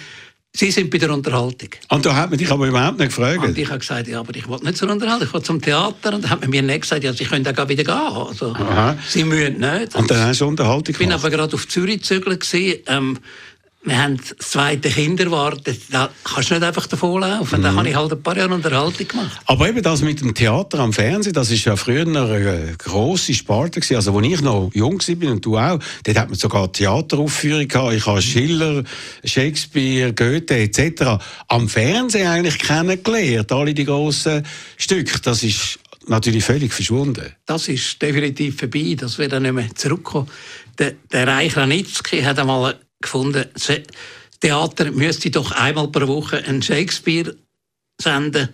Sie 0.55 0.71
sind 0.71 0.91
bei 0.91 0.99
der 0.99 1.11
Unterhaltung. 1.11 1.71
Und 1.89 2.05
da 2.05 2.15
hat 2.15 2.29
man 2.29 2.39
dich 2.39 2.51
aber 2.51 2.67
überhaupt 2.67 2.99
nicht 2.99 3.09
gefragt. 3.09 3.43
Und 3.43 3.57
ich 3.57 3.69
habe 3.71 3.79
gesagt, 3.79 4.07
ja, 4.07 4.21
aber 4.21 4.37
ich 4.37 4.47
will 4.47 4.59
nicht 4.63 4.77
zur 4.77 4.91
Unterhaltung, 4.91 5.29
ich 5.29 5.33
will 5.33 5.43
zum 5.43 5.63
Theater. 5.63 6.13
Und 6.13 6.25
dann 6.25 6.31
hat 6.31 6.43
man 6.43 6.51
mir 6.51 6.61
nicht 6.61 6.83
gesagt, 6.83 7.03
ja, 7.05 7.15
Sie 7.15 7.25
können 7.25 7.43
da 7.43 7.53
wieder 7.67 7.85
gehen. 7.85 7.95
Also, 7.95 8.53
Aha. 8.53 8.99
Sie 9.09 9.25
müssen 9.25 9.61
nicht. 9.61 9.95
Und 9.95 10.11
dann 10.11 10.27
hast 10.27 10.43
du 10.43 10.47
Unterhaltung 10.47 10.93
ich 10.93 10.99
bin 10.99 11.11
aber 11.11 11.31
gerade 11.31 11.55
auf 11.55 11.67
Zürich 11.67 12.03
gezögert. 12.03 12.47
Ähm, 12.53 13.19
wir 13.85 14.01
haben 14.01 14.17
das 14.17 14.49
zweite 14.49 14.89
Kind 14.91 15.19
erwartet. 15.19 15.81
Da 15.91 16.09
kannst 16.23 16.51
du 16.51 16.55
nicht 16.55 16.63
einfach 16.63 16.87
davonlaufen. 16.87 17.59
Mhm. 17.59 17.65
Da 17.65 17.75
habe 17.75 17.89
ich 17.89 17.97
halt 17.97 18.13
ein 18.13 18.23
paar 18.23 18.37
Jahre 18.37 18.55
Unterhaltung 18.55 19.09
gemacht. 19.09 19.41
Aber 19.47 19.69
eben 19.69 19.83
das 19.83 20.03
mit 20.03 20.21
dem 20.21 20.35
Theater 20.35 20.79
am 20.79 20.93
Fernsehen, 20.93 21.33
das 21.33 21.51
ist 21.51 21.65
ja 21.65 21.75
früher 21.75 22.07
eine 22.07 22.75
grosse 22.79 23.35
Sparte 23.35 23.81
gewesen. 23.81 23.97
Also, 23.97 24.17
als 24.17 24.27
ich 24.27 24.41
noch 24.41 24.71
jung 24.73 25.01
war 25.01 25.33
und 25.33 25.45
du 25.45 25.59
auch, 25.59 25.79
dort 26.05 26.19
hat 26.19 26.29
man 26.29 26.39
sogar 26.39 26.73
Theateraufführungen 26.73 27.67
gehabt. 27.67 27.95
Ich 27.95 28.07
habe 28.07 28.23
Schiller, 28.23 28.85
Shakespeare, 29.25 30.13
Goethe 30.13 30.59
etc. 30.59 31.21
am 31.49 31.69
Fernsehen 31.69 32.29
eigentlich 32.29 32.59
kennengelernt. 32.59 33.51
Alle 33.51 33.75
die 33.75 33.85
grossen 33.85 34.47
Stücke. 34.77 35.19
Das 35.21 35.43
ist 35.43 35.81
natürlich 36.07 36.45
völlig 36.45 36.73
verschwunden. 36.73 37.33
Das 37.47 37.67
ist 37.67 38.01
definitiv 38.01 38.59
vorbei. 38.59 38.97
Das 38.97 39.19
wird 39.19 39.33
dann 39.33 39.43
nicht 39.43 39.55
mehr 39.55 39.75
zurückkommen. 39.75 40.29
Der, 40.79 40.93
der 41.11 41.27
Reich 41.27 41.57
Ranitzky 41.57 42.23
hat 42.23 42.39
einmal 42.39 42.79
gefunden, 43.03 43.45
Theater 44.41 44.91
müsste 44.91 45.31
doch 45.31 45.53
einmal 45.53 45.89
pro 45.89 46.09
Woche 46.09 46.39
einen 46.39 46.63
Shakespeare 46.63 47.37
senden, 48.01 48.49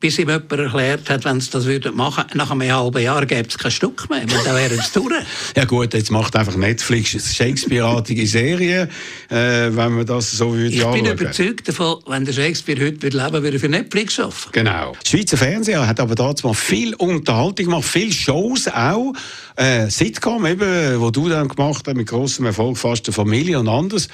bis 0.00 0.18
ihm 0.18 0.28
jemand 0.28 0.50
erklärt 0.52 1.10
hat, 1.10 1.24
wenn 1.24 1.40
sie 1.40 1.50
das 1.50 1.64
würden 1.66 1.96
machen, 1.96 2.24
nach 2.34 2.50
einem 2.50 2.72
halben 2.72 3.02
Jahr 3.02 3.24
gäbe 3.26 3.48
es 3.48 3.58
kein 3.58 3.70
Stück 3.70 4.08
mehr, 4.10 4.22
weil 4.28 4.44
dann 4.44 4.54
wären 4.56 4.78
sie 4.78 4.92
durch. 4.92 5.14
Ja 5.56 5.64
gut, 5.64 5.94
jetzt 5.94 6.10
macht 6.10 6.36
einfach 6.36 6.56
Netflix 6.56 7.10
Shakespeare-artige 7.34 8.26
Serien, 8.26 8.88
äh, 9.28 9.34
wenn 9.34 9.92
man 9.92 10.06
das 10.06 10.30
so 10.32 10.54
würde 10.54 10.74
Ich 10.74 10.78
bin 10.78 10.88
anschauen. 10.88 11.18
überzeugt 11.18 11.68
davon, 11.68 11.96
wenn 12.06 12.24
der 12.24 12.32
Shakespeare 12.32 12.80
heute 12.84 13.02
würde 13.02 13.16
leben 13.16 13.42
würde, 13.42 13.56
er 13.56 13.60
für 13.60 13.68
Netflix 13.68 14.20
arbeiten. 14.20 14.52
Genau. 14.52 14.92
Das 15.00 15.10
Schweizer 15.10 15.36
Fernsehen 15.36 15.86
hat 15.86 15.98
aber 16.00 16.14
dazu 16.14 16.46
mal 16.46 16.54
viel 16.54 16.94
Unterhaltung 16.94 17.66
gemacht, 17.66 17.84
viele 17.84 18.12
Shows 18.12 18.68
auch. 18.68 19.12
Äh, 19.56 19.90
Sitcom 19.90 20.46
eben, 20.46 21.00
wo 21.00 21.10
du 21.10 21.28
dann 21.28 21.48
gemacht 21.48 21.84
hast, 21.86 21.96
mit 21.96 22.08
grossem 22.08 22.46
Erfolg, 22.46 22.78
fast 22.78 23.06
eine 23.08 23.14
Familie 23.14 23.58
und 23.58 23.68
anderes. 23.68 24.08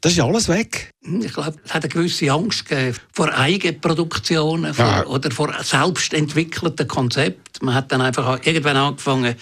Das 0.00 0.12
ist 0.12 0.20
alles 0.20 0.48
weg. 0.48 0.93
Ich 1.06 1.32
glaube, 1.34 1.54
es 1.64 1.74
hat 1.74 1.84
eine 1.84 1.92
gewisse 1.92 2.30
Angst 2.32 2.66
gegeben 2.66 2.96
vor 3.12 3.32
Eigenproduktionen 3.34 4.72
vor, 4.72 4.84
Ja. 4.86 5.06
oder 5.06 5.30
vor 5.30 5.52
selbstentwickelten 5.62 6.88
Konzepten. 6.88 7.66
Man 7.66 7.74
hat 7.74 7.92
dann 7.92 8.00
einfach 8.00 8.38
irgendwann 8.44 8.76
angefangen, 8.76 9.34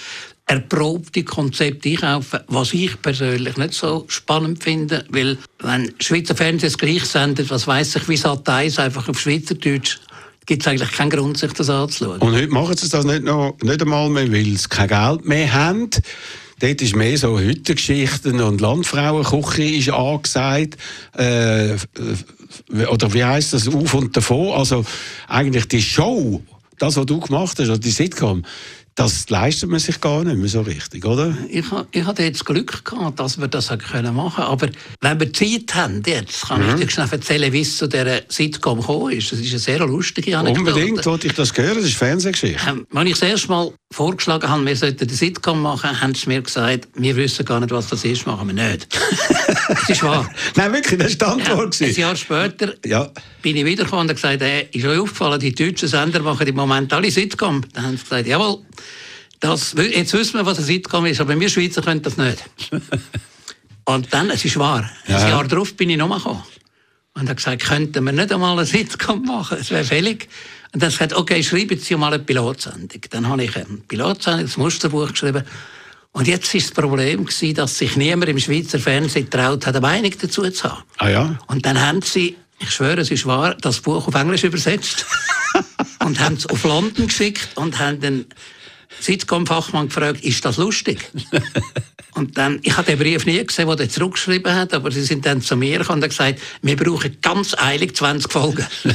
erprobte 0.47 1.23
Konzepte 1.23 1.91
einkaufen, 1.91 2.41
was 2.49 2.75
ich 2.75 3.01
persönlich 3.01 3.57
nicht 3.57 3.75
so 3.75 4.05
spannend 4.09 4.63
finde, 4.63 5.05
weil 5.11 5.39
wenn 5.61 5.95
Schweizer 6.01 6.35
Fernsehen 6.35 6.69
das 6.71 6.79
gleich 6.79 7.05
sendet, 7.05 7.49
was 7.49 7.67
weiß 7.67 7.97
ich, 7.97 8.09
wie 8.09 8.17
Sat 8.17 8.49
1 8.49 8.79
einfach 8.81 9.09
auf 9.09 9.21
Schweizerdeutsch, 9.21 9.99
gibt 10.45 10.63
es 10.63 10.67
eigentlich 10.69 10.91
keinen 10.91 11.11
Grund, 11.11 11.39
sich 11.39 11.53
das 11.53 11.71
anzuschauen. 11.71 12.19
Und 12.21 12.35
heute 12.35 12.49
machen 12.49 12.77
sie 12.77 12.89
das 12.89 13.05
nicht, 13.05 13.23
noch, 13.23 13.57
nicht 13.63 13.81
einmal 13.81 14.11
mehr, 14.11 14.31
weil 14.33 14.45
sie 14.45 14.69
kein 14.69 14.89
Geld 14.89 15.25
mehr 15.25 15.53
haben. 15.53 15.91
Dort 16.63 16.81
ist 16.81 16.95
mehr 16.95 17.19
so 17.19 17.41
Hüttengeschichten 17.41 18.41
und 18.41 18.61
Landfrauenküche 18.61 19.65
ist 19.65 19.91
angesagt. 19.91 20.77
Äh, 21.17 21.75
oder 22.89 23.13
wie 23.13 23.25
heißt 23.25 23.53
das? 23.53 23.67
Auf 23.67 23.95
und 23.95 24.17
davon. 24.17 24.53
Also 24.53 24.85
eigentlich 25.27 25.67
die 25.67 25.83
Show, 25.83 26.41
das, 26.79 26.97
was 26.97 27.07
du 27.07 27.19
gemacht 27.19 27.59
hast, 27.59 27.69
also 27.69 27.77
die 27.79 27.91
Sitcom, 27.91 28.45
das 28.95 29.31
leistet 29.31 29.71
man 29.71 29.81
sich 29.81 30.01
gar 30.01 30.23
nicht 30.23 30.37
mehr 30.37 30.49
so 30.49 30.61
richtig, 30.61 31.05
oder? 31.07 31.35
Ich, 31.49 31.65
ich 31.93 32.05
hatte 32.05 32.23
jetzt 32.25 32.45
Glück 32.45 32.85
gehabt, 32.85 33.19
dass 33.19 33.39
wir 33.41 33.49
das 33.49 33.69
können 33.91 34.15
machen 34.15 34.45
Aber 34.45 34.69
wenn 35.01 35.19
wir 35.21 35.33
Zeit 35.33 35.75
haben, 35.75 36.03
jetzt 36.05 36.47
kann 36.49 36.63
ich 36.69 36.75
dir 36.85 36.91
schnell 36.91 37.09
erzählen, 37.11 37.53
wie 37.53 37.63
es 37.63 37.77
zu 37.79 37.87
dieser 37.89 38.21
Sitcom 38.29 38.81
gekommen 38.81 39.13
ist. 39.13 39.33
Das 39.33 39.39
ist 39.41 39.51
eine 39.51 39.59
sehr 39.59 39.79
lustige 39.81 40.37
Anekdote. 40.37 40.71
Unbedingt 40.75 41.07
wollte 41.07 41.27
ich 41.29 41.33
das 41.35 41.57
hören, 41.57 41.77
das 41.77 41.85
ist 41.87 41.95
Fernsehgeschichte. 41.95 42.61
Ähm, 42.69 42.87
Als 42.95 43.07
ich 43.09 43.19
das 43.19 43.29
erste 43.31 43.49
Mal 43.49 43.73
vorgeschlagen 43.93 44.49
habe, 44.49 44.65
wir 44.67 44.77
sollten 44.77 45.09
eine 45.09 45.17
Sitcom 45.17 45.63
machen, 45.63 45.99
haben 46.01 46.15
sie 46.15 46.29
mir 46.29 46.43
gesagt, 46.43 46.89
wir 46.95 47.17
wissen 47.17 47.45
gar 47.47 47.61
nicht, 47.61 47.71
was 47.71 47.89
das 47.89 48.05
ist, 48.05 48.27
machen 48.27 48.55
wir 48.55 48.69
nicht. 48.71 48.89
das 49.69 49.89
ist 49.89 50.03
wahr. 50.03 50.29
Nein, 50.57 50.73
wirklich, 50.73 50.99
das 51.01 51.19
war 51.21 51.37
die 51.37 51.43
Ja, 51.43 51.49
Antwort. 51.51 51.67
ein 51.75 51.79
gewesen. 51.79 52.01
Jahr 52.01 52.17
später 52.17 52.75
Ja. 52.85 53.11
bin 53.41 53.57
ich 53.57 53.65
wiedergekommen 53.65 54.09
und 54.09 54.15
gesagt, 54.15 54.43
hey, 54.43 54.69
ist 54.73 54.85
euch 54.85 54.99
aufgefallen, 54.99 55.41
die 55.41 55.55
deutschen 55.55 55.89
Sender 55.89 56.21
machen 56.21 56.47
im 56.47 56.55
Moment 56.57 56.93
alle 56.93 57.11
Sitcom. 57.11 57.63
Dann 57.73 57.85
haben 57.87 57.97
sie 57.97 58.03
gesagt, 58.05 58.27
jawohl, 58.27 58.59
das, 59.43 59.75
jetzt 59.77 60.13
wissen 60.13 60.35
wir, 60.35 60.47
was 60.47 60.59
ein 60.59 60.65
Sitcom 60.65 61.05
ist, 61.07 61.21
aber 61.21 61.39
wir 61.39 61.49
Schweizer 61.49 61.83
können 61.83 62.01
das 62.01 62.17
nicht. 62.17 62.39
und 63.85 64.15
dann, 64.15 64.31
es 64.31 64.45
ist 64.45 64.57
wahr, 64.57 64.89
ein 65.07 65.13
Ja. 65.13 65.29
Jahr 65.29 65.45
darauf 65.45 65.75
bin 65.77 65.91
ich 65.91 65.97
nochmal 65.97 66.19
gekommen. 66.19 66.43
Und 67.15 67.23
habe 67.23 67.35
gesagt, 67.35 67.63
könnten 67.65 68.05
wir 68.05 68.13
nicht 68.13 68.33
einmal 68.33 68.59
ein 68.59 68.65
Sitcom 68.65 69.23
machen, 69.25 69.59
es 69.61 69.71
wäre 69.71 69.85
fällig. 69.85 70.29
Und 70.73 70.83
dann 70.83 70.91
gesagt, 70.91 71.13
okay, 71.13 71.43
schreiben 71.43 71.79
Sie 71.79 71.97
mal 71.97 72.15
eine 72.15 72.23
Pilotsendung. 72.23 73.01
Dann 73.11 73.29
habe 73.29 73.45
ich 73.45 73.55
eine 73.57 73.67
Pilotsendung, 73.89 74.47
das 74.47 74.57
Musterbuch 74.57 75.11
geschrieben. 75.11 75.43
Und 76.13 76.29
jetzt 76.29 76.55
war 76.55 76.61
das 76.61 76.71
Problem, 76.71 77.25
gewesen, 77.25 77.55
dass 77.55 77.77
sich 77.79 77.97
niemand 77.97 78.31
im 78.31 78.39
Schweizer 78.39 78.79
Fernsehen 78.79 79.29
traut 79.29 79.67
hat, 79.67 79.75
eine 79.75 79.81
Meinung 79.81 80.13
dazu 80.21 80.49
zu 80.51 80.71
haben. 80.71 80.83
Ah 80.99 81.09
ja? 81.09 81.39
Und 81.49 81.67
dann 81.67 81.81
haben 81.81 82.01
sie, 82.01 82.37
ich 82.61 82.71
schwöre, 82.71 83.01
es 83.01 83.11
ist 83.11 83.27
wahr, 83.27 83.57
das 83.61 83.81
Buch 83.81 84.07
auf 84.07 84.15
Englisch 84.15 84.45
übersetzt 84.45 85.05
und 86.05 86.21
haben 86.21 86.37
es 86.37 86.47
auf 86.47 86.63
London 86.63 87.09
geschickt 87.09 87.49
und 87.57 87.79
haben 87.79 88.01
den 88.01 88.27
Sitcom-Fachmann 89.01 89.89
gefragt, 89.89 90.23
ist 90.25 90.45
das 90.45 90.57
lustig? 90.57 91.11
Und 92.15 92.37
dann, 92.37 92.61
ich 92.63 92.77
habe 92.77 92.87
den 92.87 92.99
Brief 92.99 93.25
nie 93.25 93.43
gesehen, 93.45 93.69
den 93.69 93.79
er 93.79 93.89
zurückgeschrieben 93.89 94.55
hat, 94.55 94.75
aber 94.75 94.91
sie 94.91 95.03
sind 95.03 95.25
dann 95.25 95.41
zu 95.41 95.57
mir 95.57 95.79
gekommen 95.79 95.99
und 95.99 96.03
haben 96.03 96.11
gesagt, 96.11 96.41
wir 96.61 96.77
brauchen 96.77 97.17
ganz 97.23 97.55
eilig 97.57 97.97
20 97.97 98.31
Folgen. 98.31 98.67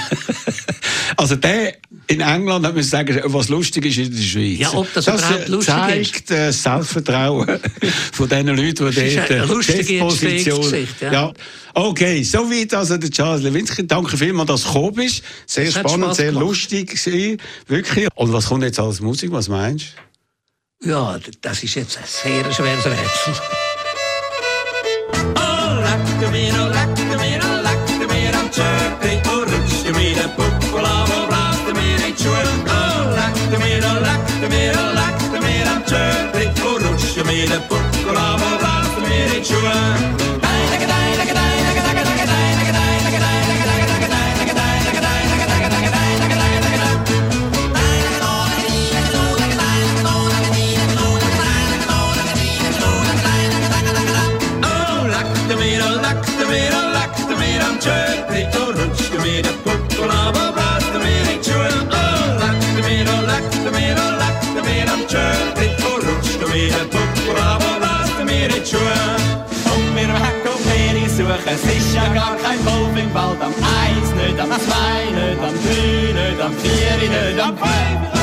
Also 1.16 1.36
der 1.36 1.74
in 2.08 2.20
England 2.22 2.66
hat 2.66 2.76
man 2.76 2.84
sagen, 2.84 3.20
was 3.26 3.48
lustig 3.48 3.86
ist 3.86 3.98
in 3.98 4.12
der 4.12 4.22
Schweiz. 4.22 4.60
Ja, 4.60 4.74
ob 4.74 4.94
das 4.94 5.08
überhaupt 5.08 5.48
äh, 5.48 5.52
lustig 5.52 5.74
zeigt 5.74 6.32
äh, 6.32 6.48
das 6.48 6.64
Selbstvertrauen 6.64 7.60
von 8.14 8.30
den 8.30 8.48
Leuten, 8.48 8.92
die 8.92 9.02
ist 9.02 9.18
dort 9.18 9.30
äh, 9.30 9.46
lustige 9.46 9.84
Chefposition... 9.84 10.88
Ja. 11.02 11.12
Ja. 11.12 11.34
Okay, 11.74 12.24
soweit 12.24 12.74
also 12.74 12.98
der 12.98 13.12
Charles 13.12 13.44
Lewinsky. 13.44 13.86
Danke 13.86 14.18
vielmals, 14.18 14.48
dass 14.48 14.64
du 14.64 14.68
gekommen 14.74 14.96
bist. 14.96 15.24
Sehr 15.46 15.72
hat 15.72 15.88
spannend, 15.88 16.16
sehr 16.16 16.32
lustig 16.32 16.90
gewesen, 16.90 17.40
wirklich. 17.68 18.08
Und 18.16 18.34
was 18.34 18.48
kommt 18.48 18.64
jetzt 18.64 18.80
als 18.80 19.00
Musik, 19.00 19.32
was 19.32 19.48
meinst 19.48 19.94
du? 20.82 20.90
Ja, 20.90 21.20
das 21.42 21.64
ist 21.64 21.76
jetzt 21.76 21.98
ein 21.98 22.04
sehr 22.06 22.52
schweres 22.52 22.86
Rätsel. 22.86 23.34
sanctuary. 39.48 40.17
Es 71.48 71.64
ist 71.64 71.96
ja 71.96 72.08
gar 72.14 72.36
kein 72.36 72.64
Wolf 72.66 72.98
im. 72.98 73.16
Am 73.16 73.40
Eins, 73.42 74.14
nicht 74.16 74.40
am 74.40 74.50
Zwei, 74.50 75.06
nicht 75.12 75.42
am 75.42 75.56
Drei, 75.64 76.14
nicht 76.14 76.42
am 76.42 76.54
Vier, 76.54 77.10
nicht 77.10 77.42
am 77.42 77.58
Fünf. 77.58 78.17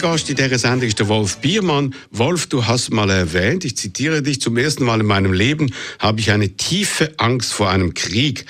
Gast 0.00 0.30
in 0.30 0.36
dieser 0.36 0.58
Sendung 0.58 0.88
ist 0.88 0.98
der 0.98 1.08
Wolf 1.08 1.36
Biermann. 1.38 1.94
Wolf, 2.10 2.46
du 2.46 2.66
hast 2.66 2.90
mal 2.90 3.10
erwähnt, 3.10 3.64
ich 3.64 3.76
zitiere 3.76 4.22
dich, 4.22 4.40
zum 4.40 4.56
ersten 4.56 4.84
Mal 4.84 5.00
in 5.00 5.06
meinem 5.06 5.32
Leben 5.32 5.72
habe 5.98 6.20
ich 6.20 6.30
eine 6.30 6.56
tiefe 6.56 7.12
Angst 7.18 7.52
vor 7.52 7.70
einem 7.70 7.92
Krieg. 7.94 8.46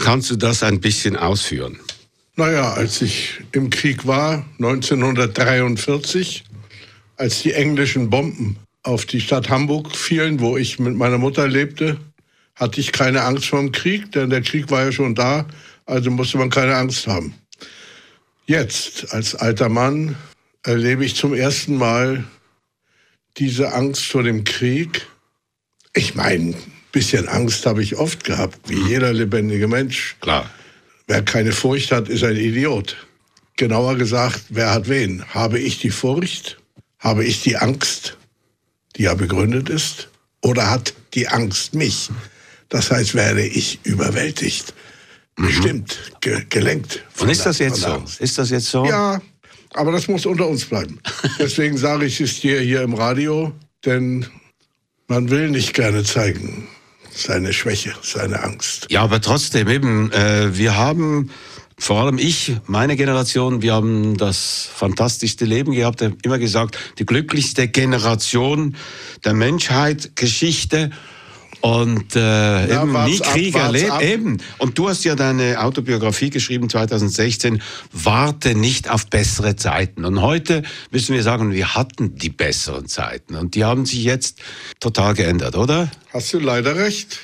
Kannst 0.00 0.30
du 0.30 0.36
das 0.36 0.62
ein 0.62 0.80
bisschen 0.80 1.16
ausführen? 1.16 1.78
Naja, 2.36 2.72
als 2.72 3.02
ich 3.02 3.40
im 3.52 3.70
Krieg 3.70 4.06
war, 4.06 4.46
1943, 4.58 6.44
als 7.16 7.42
die 7.42 7.52
englischen 7.52 8.10
Bomben 8.10 8.56
auf 8.82 9.04
die 9.04 9.20
Stadt 9.20 9.50
Hamburg 9.50 9.94
fielen, 9.94 10.40
wo 10.40 10.56
ich 10.56 10.78
mit 10.78 10.94
meiner 10.96 11.18
Mutter 11.18 11.46
lebte, 11.46 11.98
hatte 12.56 12.80
ich 12.80 12.92
keine 12.92 13.22
Angst 13.22 13.46
vor 13.46 13.60
dem 13.60 13.72
Krieg, 13.72 14.10
denn 14.12 14.30
der 14.30 14.42
Krieg 14.42 14.70
war 14.70 14.84
ja 14.84 14.92
schon 14.92 15.14
da, 15.14 15.46
also 15.86 16.10
musste 16.10 16.38
man 16.38 16.50
keine 16.50 16.74
Angst 16.74 17.06
haben. 17.06 17.34
Jetzt, 18.46 19.12
als 19.12 19.34
alter 19.34 19.68
Mann, 19.68 20.16
erlebe 20.64 21.04
ich 21.04 21.14
zum 21.14 21.34
ersten 21.34 21.76
Mal 21.76 22.24
diese 23.36 23.72
Angst 23.72 24.04
vor 24.06 24.22
dem 24.22 24.44
Krieg. 24.44 25.06
Ich 25.92 26.14
meine, 26.14 26.50
ein 26.50 26.72
bisschen 26.90 27.28
Angst 27.28 27.66
habe 27.66 27.82
ich 27.82 27.96
oft 27.96 28.24
gehabt, 28.24 28.68
wie 28.68 28.88
jeder 28.88 29.12
lebendige 29.12 29.68
Mensch. 29.68 30.16
Klar. 30.20 30.50
Wer 31.06 31.22
keine 31.22 31.52
Furcht 31.52 31.92
hat, 31.92 32.08
ist 32.08 32.24
ein 32.24 32.36
Idiot. 32.36 32.96
Genauer 33.56 33.96
gesagt, 33.96 34.42
wer 34.48 34.72
hat 34.72 34.88
wen? 34.88 35.24
Habe 35.28 35.58
ich 35.58 35.78
die 35.78 35.90
Furcht? 35.90 36.58
Habe 36.98 37.24
ich 37.24 37.42
die 37.42 37.56
Angst, 37.56 38.16
die 38.96 39.02
ja 39.02 39.14
begründet 39.14 39.68
ist? 39.68 40.08
Oder 40.40 40.70
hat 40.70 40.94
die 41.12 41.28
Angst 41.28 41.74
mich? 41.74 42.10
Das 42.70 42.90
heißt, 42.90 43.14
werde 43.14 43.46
ich 43.46 43.78
überwältigt, 43.84 44.74
bestimmt, 45.36 46.12
ge 46.20 46.44
gelenkt. 46.48 47.04
Und 47.18 47.28
ist 47.28 47.44
das 47.44 47.58
jetzt 47.58 47.82
so? 47.82 48.02
Ist 48.18 48.38
das 48.38 48.50
jetzt 48.50 48.66
so? 48.66 48.84
Ja, 48.86 49.20
aber 49.74 49.92
das 49.92 50.08
muss 50.08 50.26
unter 50.26 50.48
uns 50.48 50.64
bleiben. 50.64 51.00
Deswegen 51.38 51.76
sage 51.76 52.06
ich 52.06 52.20
es 52.20 52.40
dir 52.40 52.60
hier 52.60 52.82
im 52.82 52.94
Radio, 52.94 53.52
denn 53.84 54.26
man 55.08 55.30
will 55.30 55.50
nicht 55.50 55.74
gerne 55.74 56.04
zeigen 56.04 56.68
seine 57.14 57.52
Schwäche, 57.52 57.94
seine 58.02 58.42
Angst. 58.42 58.86
Ja, 58.90 59.02
aber 59.02 59.20
trotzdem 59.20 59.68
eben, 59.68 60.10
äh, 60.12 60.56
wir 60.56 60.76
haben, 60.76 61.30
vor 61.78 62.00
allem 62.00 62.18
ich, 62.18 62.56
meine 62.66 62.96
Generation, 62.96 63.62
wir 63.62 63.74
haben 63.74 64.16
das 64.16 64.68
fantastischste 64.74 65.44
Leben 65.44 65.72
gehabt, 65.72 66.02
immer 66.22 66.38
gesagt, 66.38 66.78
die 66.98 67.06
glücklichste 67.06 67.68
Generation 67.68 68.76
der 69.24 69.34
Menschheit, 69.34 70.16
Geschichte. 70.16 70.90
Und 71.64 72.14
äh, 72.14 72.68
Ja, 72.68 72.82
eben 72.82 73.04
nie 73.04 73.18
Krieg 73.20 73.54
erlebt. 73.54 73.90
ab. 73.90 74.02
Eben. 74.02 74.36
Und 74.58 74.76
du 74.76 74.90
hast 74.90 75.02
ja 75.04 75.14
deine 75.14 75.62
Autobiografie 75.62 76.28
geschrieben 76.28 76.68
2016. 76.68 77.62
Warte 77.90 78.54
nicht 78.54 78.90
auf 78.90 79.06
bessere 79.06 79.56
Zeiten. 79.56 80.04
Und 80.04 80.20
heute 80.20 80.62
müssen 80.90 81.14
wir 81.14 81.22
sagen, 81.22 81.52
wir 81.52 81.74
hatten 81.74 82.16
die 82.16 82.28
besseren 82.28 82.86
Zeiten. 82.86 83.34
Und 83.34 83.54
die 83.54 83.64
haben 83.64 83.86
sich 83.86 84.04
jetzt 84.04 84.40
total 84.78 85.14
geändert, 85.14 85.56
oder? 85.56 85.90
Hast 86.12 86.34
du 86.34 86.38
leider 86.38 86.76
recht. 86.76 87.18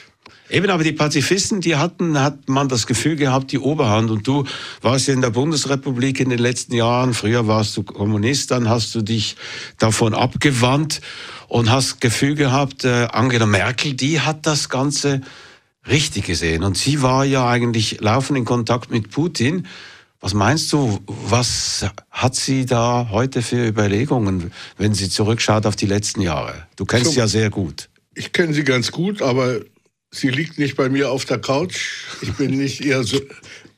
Eben, 0.48 0.70
aber 0.70 0.84
die 0.84 0.92
Pazifisten, 0.92 1.60
die 1.60 1.76
hatten, 1.76 2.18
hat 2.18 2.48
man 2.48 2.68
das 2.68 2.86
Gefühl 2.86 3.16
gehabt, 3.16 3.52
die 3.52 3.58
Oberhand. 3.58 4.10
Und 4.10 4.26
du 4.26 4.44
warst 4.80 5.06
ja 5.06 5.12
in 5.14 5.20
der 5.20 5.30
Bundesrepublik 5.30 6.18
in 6.18 6.30
den 6.30 6.38
letzten 6.40 6.74
Jahren. 6.74 7.12
Früher 7.12 7.46
warst 7.46 7.76
du 7.76 7.82
Kommunist, 7.82 8.50
dann 8.50 8.70
hast 8.70 8.94
du 8.94 9.02
dich 9.02 9.36
davon 9.78 10.14
abgewandt 10.14 11.02
und 11.50 11.70
hast 11.70 12.00
Gefühl 12.00 12.36
gehabt, 12.36 12.84
äh, 12.84 13.08
Angela 13.10 13.44
Merkel, 13.44 13.94
die 13.94 14.20
hat 14.20 14.46
das 14.46 14.68
Ganze 14.68 15.20
richtig 15.86 16.24
gesehen. 16.26 16.62
Und 16.62 16.78
sie 16.78 17.02
war 17.02 17.24
ja 17.24 17.46
eigentlich 17.48 18.00
laufend 18.00 18.38
in 18.38 18.44
Kontakt 18.44 18.90
mit 18.90 19.10
Putin. 19.10 19.66
Was 20.20 20.32
meinst 20.32 20.72
du, 20.72 21.00
was 21.06 21.86
hat 22.10 22.36
sie 22.36 22.66
da 22.66 23.08
heute 23.10 23.42
für 23.42 23.66
Überlegungen, 23.66 24.52
wenn 24.78 24.94
sie 24.94 25.08
zurückschaut 25.08 25.66
auf 25.66 25.76
die 25.76 25.86
letzten 25.86 26.20
Jahre? 26.20 26.66
Du 26.76 26.84
kennst 26.84 27.06
So- 27.06 27.10
sie 27.12 27.18
ja 27.18 27.26
sehr 27.26 27.50
gut. 27.50 27.88
Ich 28.14 28.32
kenne 28.32 28.52
sie 28.54 28.64
ganz 28.64 28.92
gut, 28.92 29.20
aber 29.22 29.60
sie 30.10 30.28
liegt 30.28 30.58
nicht 30.58 30.76
bei 30.76 30.88
mir 30.88 31.10
auf 31.10 31.24
der 31.24 31.38
Couch. 31.38 32.04
Ich 32.20 32.32
bin 32.34 32.56
nicht 32.58 32.80
ihr 32.80 33.04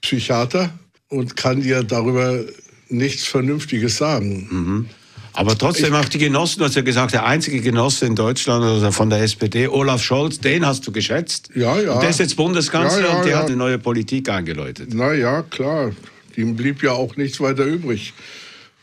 Psychiater 0.01 0.71
und 1.09 1.37
kann 1.37 1.63
ihr 1.63 1.83
darüber 1.85 2.41
nichts 2.89 3.25
Vernünftiges 3.25 3.97
sagen. 3.97 4.89
Aber 5.35 5.57
trotzdem 5.57 5.95
auch 5.95 6.09
die 6.09 6.19
Genossen, 6.19 6.59
du 6.59 6.67
hast 6.67 6.75
ja 6.75 6.83
gesagt, 6.83 7.15
der 7.15 7.25
einzige 7.25 7.61
Genosse 7.61 8.07
in 8.07 8.15
Deutschland 8.15 8.65
also 8.65 8.91
von 8.91 9.09
der 9.11 9.23
SPD, 9.23 9.67
Olaf 9.67 10.03
Scholz, 10.03 10.41
den 10.41 10.67
hast 10.67 10.87
du 10.87 10.93
geschätzt. 10.93 11.51
Ja, 11.55 11.81
ja. 11.81 11.95
Und 11.95 12.03
der 12.03 12.11
ist 12.11 12.21
jetzt 12.21 12.37
Bundeskanzler 12.37 13.01
Ja, 13.01 13.09
ja, 13.09 13.17
und 13.17 13.25
der 13.25 13.33
ja. 13.33 13.39
hat 13.39 13.47
eine 13.47 13.57
neue 13.57 13.79
Politik 13.79 14.29
eingeläutet. 14.29 14.91
Na 14.93 15.13
ja, 15.15 15.43
klar. 15.43 15.93
Ihm 16.37 16.57
blieb 16.57 16.83
ja 16.83 16.93
auch 16.93 17.17
nichts 17.17 17.41
weiter 17.41 17.65
übrig. 17.65 18.15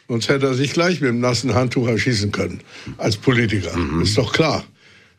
Sonst 0.07 0.27
hätte 0.27 0.47
er 0.47 0.53
sich 0.55 0.73
gleich 0.73 1.01
mit 1.01 1.09
dem 1.09 1.19
nassen 1.19 1.53
Handtuch 1.53 1.87
erschießen 1.87 2.31
können 2.31 2.61
als 2.97 3.15
Politiker. 3.15 3.71
Ist 4.01 4.17
doch 4.17 4.33
klar. 4.33 4.63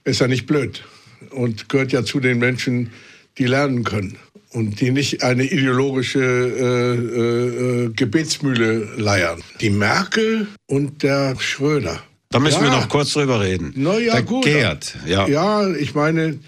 Ist 0.05 0.21
ja 0.21 0.27
nicht 0.27 0.47
blöd. 0.47 0.83
Und 1.31 1.69
gehört 1.69 1.93
ja 1.93 2.05
zu 2.05 2.19
den 2.19 2.39
Menschen, 2.39 2.91
die 3.39 3.47
lernen 3.47 3.85
können. 3.85 4.17
Und 4.53 4.81
die 4.81 4.91
nicht 4.91 5.23
eine 5.23 5.45
ideologische 5.45 6.19
äh, 6.21 6.95
äh, 6.97 7.85
äh, 7.87 7.91
Gebetsmühle 7.91 8.89
leiern. 8.97 9.41
Die 9.61 9.71
Merkel 9.71 10.49
und 10.67 11.03
der 11.05 11.39
Schröder. 11.39 12.03
Da 12.31 12.41
müssen 12.41 12.61
wir 12.63 12.69
Ja. 12.69 12.81
noch 12.81 12.89
kurz 12.89 13.13
drüber 13.13 13.41
reden. 13.41 13.73
Na 13.77 13.99
ja, 13.99 14.15
der 14.15 14.23
gut. 14.23 14.45
Gerd, 14.45 14.97
ja. 15.07 15.27
Ja, 15.29 15.69
ich 15.69 15.95
meine, 15.95 16.39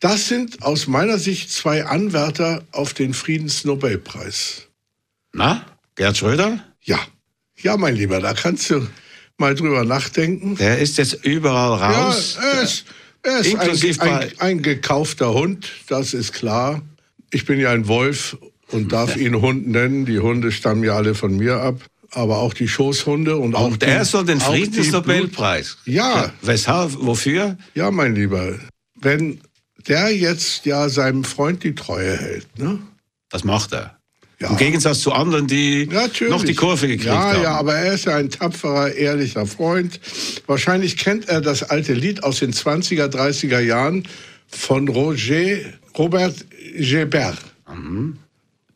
Das 0.00 0.28
sind 0.28 0.62
aus 0.62 0.86
meiner 0.86 1.18
Sicht 1.18 1.52
zwei 1.52 1.84
Anwärter 1.84 2.62
auf 2.72 2.94
den 2.94 3.12
Friedensnobelpreis. 3.12 4.66
Na, 5.34 5.64
Gerd 5.94 6.16
Schröder? 6.16 6.64
Ja, 6.82 6.98
ja, 7.62 7.76
mein 7.76 7.96
Lieber, 7.96 8.20
da 8.20 8.32
kannst 8.32 8.70
du 8.70 8.86
mal 9.36 9.54
drüber 9.54 9.84
nachdenken. 9.84 10.56
Der 10.56 10.78
ist 10.78 10.96
jetzt 10.98 11.24
überall 11.24 11.78
raus. 11.78 12.38
Ja, 12.40 12.60
ist, 12.62 12.84
er 13.22 13.40
ist 13.40 14.00
ein, 14.00 14.00
ein, 14.00 14.30
ein 14.38 14.62
gekaufter 14.62 15.34
Hund, 15.34 15.70
das 15.88 16.14
ist 16.14 16.32
klar. 16.32 16.82
Ich 17.30 17.44
bin 17.44 17.60
ja 17.60 17.70
ein 17.70 17.86
Wolf 17.86 18.36
und 18.72 18.92
darf 18.92 19.16
ihn 19.16 19.40
Hund 19.40 19.68
nennen. 19.68 20.06
Die 20.06 20.18
Hunde 20.18 20.52
stammen 20.52 20.84
ja 20.84 20.94
alle 20.94 21.14
von 21.14 21.36
mir 21.36 21.60
ab. 21.60 21.80
Aber 22.12 22.38
auch 22.38 22.54
die 22.54 22.66
Schoßhunde 22.66 23.36
und 23.36 23.54
auch 23.54 23.68
Und 23.68 23.82
die, 23.82 23.86
er 23.86 24.04
soll 24.04 24.24
den 24.24 24.40
Friedensnobelpreis. 24.40 25.78
Ja, 25.84 26.32
Weshalb? 26.42 26.96
Wofür? 27.00 27.56
ja, 27.74 27.90
mein 27.92 28.16
Lieber. 28.16 28.58
Wenn 29.00 29.40
der 29.86 30.14
jetzt 30.14 30.66
ja 30.66 30.88
seinem 30.88 31.22
Freund 31.22 31.62
die 31.62 31.74
Treue 31.74 32.16
hält, 32.16 32.58
ne? 32.58 32.80
Das 33.30 33.44
macht 33.44 33.72
er. 33.72 33.99
Ja. 34.40 34.48
Im 34.48 34.56
Gegensatz 34.56 35.00
zu 35.00 35.12
anderen, 35.12 35.46
die 35.46 35.86
Natürlich. 35.86 36.32
noch 36.32 36.44
die 36.44 36.54
Kurve 36.54 36.86
gekriegt 36.88 37.04
ja, 37.04 37.14
haben. 37.14 37.42
Ja, 37.42 37.50
aber 37.56 37.74
er 37.74 37.92
ist 37.92 38.06
ja 38.06 38.16
ein 38.16 38.30
tapferer, 38.30 38.94
ehrlicher 38.94 39.44
Freund. 39.46 40.00
Wahrscheinlich 40.46 40.96
kennt 40.96 41.28
er 41.28 41.42
das 41.42 41.62
alte 41.62 41.92
Lied 41.92 42.24
aus 42.24 42.38
den 42.38 42.54
20er, 42.54 43.08
30er 43.08 43.60
Jahren 43.60 44.08
von 44.48 44.88
Roger, 44.88 45.58
Robert 45.98 46.46
Gebert. 46.74 47.38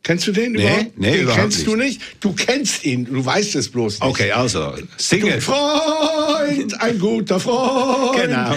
Kennst 0.03 0.27
du 0.27 0.31
den 0.31 0.51
Nee, 0.51 0.61
überhaupt? 0.61 0.97
nee, 0.99 1.11
den 1.11 1.21
überhaupt 1.21 1.41
kennst 1.41 1.65
du 1.65 1.75
nicht? 1.75 1.99
Du 2.19 2.33
kennst 2.33 2.85
ihn, 2.85 3.05
du 3.05 3.25
weißt 3.25 3.55
es 3.55 3.69
bloß 3.69 4.01
nicht. 4.01 4.03
Okay, 4.07 4.31
also, 4.31 4.73
singe. 4.97 5.31
Du 5.31 5.41
Freund, 5.41 6.79
ein 6.79 6.99
guter 6.99 7.39
Freund. 7.39 8.21
Genau. 8.21 8.55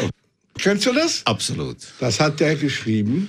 Kennst 0.58 0.86
du 0.86 0.92
das? 0.92 1.22
Absolut. 1.24 1.76
Das 2.00 2.20
hat 2.20 2.40
der 2.40 2.56
geschrieben. 2.56 3.28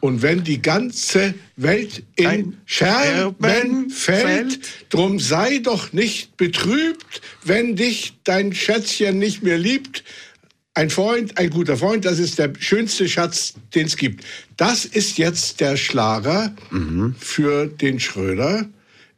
Und 0.00 0.22
wenn 0.22 0.44
die 0.44 0.60
ganze 0.62 1.34
Welt 1.56 2.02
in 2.16 2.26
Ein 2.26 2.56
Scherben 2.66 3.34
Scherben 3.40 3.90
fällt, 3.90 4.22
fällt. 4.52 4.60
drum 4.90 5.18
sei 5.18 5.58
doch 5.58 5.92
nicht 5.92 6.36
betrübt, 6.36 7.20
wenn 7.44 7.76
dich 7.76 8.14
dein 8.24 8.52
Schätzchen 8.54 9.18
nicht 9.18 9.42
mehr 9.42 9.58
liebt. 9.58 10.04
Ein 10.74 10.90
Freund, 10.90 11.36
ein 11.38 11.50
guter 11.50 11.76
Freund, 11.76 12.04
das 12.04 12.20
ist 12.20 12.38
der 12.38 12.52
schönste 12.60 13.08
Schatz, 13.08 13.54
den 13.74 13.86
es 13.86 13.96
gibt. 13.96 14.24
Das 14.56 14.84
ist 14.84 15.18
jetzt 15.18 15.58
der 15.60 15.76
Schlager 15.76 16.54
für 17.18 17.66
den 17.66 17.98
Schröder. 17.98 18.68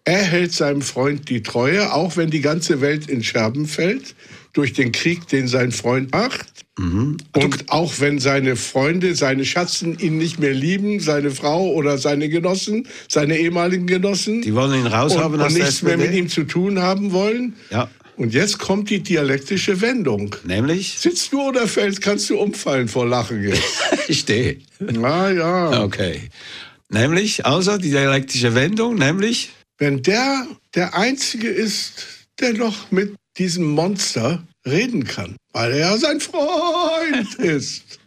Er 0.05 0.23
hält 0.23 0.53
seinem 0.53 0.81
Freund 0.81 1.29
die 1.29 1.43
Treue, 1.43 1.93
auch 1.93 2.17
wenn 2.17 2.31
die 2.31 2.41
ganze 2.41 2.81
Welt 2.81 3.11
in 3.11 3.23
Scherben 3.23 3.67
fällt, 3.67 4.15
durch 4.53 4.73
den 4.73 4.93
Krieg, 4.93 5.29
den 5.29 5.49
sein 5.49 5.73
Freund 5.73 6.13
macht. 6.13 6.47
Und 6.79 7.71
auch 7.71 7.93
wenn 7.99 8.19
seine 8.19 8.57
Freunde, 8.57 9.15
seine 9.15 9.45
Schatzen 9.45 9.99
ihn 9.99 10.17
nicht 10.17 10.39
mehr 10.39 10.55
lieben, 10.55 11.01
seine 11.01 11.31
Frau 11.31 11.73
oder 11.73 11.99
seine 11.99 12.31
Genossen, 12.31 12.89
seine 13.07 13.37
ehemaligen 13.39 13.87
Genossen, 13.87 14.41
Die 14.41 14.55
wollen 14.55 14.81
ihn 14.81 14.87
raushaben 14.87 15.41
und, 15.41 15.47
und 15.47 15.55
nichts 15.55 15.83
mehr 15.83 15.99
mit 15.99 16.15
ihm 16.15 16.29
zu 16.29 16.45
tun 16.45 16.79
haben 16.81 17.13
wollen. 17.13 17.55
Ja. 17.71 17.91
Und 18.17 18.33
jetzt 18.35 18.59
kommt 18.59 18.89
die 18.91 19.01
dialektische 19.01 19.81
Wendung. 19.81 20.37
Nämlich? 20.45 20.99
Sitzt 20.99 21.33
du 21.33 21.43
oder 21.43 21.67
fällst, 21.67 22.01
kannst 22.01 22.29
du 22.31 22.39
umfallen 22.39 22.89
vor 22.89 23.07
Lachen 23.07 23.43
jetzt. 23.43 23.63
Ich 24.09 24.21
stehe. 24.21 24.59
Na 24.81 25.31
ja. 25.31 25.85
Okay. 25.85 26.31
Nämlich, 26.89 27.47
also 27.47 27.79
die 27.79 27.91
dialektische 27.91 28.55
Wendung, 28.55 28.97
nämlich? 28.97 29.51
Wenn 29.79 30.03
der 30.03 30.47
der 30.75 30.95
Einzige 30.95 31.49
ist, 31.49 32.07
der 32.41 32.55
noch 32.55 32.91
mit 32.91 33.15
diesem 33.39 33.65
Monster 33.71 34.43
reden 34.67 35.05
kann, 35.05 35.37
weil 35.53 35.73
er 35.73 35.79
ja 35.79 35.97
sein 35.99 36.21
Freund 36.21 37.35
ist. 37.39 37.99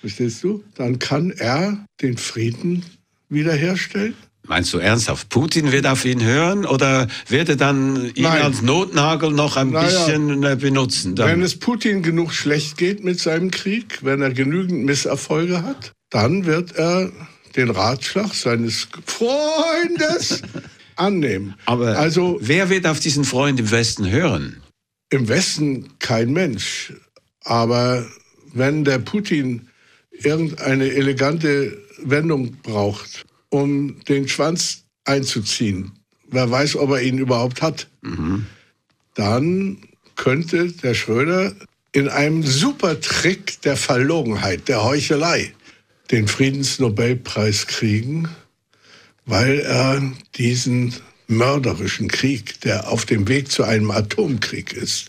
Verstehst 0.00 0.42
du? 0.44 0.62
Dann 0.76 0.98
kann 0.98 1.30
er 1.30 1.84
den 2.02 2.16
Frieden 2.16 2.84
wiederherstellen. 3.28 4.14
Meinst 4.46 4.74
du 4.74 4.78
ernsthaft, 4.78 5.30
Putin 5.30 5.72
wird 5.72 5.86
auf 5.86 6.04
ihn 6.04 6.22
hören 6.22 6.66
oder 6.66 7.08
wird 7.28 7.48
er 7.48 7.56
dann 7.56 8.10
ihn 8.14 8.24
Nein. 8.24 8.42
als 8.42 8.60
Notnagel 8.60 9.30
noch 9.30 9.56
ein 9.56 9.70
Naja. 9.70 9.86
bisschen 9.88 10.44
äh, 10.44 10.54
benutzen? 10.56 11.16
Dann, 11.16 11.30
Wenn 11.30 11.42
es 11.42 11.58
Putin 11.58 12.02
genug 12.02 12.34
schlecht 12.34 12.76
geht 12.76 13.02
mit 13.02 13.18
seinem 13.18 13.50
Krieg, 13.50 14.00
wenn 14.02 14.20
er 14.20 14.30
genügend 14.34 14.84
Misserfolge 14.84 15.62
hat, 15.62 15.92
dann 16.10 16.44
wird 16.44 16.72
er 16.76 17.10
den 17.56 17.70
Ratschlag 17.70 18.34
seines 18.34 18.86
Freundes 19.06 20.42
annehmen. 20.96 21.54
aber 21.66 21.98
also 21.98 22.38
wer 22.40 22.70
wird 22.70 22.86
auf 22.86 23.00
diesen 23.00 23.24
Freund 23.24 23.58
im 23.60 23.70
Westen 23.70 24.10
hören? 24.10 24.60
im 25.14 25.28
Westen 25.28 25.90
kein 26.00 26.32
Mensch. 26.32 26.92
Aber 27.44 28.04
wenn 28.52 28.84
der 28.84 28.98
Putin 28.98 29.68
irgendeine 30.10 30.90
elegante 30.90 31.76
Wendung 32.02 32.56
braucht, 32.62 33.24
um 33.48 34.00
den 34.04 34.28
Schwanz 34.28 34.84
einzuziehen, 35.04 35.92
wer 36.30 36.50
weiß, 36.50 36.76
ob 36.76 36.90
er 36.90 37.02
ihn 37.02 37.18
überhaupt 37.18 37.62
hat, 37.62 37.88
dann 39.14 39.78
könnte 40.16 40.72
der 40.72 40.94
Schröder 40.94 41.54
in 41.92 42.08
einem 42.08 42.42
super 42.42 43.00
Trick 43.00 43.60
der 43.62 43.76
Verlogenheit, 43.76 44.66
der 44.66 44.82
Heuchelei, 44.82 45.52
den 46.10 46.26
Friedensnobelpreis 46.26 47.68
kriegen, 47.68 48.28
weil 49.26 49.60
er 49.60 50.02
diesen 50.36 50.94
mörderischen 51.26 52.08
Krieg, 52.08 52.60
der 52.60 52.88
auf 52.88 53.06
dem 53.06 53.28
Weg 53.28 53.50
zu 53.50 53.62
einem 53.62 53.90
Atomkrieg 53.90 54.72
ist, 54.72 55.06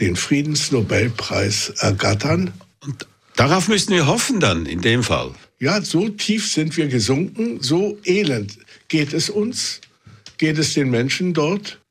den 0.00 0.16
Friedensnobelpreis 0.16 1.70
ergattern. 1.78 2.52
Darauf 3.36 3.68
müssen 3.68 3.92
wir 3.92 4.06
hoffen 4.06 4.40
dann, 4.40 4.66
in 4.66 4.80
dem 4.80 5.02
Fall. 5.02 5.32
Ja, 5.60 5.80
so 5.82 6.08
tief 6.08 6.50
sind 6.50 6.76
wir 6.76 6.88
gesunken, 6.88 7.60
so 7.60 7.98
elend 8.04 8.58
geht 8.88 9.12
es 9.12 9.30
uns, 9.30 9.80
geht 10.38 10.58
es 10.58 10.74
den 10.74 10.90
Menschen 10.90 11.34
dort. 11.34 11.81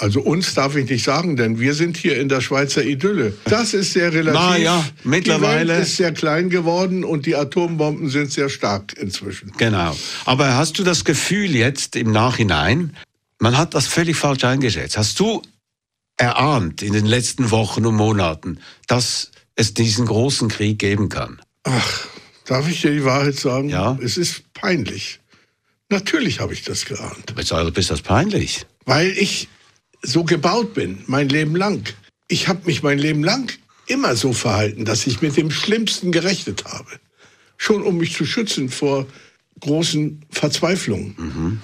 Also 0.00 0.22
uns 0.22 0.54
darf 0.54 0.76
ich 0.76 0.88
nicht 0.88 1.04
sagen, 1.04 1.36
denn 1.36 1.60
wir 1.60 1.74
sind 1.74 1.98
hier 1.98 2.18
in 2.18 2.30
der 2.30 2.40
Schweizer 2.40 2.82
Idylle. 2.82 3.34
Das 3.44 3.74
ist 3.74 3.92
sehr 3.92 4.10
relativ. 4.14 4.40
Na 4.40 4.56
ja, 4.56 4.84
mittlerweile- 5.04 5.64
Die 5.64 5.68
Welt 5.78 5.82
ist 5.82 5.96
sehr 5.98 6.12
klein 6.12 6.48
geworden 6.48 7.04
und 7.04 7.26
die 7.26 7.36
Atombomben 7.36 8.08
sind 8.08 8.32
sehr 8.32 8.48
stark 8.48 8.94
inzwischen. 8.96 9.52
Genau. 9.58 9.94
Aber 10.24 10.56
hast 10.56 10.78
du 10.78 10.84
das 10.84 11.04
Gefühl 11.04 11.54
jetzt 11.54 11.96
im 11.96 12.12
Nachhinein, 12.12 12.96
man 13.40 13.58
hat 13.58 13.74
das 13.74 13.86
völlig 13.86 14.16
falsch 14.16 14.42
eingeschätzt? 14.44 14.96
Hast 14.96 15.20
du 15.20 15.42
erahnt 16.16 16.80
in 16.80 16.94
den 16.94 17.04
letzten 17.04 17.50
Wochen 17.50 17.84
und 17.84 17.94
Monaten, 17.96 18.58
dass 18.86 19.30
es 19.54 19.74
diesen 19.74 20.06
großen 20.06 20.48
Krieg 20.48 20.78
geben 20.78 21.10
kann? 21.10 21.42
Ach, 21.64 22.06
darf 22.46 22.66
ich 22.70 22.80
dir 22.80 22.92
die 22.92 23.04
Wahrheit 23.04 23.36
sagen? 23.36 23.68
Ja. 23.68 23.98
Es 24.02 24.16
ist 24.16 24.44
peinlich. 24.54 25.20
Natürlich 25.90 26.40
habe 26.40 26.54
ich 26.54 26.62
das 26.62 26.86
geahnt. 26.86 27.34
Weshalb 27.34 27.76
ist 27.76 27.90
das 27.90 28.00
peinlich? 28.00 28.64
Weil 28.86 29.10
ich 29.10 29.48
so 30.02 30.24
gebaut 30.24 30.74
bin, 30.74 31.02
mein 31.06 31.28
Leben 31.28 31.56
lang. 31.56 31.82
Ich 32.28 32.48
habe 32.48 32.60
mich 32.66 32.82
mein 32.82 32.98
Leben 32.98 33.24
lang 33.24 33.52
immer 33.86 34.16
so 34.16 34.32
verhalten, 34.32 34.84
dass 34.84 35.06
ich 35.06 35.20
mit 35.20 35.36
dem 35.36 35.50
Schlimmsten 35.50 36.12
gerechnet 36.12 36.64
habe. 36.64 36.90
Schon 37.56 37.82
um 37.82 37.98
mich 37.98 38.14
zu 38.14 38.24
schützen 38.24 38.68
vor 38.68 39.06
großen 39.60 40.24
Verzweiflungen. 40.30 41.60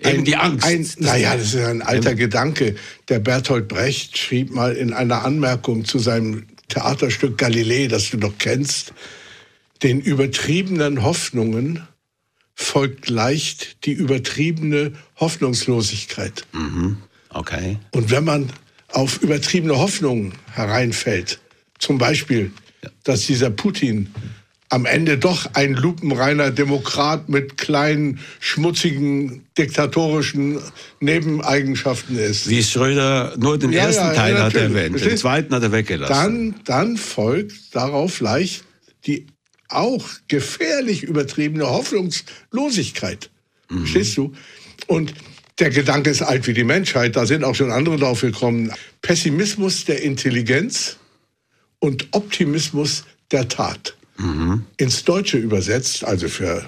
Eben 0.00 0.24
die 0.24 0.36
Angst. 0.36 0.66
Ein, 0.66 0.86
naja, 0.98 1.36
das 1.36 1.54
ist 1.54 1.64
ein 1.64 1.82
alter 1.82 2.14
Gedanke. 2.14 2.76
Der 3.08 3.20
Bertolt 3.20 3.68
Brecht 3.68 4.18
schrieb 4.18 4.50
mal 4.50 4.74
in 4.74 4.92
einer 4.92 5.24
Anmerkung 5.24 5.84
zu 5.84 5.98
seinem 5.98 6.46
Theaterstück 6.68 7.38
Galilei, 7.38 7.86
das 7.88 8.10
du 8.10 8.18
doch 8.18 8.34
kennst, 8.38 8.92
den 9.82 10.00
übertriebenen 10.00 11.02
Hoffnungen 11.02 11.86
folgt 12.54 13.08
leicht 13.08 13.86
die 13.86 13.92
übertriebene 13.92 14.92
Hoffnungslosigkeit. 15.16 16.44
Okay. 17.38 17.78
Und 17.92 18.10
wenn 18.10 18.24
man 18.24 18.50
auf 18.88 19.22
übertriebene 19.22 19.76
Hoffnungen 19.78 20.32
hereinfällt, 20.52 21.38
zum 21.78 21.98
Beispiel, 21.98 22.50
dass 23.04 23.26
dieser 23.26 23.50
Putin 23.50 24.12
am 24.70 24.84
Ende 24.84 25.16
doch 25.16 25.54
ein 25.54 25.74
lupenreiner 25.74 26.50
Demokrat 26.50 27.28
mit 27.28 27.56
kleinen, 27.56 28.18
schmutzigen, 28.40 29.46
diktatorischen 29.56 30.58
Nebeneigenschaften 31.00 32.18
ist, 32.18 32.48
Wie 32.50 32.62
Schröder 32.62 33.34
nur 33.38 33.58
den 33.58 33.72
Ja, 33.72 33.84
ersten 33.86 34.08
ja, 34.08 34.14
Teil 34.14 34.34
ja, 34.34 34.42
hat 34.42 34.54
erwähnt, 34.54 35.02
den 35.02 35.16
zweiten 35.16 35.54
hat 35.54 35.62
er 35.62 35.72
weggelassen. 35.72 36.12
dann, 36.12 36.54
dann 36.64 36.96
folgt 36.96 37.74
darauf 37.74 38.20
leicht 38.20 38.64
die 39.06 39.26
auch 39.68 40.04
gefährlich 40.28 41.02
übertriebene 41.02 41.66
Hoffnungslosigkeit. 41.66 43.30
Verstehst 43.68 44.16
du? 44.16 44.32
Und 44.86 45.14
der 45.58 45.70
Gedanke 45.70 46.10
ist 46.10 46.22
alt 46.22 46.46
wie 46.46 46.54
die 46.54 46.64
Menschheit, 46.64 47.16
da 47.16 47.26
sind 47.26 47.44
auch 47.44 47.54
schon 47.54 47.72
andere 47.72 47.96
drauf 47.96 48.20
gekommen. 48.20 48.72
Pessimismus 49.02 49.84
der 49.84 50.02
Intelligenz 50.02 50.96
und 51.80 52.08
Optimismus 52.12 53.04
der 53.32 53.48
Tat. 53.48 53.96
Ins 54.76 55.04
Deutsche 55.04 55.38
übersetzt, 55.38 56.04
also 56.04 56.28
für 56.28 56.64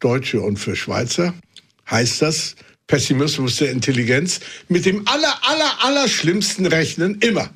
Deutsche 0.00 0.40
und 0.40 0.58
für 0.58 0.74
Schweizer, 0.76 1.34
heißt 1.90 2.22
das 2.22 2.56
Pessimismus 2.86 3.56
der 3.56 3.70
Intelligenz 3.70 4.40
mit 4.68 4.84
dem 4.84 5.06
aller, 5.06 5.38
aller, 5.42 5.84
aller 5.84 6.08
schlimmsten 6.08 6.66
Rechnen 6.66 7.18
immer. 7.20 7.50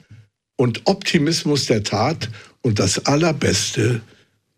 Und 0.56 0.82
Optimismus 0.84 1.66
der 1.66 1.82
Tat 1.82 2.30
und 2.62 2.78
das 2.78 3.04
Allerbeste 3.06 4.00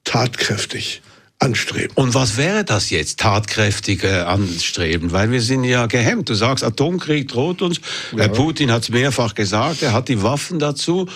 tatkräftig 0.05 1.03
anstreben. 1.39 1.93
Und 1.95 2.15
was 2.15 2.37
wäre 2.37 2.65
das 2.65 2.91
jetzt, 2.91 3.21
tatkräftige 3.21 4.27
Anstreben? 4.27 5.13
Weil 5.13 5.31
wir 5.31 5.41
sind 5.41 5.65
ja 5.65 5.87
gehemmt. 5.87 6.29
Du 6.29 6.35
sagst, 6.35 6.65
Atomkrieg 6.65 7.29
droht 7.29 7.63
uns. 7.63 7.81
Herr 8.17 8.29
Putin 8.29 8.73
hat 8.73 8.83
es 8.83 8.89
mehrfach 8.89 9.35
gesagt, 9.35 9.83
er 9.83 9.93
hat 9.93 10.09
die 10.09 10.23
Waffen 10.23 10.59
dazu. 10.59 11.09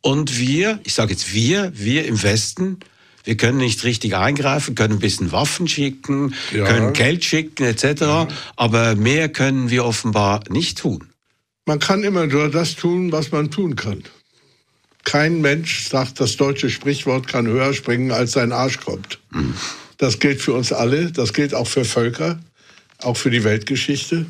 Und 0.00 0.38
wir, 0.38 0.80
ich 0.84 0.94
sage 0.94 1.12
jetzt 1.12 1.32
wir, 1.34 1.72
wir 1.74 2.06
im 2.06 2.22
Westen, 2.22 2.78
wir 3.24 3.36
können 3.36 3.58
nicht 3.58 3.84
richtig 3.84 4.16
eingreifen, 4.16 4.74
können 4.74 4.94
ein 4.94 5.00
bisschen 5.00 5.32
Waffen 5.32 5.68
schicken, 5.68 6.34
Ja. 6.54 6.64
können 6.64 6.92
Geld 6.94 7.24
schicken 7.24 7.64
etc. 7.64 8.32
Aber 8.56 8.94
mehr 8.94 9.28
können 9.28 9.68
wir 9.70 9.84
offenbar 9.84 10.40
nicht 10.48 10.78
tun. 10.78 11.08
Man 11.66 11.78
kann 11.78 12.04
immer 12.04 12.26
nur 12.26 12.50
das 12.50 12.76
tun, 12.76 13.12
was 13.12 13.30
man 13.30 13.50
tun 13.50 13.76
kann. 13.76 14.02
Kein 15.08 15.40
Mensch, 15.40 15.88
sagt 15.88 16.20
das 16.20 16.36
deutsche 16.36 16.68
Sprichwort, 16.68 17.26
kann 17.26 17.46
höher 17.46 17.72
springen, 17.72 18.12
als 18.12 18.32
sein 18.32 18.52
Arsch 18.52 18.78
kommt. 18.78 19.18
Das 19.96 20.18
gilt 20.18 20.42
für 20.42 20.52
uns 20.52 20.70
alle, 20.70 21.10
das 21.10 21.32
gilt 21.32 21.54
auch 21.54 21.66
für 21.66 21.86
Völker, 21.86 22.38
auch 22.98 23.16
für 23.16 23.30
die 23.30 23.42
Weltgeschichte. 23.42 24.26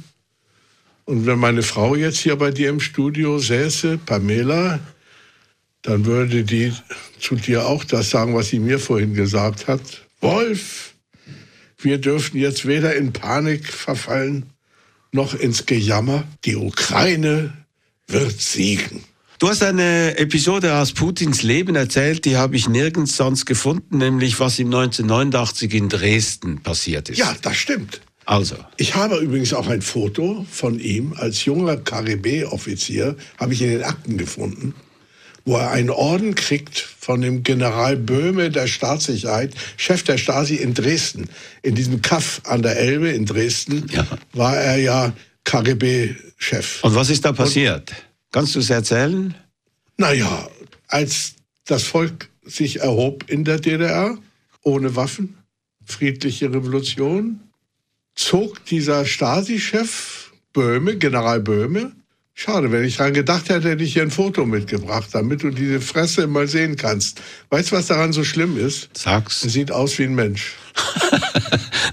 Und 1.05 1.27
wenn 1.27 1.41
meine 1.41 1.65
Frau 1.65 1.97
jetzt 1.97 2.19
hier 2.19 2.37
bei 2.37 2.53
dir 2.53 2.69
im 2.69 2.79
Studio 2.79 3.41
säße, 3.41 3.99
Pamela, 4.07 4.79
dann 5.83 6.07
würde 6.07 6.45
die 6.45 6.73
zu 7.19 7.35
dir 7.35 7.67
auch 7.67 7.83
das 7.83 8.11
sagen, 8.11 8.37
was 8.37 8.51
sie 8.51 8.61
mir 8.61 8.79
vorhin 8.79 9.15
gesagt 9.15 9.67
hat. 9.67 10.07
Wolf, 10.21 10.95
wir 11.79 11.99
dürfen 11.99 12.39
jetzt 12.39 12.69
weder 12.69 12.95
in 12.95 13.13
Panik 13.13 13.67
verfallen, 13.67 14.47
noch 15.11 15.35
ins 15.35 15.67
Gejammer. 15.67 16.23
Die 16.45 16.55
Ukraine 16.55 17.53
wird 18.07 18.41
siegen. 18.41 19.08
Du 19.39 19.49
hast 19.49 19.63
eine 19.63 20.19
Episode 20.19 20.75
aus 20.75 20.93
Putins 20.93 21.45
Leben 21.45 21.77
erzählt, 21.77 22.25
die 22.25 22.37
habe 22.37 22.57
ich 22.57 22.69
nirgends 22.69 23.17
sonst 23.17 23.47
gefunden, 23.47 23.99
nämlich 23.99 24.41
was 24.41 24.59
ihm 24.59 24.67
1989 24.67 25.75
in 25.75 25.89
Dresden 25.89 26.61
passiert 26.61 27.09
ist. 27.09 27.19
Ja, 27.19 27.37
das 27.43 27.57
stimmt. 27.57 28.01
Also, 28.25 28.57
Ich 28.77 28.95
habe 28.97 29.17
übrigens 29.19 29.55
auch 29.55 29.69
ein 29.69 29.81
Foto 29.81 30.45
von 30.51 30.81
ihm 30.81 31.15
als 31.17 31.45
junger 31.45 31.77
KGB-Offizier, 31.77 33.17
habe 33.39 33.55
ich 33.55 33.63
in 33.63 33.71
den 33.71 33.85
Akten 33.85 34.19
gefunden, 34.19 34.75
wo 35.45 35.57
er 35.57 35.71
einen 35.71 35.91
Orden 35.91 36.35
kriegt 36.35 36.77
von 36.99 37.21
dem 37.21 37.43
General 37.45 37.97
Böhme 37.97 38.51
der 38.51 38.67
Staatssicherheit, 38.67 39.55
Chef 39.77 40.03
der 40.03 40.19
Stasi 40.19 40.57
in 40.57 40.75
Dresden. 40.75 41.29
In 41.63 41.77
diesem 41.77 42.03
Kaff 42.03 42.41
an 42.45 42.63
der 42.63 42.77
Elbe 42.77 43.11
in 43.11 43.25
Dresden 43.25 43.87
Ja. 43.93 44.05
war 44.33 44.57
er 44.57 44.79
ja 44.79 45.13
KGB-Chef. 45.45 46.83
und 46.83 46.95
was 46.97 47.09
ist 47.09 47.25
da 47.25 47.33
passiert? 47.33 47.93
Kannst 48.33 48.55
du 48.55 48.59
es 48.61 48.71
erzählen? 48.71 49.35
Naja, 49.97 50.49
als 50.89 51.35
das 51.67 51.83
Volk 51.85 52.29
sich 52.45 52.81
erhob 52.81 53.25
in 53.29 53.45
der 53.45 53.59
DDR, 53.59 54.17
ohne 54.63 54.97
Waffen, 54.97 55.39
friedliche 55.85 56.53
Revolution, 56.53 57.41
zog 58.15 58.65
dieser 58.67 59.05
Stasi-Chef 59.07 60.33
Böhme, 60.53 60.97
General 60.97 61.41
Böhme, 61.41 61.93
schade, 62.35 62.71
wenn 62.73 62.85
ich 62.85 62.97
dran 62.97 63.13
gedacht 63.15 63.49
hätte, 63.49 63.71
hätte 63.71 63.85
ich 63.85 63.93
hier 63.95 64.03
ein 64.03 64.11
Foto 64.11 64.45
mitgebracht, 64.47 65.09
damit 65.13 65.43
du 65.43 65.51
diese 65.51 65.81
Fresse 65.81 66.27
mal 66.27 66.47
sehen 66.49 66.77
kannst. 66.77 67.21
Weißt 67.51 67.71
du, 67.73 67.77
was 67.77 67.87
daran 67.87 68.13
so 68.13 68.25
schlimm 68.25 68.57
ist? 68.59 68.91
Sag's. 68.97 69.45
Er 69.45 69.51
sieht 69.51 69.71
aus 69.73 69.99
wie 69.99 70.05
ein 70.05 70.15
Mensch. 70.15 70.53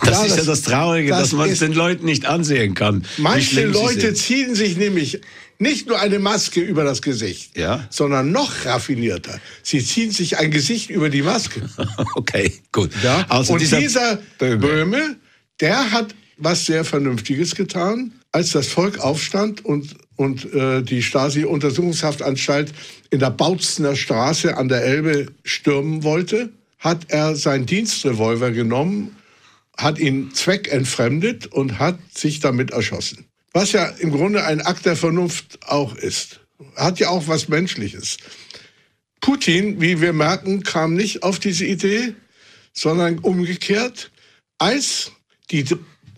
Das 0.02 0.10
Ja, 0.20 0.24
ist 0.26 0.30
ja 0.32 0.36
das- 0.38 0.46
das 0.46 0.62
Traurige, 0.64 1.10
das 1.10 1.20
dass 1.22 1.32
man 1.32 1.50
es 1.50 1.60
den 1.60 1.72
Leuten 1.74 2.06
nicht 2.06 2.26
ansehen 2.26 2.76
kann. 2.76 3.06
Manche 3.18 3.66
Leute 3.66 4.14
ziehen 4.14 4.54
sich 4.54 4.78
nämlich 4.78 5.22
nicht 5.60 5.88
nur 5.88 6.00
eine 6.00 6.20
Maske 6.20 6.62
über 6.62 6.84
das 6.84 7.02
Gesicht, 7.02 7.58
Ja. 7.58 7.88
sondern 7.90 8.32
noch 8.32 8.66
raffinierter. 8.66 9.40
Sie 9.64 9.84
ziehen 9.84 10.12
sich 10.12 10.38
ein 10.38 10.52
Gesicht 10.52 10.90
über 10.90 11.10
die 11.10 11.22
Maske. 11.22 11.62
Okay, 12.16 12.54
gut. 12.72 12.92
Ja? 13.04 13.26
Also 13.30 13.54
und 13.54 13.62
dieser, 13.62 13.80
dieser, 13.80 14.20
Böhme. 14.38 14.58
Böhme. 14.58 15.16
der 15.60 15.92
hat 15.92 16.16
was 16.38 16.66
sehr 16.66 16.84
Vernünftiges 16.84 17.56
getan, 17.56 18.12
als 18.32 18.52
das 18.52 18.68
Volk 18.68 19.00
aufstand 19.00 19.64
und, 19.64 19.96
und 20.18 20.54
äh, 20.54 20.82
die 20.82 21.02
Stasi-Untersuchungshaftanstalt 21.02 22.74
in 23.10 23.20
der 23.20 23.30
Bautzener 23.32 23.96
Straße 23.96 24.58
an 24.58 24.68
der 24.68 24.84
Elbe 24.84 25.28
stürmen 25.44 26.04
wollte, 26.04 26.50
hat 26.80 27.06
er 27.10 27.36
seinen 27.36 27.66
Dienstrevolver 27.66 28.52
genommen, 28.52 29.16
hat 29.78 29.98
ihn 30.00 30.32
zweckentfremdet 30.34 31.48
und 31.48 31.80
hat 31.80 31.98
sich 32.14 32.40
damit 32.42 32.72
erschossen. 32.72 33.26
Was 33.56 33.72
ja 33.72 33.86
im 33.86 34.12
Grunde 34.12 34.44
ein 34.44 34.60
Akt 34.60 34.86
der 34.86 34.98
Vernunft 34.98 35.60
auch 35.66 35.96
ist. 35.96 36.42
Hat 36.76 37.00
ja 37.00 37.08
auch 37.08 37.30
was 37.30 37.48
Menschliches. 37.48 38.18
Putin, 39.22 39.80
wie 39.80 40.02
wir 40.02 40.12
merken, 40.12 40.62
kam 40.62 40.94
nicht 40.94 41.24
auf 41.24 41.40
diese 41.40 41.66
Idee, 41.66 42.16
sondern 42.74 43.20
umgekehrt, 43.20 44.12
als 44.58 45.14
die, 45.52 45.64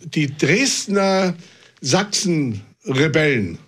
die 0.04 0.36
Dresdner 0.36 1.36
Sachsen-Rebellen 1.80 3.60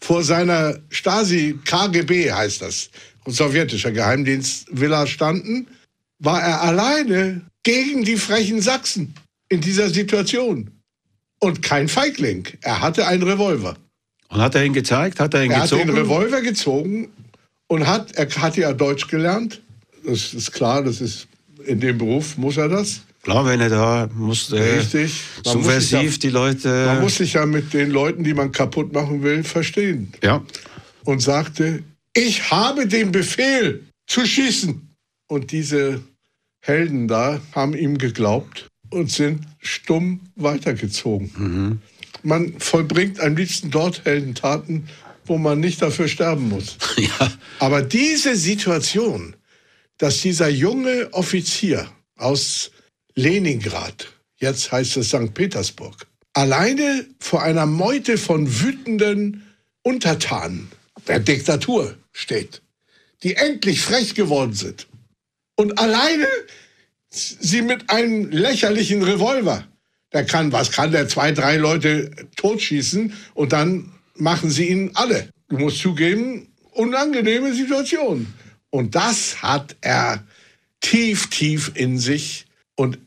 vor 0.00 0.22
seiner 0.22 0.78
Stasi, 0.90 1.58
KGB 1.64 2.30
heißt 2.30 2.60
das, 2.60 2.90
sowjetischer 3.24 3.90
Geheimdienst 3.90 4.66
Villa 4.70 5.06
standen, 5.06 5.66
war 6.18 6.42
er 6.42 6.60
alleine 6.60 7.40
gegen 7.62 8.04
die 8.04 8.18
frechen 8.18 8.60
Sachsen 8.60 9.14
in 9.48 9.62
dieser 9.62 9.88
Situation. 9.88 10.77
Und 11.40 11.62
kein 11.62 11.88
Feigling. 11.88 12.46
Er 12.62 12.80
hatte 12.80 13.06
einen 13.06 13.22
Revolver. 13.22 13.76
Und 14.28 14.40
hat 14.40 14.54
er 14.54 14.64
ihn 14.64 14.72
gezeigt? 14.74 15.20
Hat 15.20 15.34
er 15.34 15.44
ihn 15.44 15.50
Er 15.50 15.58
hat 15.58 15.70
gezogen? 15.70 15.86
den 15.88 15.96
Revolver 15.96 16.40
gezogen 16.42 17.08
und 17.68 17.86
hat, 17.86 18.12
er 18.16 18.28
hatte 18.42 18.60
ja 18.62 18.72
Deutsch 18.72 19.08
gelernt. 19.08 19.62
Das 20.04 20.34
ist 20.34 20.52
klar, 20.52 20.82
das 20.82 21.00
ist 21.00 21.28
in 21.64 21.80
dem 21.80 21.98
Beruf 21.98 22.36
muss 22.36 22.56
er 22.56 22.68
das. 22.68 23.02
Klar, 23.22 23.44
wenn 23.46 23.60
er 23.60 23.68
da 23.68 24.08
musste 24.14 24.56
Richtig. 24.56 25.20
Man 25.44 25.54
muss 25.56 25.64
subversiv 25.64 26.12
ja- 26.12 26.18
die 26.18 26.30
Leute. 26.30 26.68
Man 26.86 27.00
muss 27.00 27.16
sich 27.16 27.34
ja 27.34 27.44
mit 27.46 27.74
den 27.74 27.90
Leuten, 27.90 28.24
die 28.24 28.32
man 28.34 28.52
kaputt 28.52 28.92
machen 28.92 29.22
will, 29.22 29.44
verstehen. 29.44 30.12
ja. 30.22 30.42
Und 31.04 31.20
sagte, 31.20 31.82
ich 32.14 32.50
habe 32.50 32.86
den 32.86 33.12
Befehl 33.12 33.84
zu 34.06 34.26
schießen. 34.26 34.94
Und 35.28 35.52
diese 35.52 36.02
Helden 36.60 37.08
da 37.08 37.40
haben 37.54 37.74
ihm 37.74 37.96
geglaubt 37.98 38.66
und 38.90 39.10
sind 39.10 39.44
stumm 39.60 40.20
weitergezogen. 40.36 41.80
Man 42.22 42.58
vollbringt 42.58 43.20
am 43.20 43.36
liebsten 43.36 43.70
dort 43.70 44.04
Heldentaten, 44.04 44.88
wo 45.24 45.38
man 45.38 45.60
nicht 45.60 45.80
dafür 45.82 46.08
sterben 46.08 46.48
muss. 46.48 46.76
ja. 46.96 47.32
Aber 47.58 47.82
diese 47.82 48.36
Situation, 48.36 49.36
dass 49.98 50.20
dieser 50.20 50.48
junge 50.48 51.12
Offizier 51.12 51.88
aus 52.16 52.70
Leningrad, 53.14 54.08
jetzt 54.36 54.72
heißt 54.72 54.96
es 54.96 55.08
St. 55.08 55.34
Petersburg, 55.34 56.06
alleine 56.32 57.06
vor 57.20 57.42
einer 57.42 57.66
Meute 57.66 58.18
von 58.18 58.60
wütenden 58.62 59.42
Untertanen 59.82 60.70
der 61.06 61.20
Diktatur 61.20 61.96
steht, 62.12 62.62
die 63.22 63.34
endlich 63.34 63.80
frech 63.80 64.14
geworden 64.14 64.54
sind 64.54 64.86
und 65.56 65.78
alleine 65.78 66.26
sie 67.18 67.62
mit 67.62 67.90
einem 67.90 68.30
lächerlichen 68.30 69.02
Revolver, 69.02 69.64
der 70.12 70.24
kann, 70.24 70.52
was 70.52 70.70
kann 70.70 70.92
der, 70.92 71.08
zwei, 71.08 71.32
drei 71.32 71.56
Leute 71.56 72.10
totschießen 72.36 73.12
und 73.34 73.52
dann 73.52 73.92
machen 74.14 74.50
sie 74.50 74.68
ihn 74.68 74.90
alle. 74.94 75.28
Du 75.48 75.58
musst 75.58 75.78
zugeben, 75.78 76.48
unangenehme 76.72 77.54
Situation. 77.54 78.26
Und 78.70 78.94
das 78.94 79.42
hat 79.42 79.76
er 79.80 80.24
tief, 80.80 81.30
tief 81.30 81.72
in 81.74 81.98
sich. 81.98 82.46
Und 82.76 82.98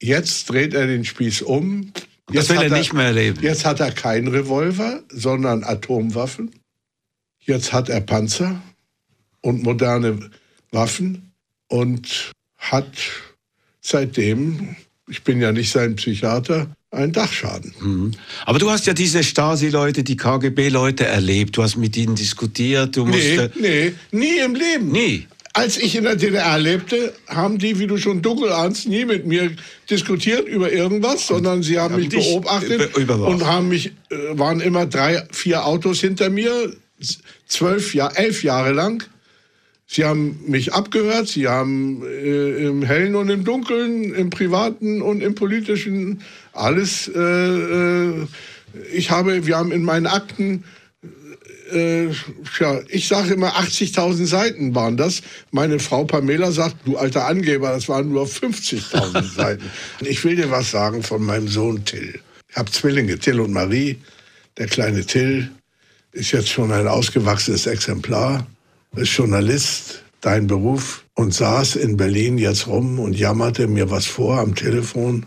jetzt 0.00 0.48
dreht 0.50 0.74
er 0.74 0.86
den 0.86 1.04
Spieß 1.04 1.42
um. 1.42 1.92
Das 2.26 2.34
Jetzt 2.34 2.50
will 2.50 2.56
hat 2.58 2.64
er 2.64 2.78
nicht 2.78 2.92
mehr 2.92 3.06
erleben. 3.06 3.42
Jetzt 3.42 3.64
hat 3.64 3.80
er 3.80 3.92
keinen 3.92 4.28
Revolver, 4.28 5.02
sondern 5.10 5.64
Atomwaffen. 5.64 6.50
Jetzt 7.40 7.72
hat 7.72 7.88
er 7.88 8.00
Panzer 8.00 8.62
und 9.40 9.62
moderne 9.62 10.30
Waffen 10.70 11.32
und 11.68 12.32
hat 12.58 12.92
seitdem, 13.80 14.76
ich 15.08 15.22
bin 15.22 15.40
ja 15.40 15.52
nicht 15.52 15.70
sein 15.70 15.96
Psychiater, 15.96 16.68
einen 16.92 17.12
Dachschaden. 17.12 18.16
Aber 18.46 18.58
du 18.58 18.70
hast 18.70 18.86
ja 18.86 18.92
diese 18.92 19.22
Stasi-Leute, 19.22 20.02
die 20.02 20.16
KGB-Leute 20.16 21.06
erlebt. 21.06 21.56
Du 21.56 21.62
hast 21.62 21.76
mit 21.76 21.96
ihnen 21.96 22.16
diskutiert. 22.16 22.96
Du 22.96 23.06
Nee, 23.06 23.36
musst. 23.36 23.56
nee, 23.60 23.92
nie 24.10 24.38
im 24.44 24.54
Leben. 24.54 24.90
Nie. 24.90 25.26
Als 25.52 25.76
ich 25.78 25.96
in 25.96 26.04
der 26.04 26.14
DDR 26.16 26.58
lebte, 26.58 27.12
haben 27.28 27.58
die, 27.58 27.78
wie 27.80 27.86
du 27.88 27.96
schon 27.96 28.22
dunkel 28.22 28.52
ahnst, 28.52 28.86
nie 28.88 29.04
mit 29.04 29.26
mir 29.26 29.50
diskutiert 29.88 30.46
über 30.48 30.72
irgendwas, 30.72 31.26
sondern 31.26 31.62
sie 31.64 31.78
haben 31.78 31.94
Haben 31.94 32.00
mich 32.02 32.08
beobachtet 32.10 32.96
überwacht. 32.96 33.30
und 33.32 33.46
haben 33.46 33.68
mich, 33.68 33.86
äh, 34.10 34.16
waren 34.38 34.60
immer 34.60 34.86
drei, 34.86 35.26
vier 35.32 35.64
Autos 35.66 36.00
hinter 36.00 36.30
mir, 36.30 36.72
zwölf, 37.48 37.94
Jahr, 37.94 38.16
elf 38.16 38.42
Jahre 38.44 38.72
lang. 38.72 39.02
Sie 39.92 40.04
haben 40.04 40.38
mich 40.46 40.72
abgehört, 40.72 41.26
sie 41.26 41.48
haben 41.48 42.04
äh, 42.04 42.66
im 42.68 42.84
Hellen 42.84 43.16
und 43.16 43.28
im 43.28 43.42
Dunkeln, 43.42 44.14
im 44.14 44.30
Privaten 44.30 45.02
und 45.02 45.20
im 45.20 45.34
Politischen 45.34 46.22
alles. 46.52 47.08
Äh, 47.08 47.18
äh, 47.18 48.26
ich 48.92 49.10
habe, 49.10 49.48
wir 49.48 49.56
haben 49.56 49.72
in 49.72 49.82
meinen 49.82 50.06
Akten 50.06 50.62
äh, 51.72 52.06
ja, 52.60 52.80
ich 52.86 53.08
sage 53.08 53.34
immer 53.34 53.56
80.000 53.56 54.26
Seiten 54.26 54.74
waren 54.76 54.96
das. 54.96 55.22
Meine 55.50 55.80
Frau 55.80 56.04
Pamela 56.04 56.52
sagt, 56.52 56.76
du 56.84 56.96
alter 56.96 57.26
Angeber, 57.26 57.70
das 57.70 57.88
waren 57.88 58.10
nur 58.10 58.26
50.000 58.26 59.22
Seiten. 59.34 59.64
Ich 60.02 60.24
will 60.24 60.36
dir 60.36 60.52
was 60.52 60.70
sagen 60.70 61.02
von 61.02 61.24
meinem 61.24 61.48
Sohn 61.48 61.84
Till. 61.84 62.20
Ich 62.48 62.56
habe 62.56 62.70
Zwillinge, 62.70 63.18
Till 63.18 63.40
und 63.40 63.52
Marie. 63.52 63.98
Der 64.56 64.68
kleine 64.68 65.04
Till 65.04 65.50
ist 66.12 66.30
jetzt 66.30 66.48
schon 66.48 66.70
ein 66.70 66.86
ausgewachsenes 66.86 67.66
Exemplar, 67.66 68.46
Journalist, 68.96 70.02
dein 70.20 70.46
Beruf, 70.46 71.04
und 71.14 71.32
saß 71.34 71.76
in 71.76 71.96
Berlin 71.96 72.38
jetzt 72.38 72.66
rum 72.66 72.98
und 72.98 73.18
jammerte 73.18 73.66
mir 73.66 73.90
was 73.90 74.06
vor 74.06 74.38
am 74.38 74.54
Telefon. 74.54 75.26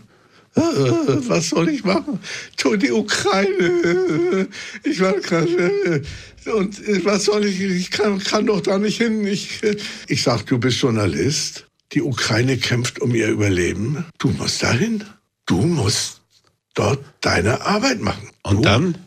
Äh, 0.56 0.60
Was 0.60 1.48
soll 1.48 1.68
ich 1.68 1.84
machen? 1.84 2.20
Tu 2.56 2.76
die 2.76 2.92
Ukraine. 2.92 4.48
Ich 4.84 5.00
war 5.00 5.14
gerade. 5.14 6.02
Und 6.46 7.04
was 7.04 7.24
soll 7.24 7.44
ich? 7.46 7.60
Ich 7.60 7.90
kann, 7.90 8.18
kann 8.20 8.46
doch 8.46 8.60
da 8.60 8.78
nicht 8.78 8.98
hin. 8.98 9.26
Ich, 9.26 9.60
ich 10.06 10.22
sag, 10.22 10.46
du 10.46 10.58
bist 10.58 10.80
Journalist. 10.80 11.66
Die 11.92 12.02
Ukraine 12.02 12.56
kämpft 12.56 13.00
um 13.00 13.14
ihr 13.14 13.28
Überleben. 13.28 14.04
Du 14.18 14.28
musst 14.28 14.62
dahin. 14.62 15.02
Du 15.46 15.56
musst 15.62 16.20
dort 16.74 17.04
deine 17.20 17.60
Arbeit 17.62 18.00
machen. 18.00 18.30
Und 18.42 18.56
du? 18.58 18.62
dann? 18.62 18.98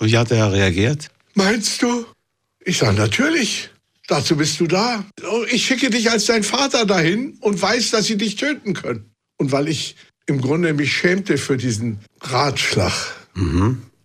Wie 0.00 0.16
hat 0.16 0.30
er 0.30 0.52
reagiert? 0.52 1.08
Meinst 1.34 1.82
du? 1.82 2.06
Ich 2.64 2.78
sage, 2.78 2.96
natürlich. 2.96 3.70
Dazu 4.08 4.36
bist 4.36 4.60
du 4.60 4.66
da. 4.66 5.04
Ich 5.50 5.66
schicke 5.66 5.90
dich 5.90 6.10
als 6.10 6.26
dein 6.26 6.42
Vater 6.44 6.86
dahin 6.86 7.36
und 7.40 7.60
weiß, 7.60 7.90
dass 7.90 8.06
sie 8.06 8.16
dich 8.16 8.36
töten 8.36 8.74
können. 8.74 9.10
Und 9.36 9.52
weil 9.52 9.68
ich 9.68 9.96
im 10.26 10.40
Grunde 10.40 10.72
mich 10.74 10.92
schämte 10.92 11.38
für 11.38 11.56
diesen 11.56 11.98
Ratschlag 12.20 12.92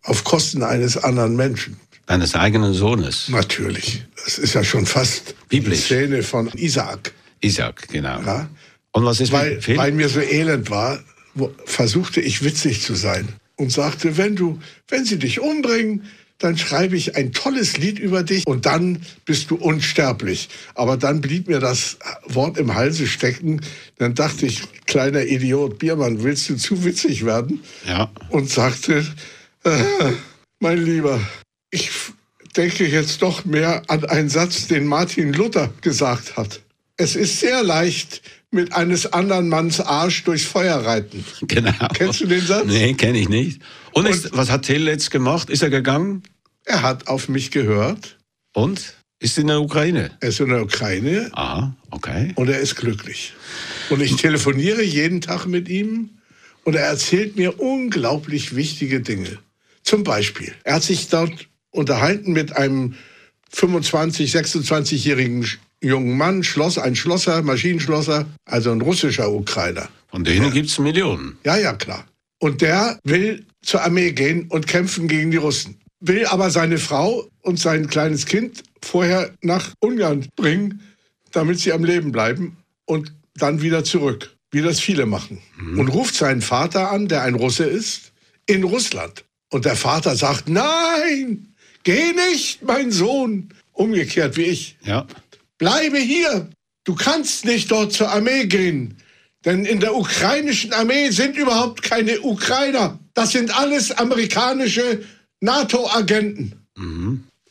auf 0.04 0.24
Kosten 0.24 0.64
eines 0.64 0.98
anderen 0.98 1.36
Menschen. 1.36 1.78
Deines 2.08 2.36
eigenen 2.36 2.74
Sohnes. 2.74 3.30
Natürlich. 3.30 4.04
Das 4.26 4.38
ist 4.38 4.54
ja 4.54 4.64
schon 4.64 4.86
fast 4.86 5.36
Biblisch. 5.50 5.80
die 5.80 5.86
Szene 5.86 6.24
von 6.24 6.48
Isaak. 6.56 7.14
Isaac, 7.42 7.88
genau. 7.90 8.22
Ja? 8.22 8.50
Und 8.92 9.06
was 9.06 9.20
ist 9.20 9.32
Weil, 9.32 9.56
mit 9.56 9.78
weil 9.78 9.92
mir 9.94 10.10
so 10.10 10.20
elend 10.20 10.70
war, 10.70 11.00
versuchte 11.66 12.20
ich 12.20 12.44
witzig 12.44 12.82
zu 12.82 12.96
sein 12.96 13.28
und 13.56 13.72
sagte, 13.72 14.18
wenn 14.18 14.36
du, 14.36 14.60
wenn 14.90 15.06
sie 15.06 15.18
dich 15.18 15.40
umbringen, 15.40 16.04
dann 16.42 16.58
schreibe 16.58 16.96
ich 16.96 17.16
ein 17.16 17.34
tolles 17.34 17.78
Lied 17.78 18.00
über 18.00 18.24
dich 18.24 18.48
und 18.48 18.66
dann 18.66 19.02
bist 19.26 19.52
du 19.52 19.56
unsterblich. 19.56 20.50
Aber 20.74 20.98
dann 20.98 21.22
blieb 21.22 21.48
mir 21.48 21.60
das 21.60 21.98
Wort 22.26 22.58
im 22.58 22.74
Halse 22.74 23.08
stecken. 23.08 23.62
Dann 23.98 24.16
dachte 24.16 24.48
ich, 24.48 24.64
kleiner 24.86 25.24
Idiot, 25.24 25.78
Biermann, 25.78 26.24
willst 26.24 26.50
du 26.50 26.56
zu 26.58 26.84
witzig 26.84 27.26
werden? 27.26 27.64
Ja. 27.88 28.12
Und 28.30 28.50
sagte, 28.50 29.06
äh, 29.64 29.84
mein 30.60 30.84
Lieber, 30.84 31.20
ich 31.70 31.92
denke 32.58 32.88
jetzt 32.88 33.22
doch 33.22 33.46
mehr 33.46 33.84
an 33.88 34.04
einen 34.06 34.30
Satz, 34.30 34.68
den 34.68 34.86
Martin 34.86 35.34
Luther 35.34 35.72
gesagt 35.82 36.38
hat. 36.38 36.62
Es 37.02 37.16
ist 37.16 37.40
sehr 37.40 37.64
leicht, 37.64 38.22
mit 38.52 38.74
eines 38.74 39.12
anderen 39.12 39.50
Manns 39.50 39.80
Arsch 39.80 40.24
durchs 40.24 40.46
Feuer 40.46 40.76
reiten. 40.86 41.26
Genau. 41.42 41.72
Kennst 41.96 42.22
du 42.22 42.28
den 42.28 42.46
Satz? 42.46 42.66
Nee, 42.68 42.94
kenne 42.94 43.18
ich 43.18 43.28
nicht. 43.28 43.60
Und, 43.94 44.06
ist, 44.06 44.38
was 44.38 44.52
hat 44.52 44.64
Till 44.64 44.88
jetzt 44.88 45.10
gemacht? 45.10 45.50
Ist 45.50 45.64
er 45.64 45.72
gegangen? 45.72 46.22
Er 46.66 46.84
hat 46.84 47.08
auf 47.08 47.28
mich 47.28 47.50
gehört. 47.50 48.18
Und? 48.54 48.94
Ist 49.20 49.40
in 49.40 49.48
der 49.48 49.62
Ukraine? 49.62 50.12
Er 50.20 50.30
ist 50.30 50.40
in 50.42 50.50
der 50.50 50.62
Ukraine 50.62 51.30
Aha, 51.34 51.76
okay. 51.90 52.34
und 52.36 52.50
er 52.50 52.60
ist 52.60 52.76
glücklich. 52.76 53.34
Und 53.90 54.02
ich 54.02 54.16
telefoniere 54.16 54.84
jeden 54.84 55.22
Tag 55.22 55.46
mit 55.46 55.70
ihm 55.70 56.10
und 56.64 56.76
er 56.76 56.86
erzählt 56.86 57.36
mir 57.36 57.60
unglaublich 57.60 58.56
wichtige 58.56 59.02
Dinge. 59.02 59.40
Zum 59.84 60.04
Beispiel, 60.04 60.54
er 60.64 60.76
hat 60.76 60.84
sich 60.84 61.08
dort 61.10 61.48
unterhalten 61.72 62.32
mit 62.34 62.56
einem 62.56 62.96
25, 63.52 64.34
26-jährigen 64.36 65.48
jungen 65.82 66.18
Mann, 66.18 66.44
Schloss, 66.44 66.78
ein 66.78 66.96
Schlosser, 66.96 67.42
Maschinenschlosser, 67.42 68.26
also 68.46 68.72
ein 68.72 68.82
russischer 68.82 69.32
Ukrainer. 69.32 69.90
Von 70.10 70.24
denen 70.24 70.52
gibt's 70.52 70.78
Millionen. 70.80 71.38
Ja, 71.44 71.58
ja, 71.58 71.74
klar. 71.74 72.06
Und 72.40 72.62
der 72.62 73.00
will 73.04 73.46
zur 73.62 73.84
Armee 73.84 74.12
gehen 74.12 74.48
und 74.50 74.68
kämpfen 74.68 75.08
gegen 75.08 75.32
die 75.32 75.38
Russen. 75.38 75.80
Will 76.00 76.26
aber 76.26 76.50
seine 76.50 76.78
Frau 76.78 77.28
und 77.42 77.60
sein 77.60 77.88
kleines 77.88 78.26
Kind 78.26 78.64
vorher 78.84 79.32
nach 79.42 79.74
Ungarn 79.80 80.28
bringen, 80.36 80.82
damit 81.32 81.60
sie 81.60 81.72
am 81.72 81.84
Leben 81.84 82.12
bleiben 82.12 82.58
und 82.86 83.14
dann 83.36 83.62
wieder 83.62 83.84
zurück, 83.84 84.36
wie 84.52 84.62
das 84.62 84.80
viele 84.80 85.06
machen. 85.06 85.40
Und 85.78 85.88
ruft 85.90 86.16
seinen 86.16 86.42
Vater 86.42 86.92
an, 86.92 87.08
der 87.08 87.22
ein 87.22 87.36
Russe 87.36 87.64
ist, 87.64 88.12
in 88.48 88.64
Russland. 88.64 89.24
Und 89.50 89.66
der 89.66 89.76
Vater 89.76 90.16
sagt, 90.16 90.50
nein, 90.50 91.54
geh 91.84 92.14
nicht, 92.14 92.64
mein 92.64 92.92
Sohn. 92.92 93.50
Umgekehrt 93.74 94.36
wie 94.38 94.44
ich. 94.44 94.78
Ja. 94.84 95.08
Bleibe 95.62 96.00
hier. 96.00 96.50
Du 96.86 96.96
kannst 96.96 97.46
nicht 97.46 97.70
dort 97.70 97.94
zur 97.94 98.10
Armee 98.10 98.46
gehen. 98.46 98.98
Denn 99.46 99.64
in 99.64 99.80
der 99.80 99.96
ukrainischen 99.96 100.74
Armee 100.74 101.12
sind 101.12 101.38
überhaupt 101.38 101.84
keine 101.84 102.20
Ukrainer. 102.22 102.98
Das 103.14 103.32
sind 103.32 103.56
alles 103.56 103.92
amerikanische 103.92 105.04
NATO-Agenten. 105.40 106.66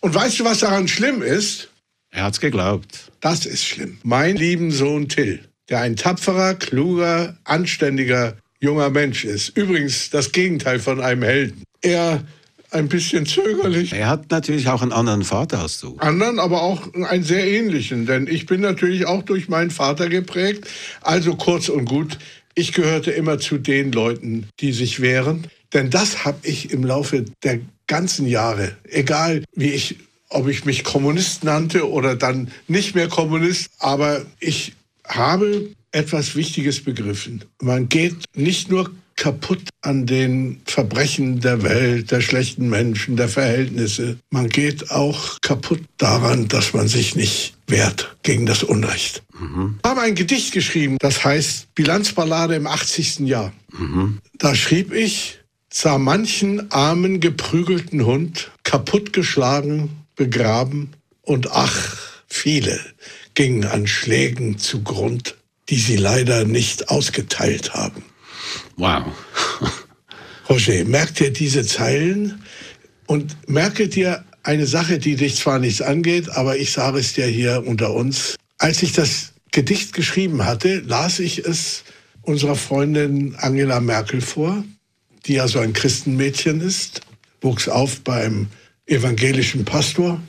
Und 0.01 0.15
weißt 0.15 0.41
du, 0.41 0.45
was 0.45 0.59
daran 0.59 0.89
schlimm 0.89 1.23
ist? 1.23 1.69
Er 2.11 2.25
hat's 2.25 2.41
geglaubt. 2.41 3.13
Das 3.21 3.47
ist 3.47 3.65
schlimm. 3.65 3.99
Mein 4.03 4.35
lieben 4.35 4.73
Sohn 4.73 5.09
Till, 5.09 5.45
der 5.69 5.83
ein 5.83 5.95
tapferer, 5.95 6.55
kluger, 6.57 7.39
anständiger 7.45 8.37
junger 8.59 8.91
Mensch 8.91 9.25
ist. 9.25 9.57
Übrigens 9.57 10.11
das 10.11 10.33
Gegenteil 10.33 10.81
von 10.81 11.01
einem 11.01 11.23
Helden. 11.23 11.63
Er 11.81 12.25
ein 12.73 12.89
bisschen 12.89 13.27
zögerlich, 13.27 13.93
Er 13.93 14.09
hat 14.09 14.31
natürlich 14.31 14.69
auch 14.69 14.83
einen 14.83 14.93
anderen 14.93 15.25
Vater 15.25 15.61
als 15.61 15.81
du. 15.81 15.97
anderen 15.99 16.39
aber 16.39 16.63
auch 16.63 16.93
einen 16.95 17.25
sehr 17.25 17.47
ähnlichen, 17.47 18.07
denn 18.07 18.27
ich 18.27 18.47
bin 18.47 18.61
natürlich 18.61 19.07
auch 19.07 19.23
durch 19.23 19.49
meinen 19.49 19.71
Vater 19.71 20.09
geprägt. 20.09 20.67
Also 21.01 21.37
kurz 21.37 21.69
und 21.69 21.85
gut, 21.85 22.19
ich 22.55 22.73
gehörte 22.73 23.11
immer 23.11 23.39
zu 23.39 23.59
den 23.59 23.93
Leuten, 23.93 24.49
die 24.61 24.73
sich 24.73 25.01
wehren, 25.01 25.47
denn 25.73 25.91
das 25.91 26.25
habe 26.25 26.39
ich 26.43 26.71
im 26.73 26.85
Laufe 26.85 27.25
der 27.43 27.61
ganzen 27.87 28.27
Jahre, 28.27 28.77
egal 28.89 29.45
wie 29.55 29.71
ich, 29.71 29.97
ob 30.29 30.49
ich 30.49 30.65
mich 30.65 30.85
Kommunist 30.85 31.45
nannte 31.45 31.89
oder 31.89 32.15
dann 32.15 32.51
nicht 32.69 32.95
mehr 32.95 33.09
Kommunist, 33.09 33.71
aber 33.79 34.23
ich 34.39 34.75
habe 35.07 35.71
etwas 35.93 36.37
Wichtiges 36.37 36.83
begriffen. 36.85 37.45
Man 37.61 37.89
geht 37.89 38.15
nicht 38.35 38.71
nur 38.71 38.91
kaputt 39.21 39.69
an 39.83 40.07
den 40.07 40.63
Verbrechen 40.65 41.41
der 41.41 41.63
Welt, 41.63 42.11
der 42.11 42.23
schlechten 42.23 42.71
Menschen, 42.71 43.17
der 43.17 43.29
Verhältnisse. 43.29 44.17
Man 44.31 44.49
geht 44.49 44.91
auch 44.91 45.43
kaputt 45.43 45.83
daran, 45.99 46.49
dass 46.49 46.73
man 46.73 46.89
sich 46.89 47.17
nicht 47.17 47.55
wehrt 47.67 48.17
gegen 48.23 48.47
das 48.47 48.63
Unrecht. 48.63 49.23
Ich 49.35 49.89
habe 49.89 50.01
ein 50.01 50.15
Gedicht 50.15 50.53
geschrieben, 50.53 50.97
das 51.01 51.23
heißt 51.23 51.75
Bilanzballade 51.75 52.55
im 52.55 52.67
80. 52.67 53.21
Jahr. 53.21 53.53
Da 54.39 54.55
schrieb 54.55 54.91
ich, 54.95 55.39
sah 55.71 55.99
manchen 55.99 56.71
armen, 56.73 57.21
geprügelten 57.21 58.07
Hund 58.07 58.51
kaputtgeschlagen, 58.65 59.91
begraben 60.17 60.95
und 61.21 61.53
ach, 61.53 61.99
viele 62.27 62.81
gingen 63.35 63.65
an 63.65 63.87
Schlägen 63.87 64.57
zugrund, 64.57 65.37
die 65.69 65.79
sie 65.79 65.97
leider 65.97 66.47
nicht 66.47 66.89
ausgeteilt 66.89 67.75
haben. 67.75 68.03
Wow. 68.77 69.05
Roger, 70.49 70.85
merk 70.85 71.15
dir 71.15 71.33
diese 71.33 71.65
Zeilen 71.65 72.43
und 73.07 73.37
merke 73.49 73.89
dir 73.89 74.25
eine 74.43 74.67
Sache, 74.67 74.99
die 74.99 75.17
dich 75.17 75.37
zwar 75.37 75.59
nichts 75.59 75.83
angeht, 75.83 76.29
aber 76.31 76.57
ich 76.57 76.73
sage 76.73 76.99
es 76.99 77.13
dir 77.13 77.27
hier 77.27 77.65
unter 77.67 77.95
uns. 77.95 78.37
Als 78.59 78.83
ich 78.83 78.93
das 78.93 79.33
Gedicht 79.53 79.93
geschrieben 79.93 80.45
hatte, 80.45 80.81
las 80.81 81.19
ich 81.19 81.39
es 81.45 81.85
unserer 82.23 82.57
Freundin 82.57 83.35
Angela 83.37 83.81
Merkel 83.81 84.21
vor, 84.21 84.65
die 85.27 85.35
ja 85.35 85.49
so 85.49 85.59
ein 85.59 85.73
Christenmädchen 85.73 86.61
ist, 86.61 87.01
wuchs 87.41 87.69
auf 87.69 88.01
beim 88.01 88.49
evangelischen 88.87 89.65
Pastor 89.65 90.21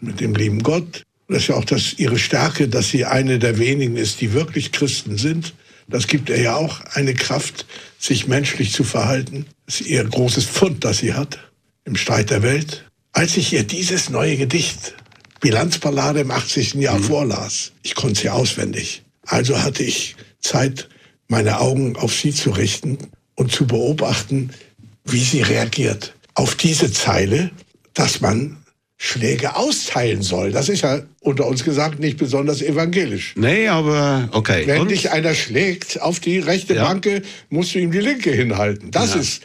mit 0.00 0.20
dem 0.20 0.34
lieben 0.34 0.62
Gott. 0.62 1.02
Das 1.28 1.38
ist 1.38 1.48
ja 1.48 1.56
auch 1.56 1.64
das, 1.64 1.94
ihre 1.94 2.18
Stärke, 2.18 2.68
dass 2.68 2.90
sie 2.90 3.04
eine 3.04 3.38
der 3.38 3.58
wenigen 3.58 3.96
ist, 3.96 4.20
die 4.20 4.32
wirklich 4.32 4.72
Christen 4.72 5.18
sind. 5.18 5.54
Das 5.88 6.06
gibt 6.06 6.28
ihr 6.28 6.40
ja 6.40 6.56
auch 6.56 6.80
eine 6.94 7.14
Kraft, 7.14 7.66
sich 7.98 8.26
menschlich 8.26 8.72
zu 8.72 8.84
verhalten. 8.84 9.46
Das 9.66 9.80
ist 9.80 9.86
ihr 9.86 10.04
großes 10.04 10.44
Pfund, 10.44 10.84
das 10.84 10.98
sie 10.98 11.14
hat 11.14 11.38
im 11.84 11.96
Streit 11.96 12.30
der 12.30 12.42
Welt. 12.42 12.90
Als 13.12 13.36
ich 13.36 13.52
ihr 13.52 13.62
dieses 13.62 14.10
neue 14.10 14.36
Gedicht, 14.36 14.94
Bilanzballade 15.40 16.20
im 16.20 16.30
80. 16.30 16.74
Jahr 16.74 16.98
vorlas, 16.98 17.72
ich 17.82 17.94
konnte 17.94 18.24
ja 18.24 18.32
auswendig. 18.32 19.02
Also 19.22 19.62
hatte 19.62 19.82
ich 19.82 20.16
Zeit, 20.40 20.88
meine 21.28 21.60
Augen 21.60 21.96
auf 21.96 22.14
sie 22.14 22.32
zu 22.32 22.50
richten 22.50 22.98
und 23.34 23.52
zu 23.52 23.66
beobachten, 23.66 24.50
wie 25.04 25.22
sie 25.22 25.42
reagiert. 25.42 26.14
Auf 26.34 26.56
diese 26.56 26.92
Zeile, 26.92 27.50
dass 27.94 28.20
man 28.20 28.58
Schläge 28.98 29.56
austeilen 29.56 30.22
soll. 30.22 30.52
Das 30.52 30.68
ist 30.68 30.80
ja 30.82 31.02
unter 31.20 31.46
uns 31.46 31.64
gesagt 31.64 31.98
nicht 32.00 32.16
besonders 32.16 32.62
evangelisch. 32.62 33.34
Nee, 33.36 33.68
aber 33.68 34.28
okay. 34.32 34.62
Wenn 34.66 34.82
Und? 34.82 34.90
dich 34.90 35.10
einer 35.10 35.34
schlägt 35.34 36.00
auf 36.00 36.18
die 36.20 36.38
rechte 36.38 36.74
Ja. 36.74 36.84
Banke, 36.84 37.22
musst 37.50 37.74
du 37.74 37.78
ihm 37.78 37.90
die 37.92 37.98
linke 38.00 38.30
hinhalten. 38.32 38.90
Das 38.90 39.14
Ja. 39.14 39.20
ist 39.20 39.42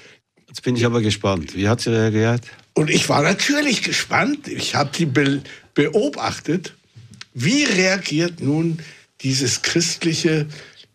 Jetzt 0.48 0.64
bin 0.64 0.76
ich 0.76 0.86
aber 0.86 1.02
gespannt. 1.02 1.56
Wie 1.56 1.70
hat 1.70 1.80
sie 1.80 1.92
reagiert? 1.92 2.42
Und 2.74 2.90
ich 2.90 3.08
war 3.08 3.22
natürlich 3.22 3.84
gespannt. 3.84 4.50
Ich 4.50 4.76
habe 4.76 4.90
sie 4.96 5.06
be 5.06 5.42
beobachtet. 5.74 6.74
Wie 7.34 7.64
reagiert 7.64 8.42
nun 8.42 8.80
dieses 9.22 9.62
christliche 9.62 10.48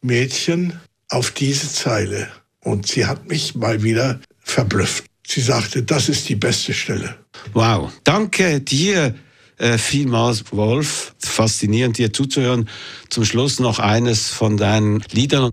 Mädchen 0.02 0.74
auf 1.08 1.30
diese 1.30 1.72
Zeile? 1.72 2.28
Und 2.60 2.86
sie 2.86 3.06
hat 3.06 3.28
mich 3.28 3.54
mal 3.54 3.82
wieder 3.82 4.20
verblüfft. 4.40 5.04
Sie 5.26 5.40
sagte, 5.40 5.82
das 5.82 6.08
ist 6.08 6.28
die 6.28 6.36
beste 6.36 6.72
Stelle. 6.72 7.16
Wow. 7.52 7.90
Danke 8.04 8.60
dir 8.60 9.14
äh, 9.58 9.78
vielmals, 9.78 10.44
Wolf. 10.52 11.14
Faszinierend, 11.18 11.98
dir 11.98 12.12
zuzuhören. 12.12 12.68
Zum 13.10 13.24
Schluss 13.24 13.58
noch 13.58 13.78
eines 13.78 14.28
von 14.28 14.56
deinen 14.56 15.02
Liedern. 15.12 15.50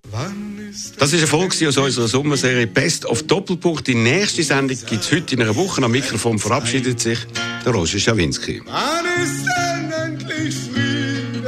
Das 1.00 1.10
ist 1.10 1.16
ein 1.16 1.22
Erfolg 1.22 1.54
aus 1.66 1.78
unserer 1.78 2.08
Sommerserie 2.08 2.68
Best 2.68 3.06
of 3.06 3.24
Doppelpunkt. 3.24 3.88
Die 3.88 3.96
nächste 3.96 4.44
Sendung 4.44 4.78
gibt 4.86 5.04
es 5.04 5.12
heute 5.12 5.36
in 5.36 5.42
einer 5.42 5.56
Woche. 5.56 5.84
Am 5.84 5.92
Mikrofon 5.92 6.40
verabschiedet 6.40 7.00
sich 7.00 7.20
der 7.66 7.74
Roger 7.74 8.00
Schawinski. 8.00 8.62
Wann 8.66 9.06
ist 9.24 9.46
denn 9.46 9.92
endlich 9.92 10.56
Frieden 10.56 11.46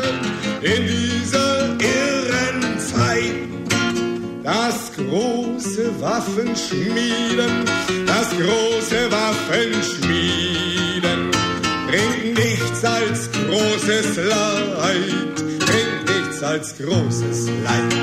in 0.62 0.88
dieser 0.88 1.05
Waffenschmieden, 6.06 7.66
das 8.06 8.30
große 8.30 9.10
Waffenschmieden 9.10 11.32
bringt 11.88 12.38
nichts 12.38 12.86
als 12.86 13.32
großes 13.32 14.18
Leid, 14.18 15.36
bringt 15.36 16.06
nichts 16.06 16.44
als 16.44 16.78
großes 16.78 17.50
Leid. 17.64 17.96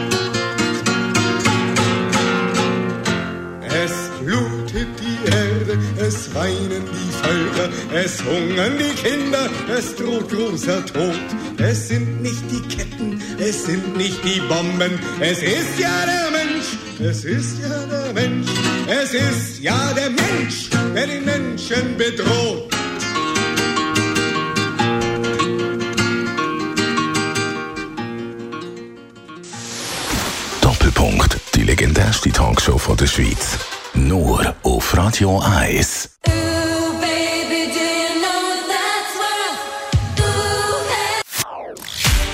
Es 3.85 3.93
blutet 4.21 4.89
die 5.01 5.19
Erde, 5.31 5.79
es 6.05 6.35
weinen 6.35 6.83
die 6.83 7.13
Völker, 7.23 7.71
es 7.95 8.21
hungern 8.25 8.79
die 8.79 8.95
Kinder, 9.01 9.49
es 9.79 9.95
droht 9.95 10.29
großer 10.29 10.85
Tod. 10.87 11.21
Es 11.59 11.87
sind 11.87 12.21
nicht 12.21 12.43
die 12.51 12.63
Ketten, 12.63 13.23
es 13.39 13.65
sind 13.65 13.97
nicht 13.97 14.25
die 14.25 14.41
Bomben, 14.49 14.99
es 15.21 15.41
ist 15.41 15.79
ja 15.79 16.05
der 16.05 16.33
Mensch, 16.33 16.82
es 17.05 17.25
ist 17.25 17.59
ja 17.59 17.87
der 17.87 18.13
Mensch, 18.13 18.51
es 18.87 19.15
ist 19.15 19.61
ja 19.61 19.93
der 19.95 20.11
Mensch, 20.11 20.71
der 20.95 21.07
den 21.07 21.25
Menschen 21.25 21.97
bedroht. 21.97 22.73
Doppelpunkt. 30.61 31.39
Die 31.55 31.63
legendärste 31.63 32.31
Talkshow 32.31 32.79
von 32.79 32.97
der 32.97 33.07
Schweiz. 33.07 33.59
Nur 33.95 34.55
auf 34.63 34.97
Radio 34.97 35.41
1. 35.41 36.11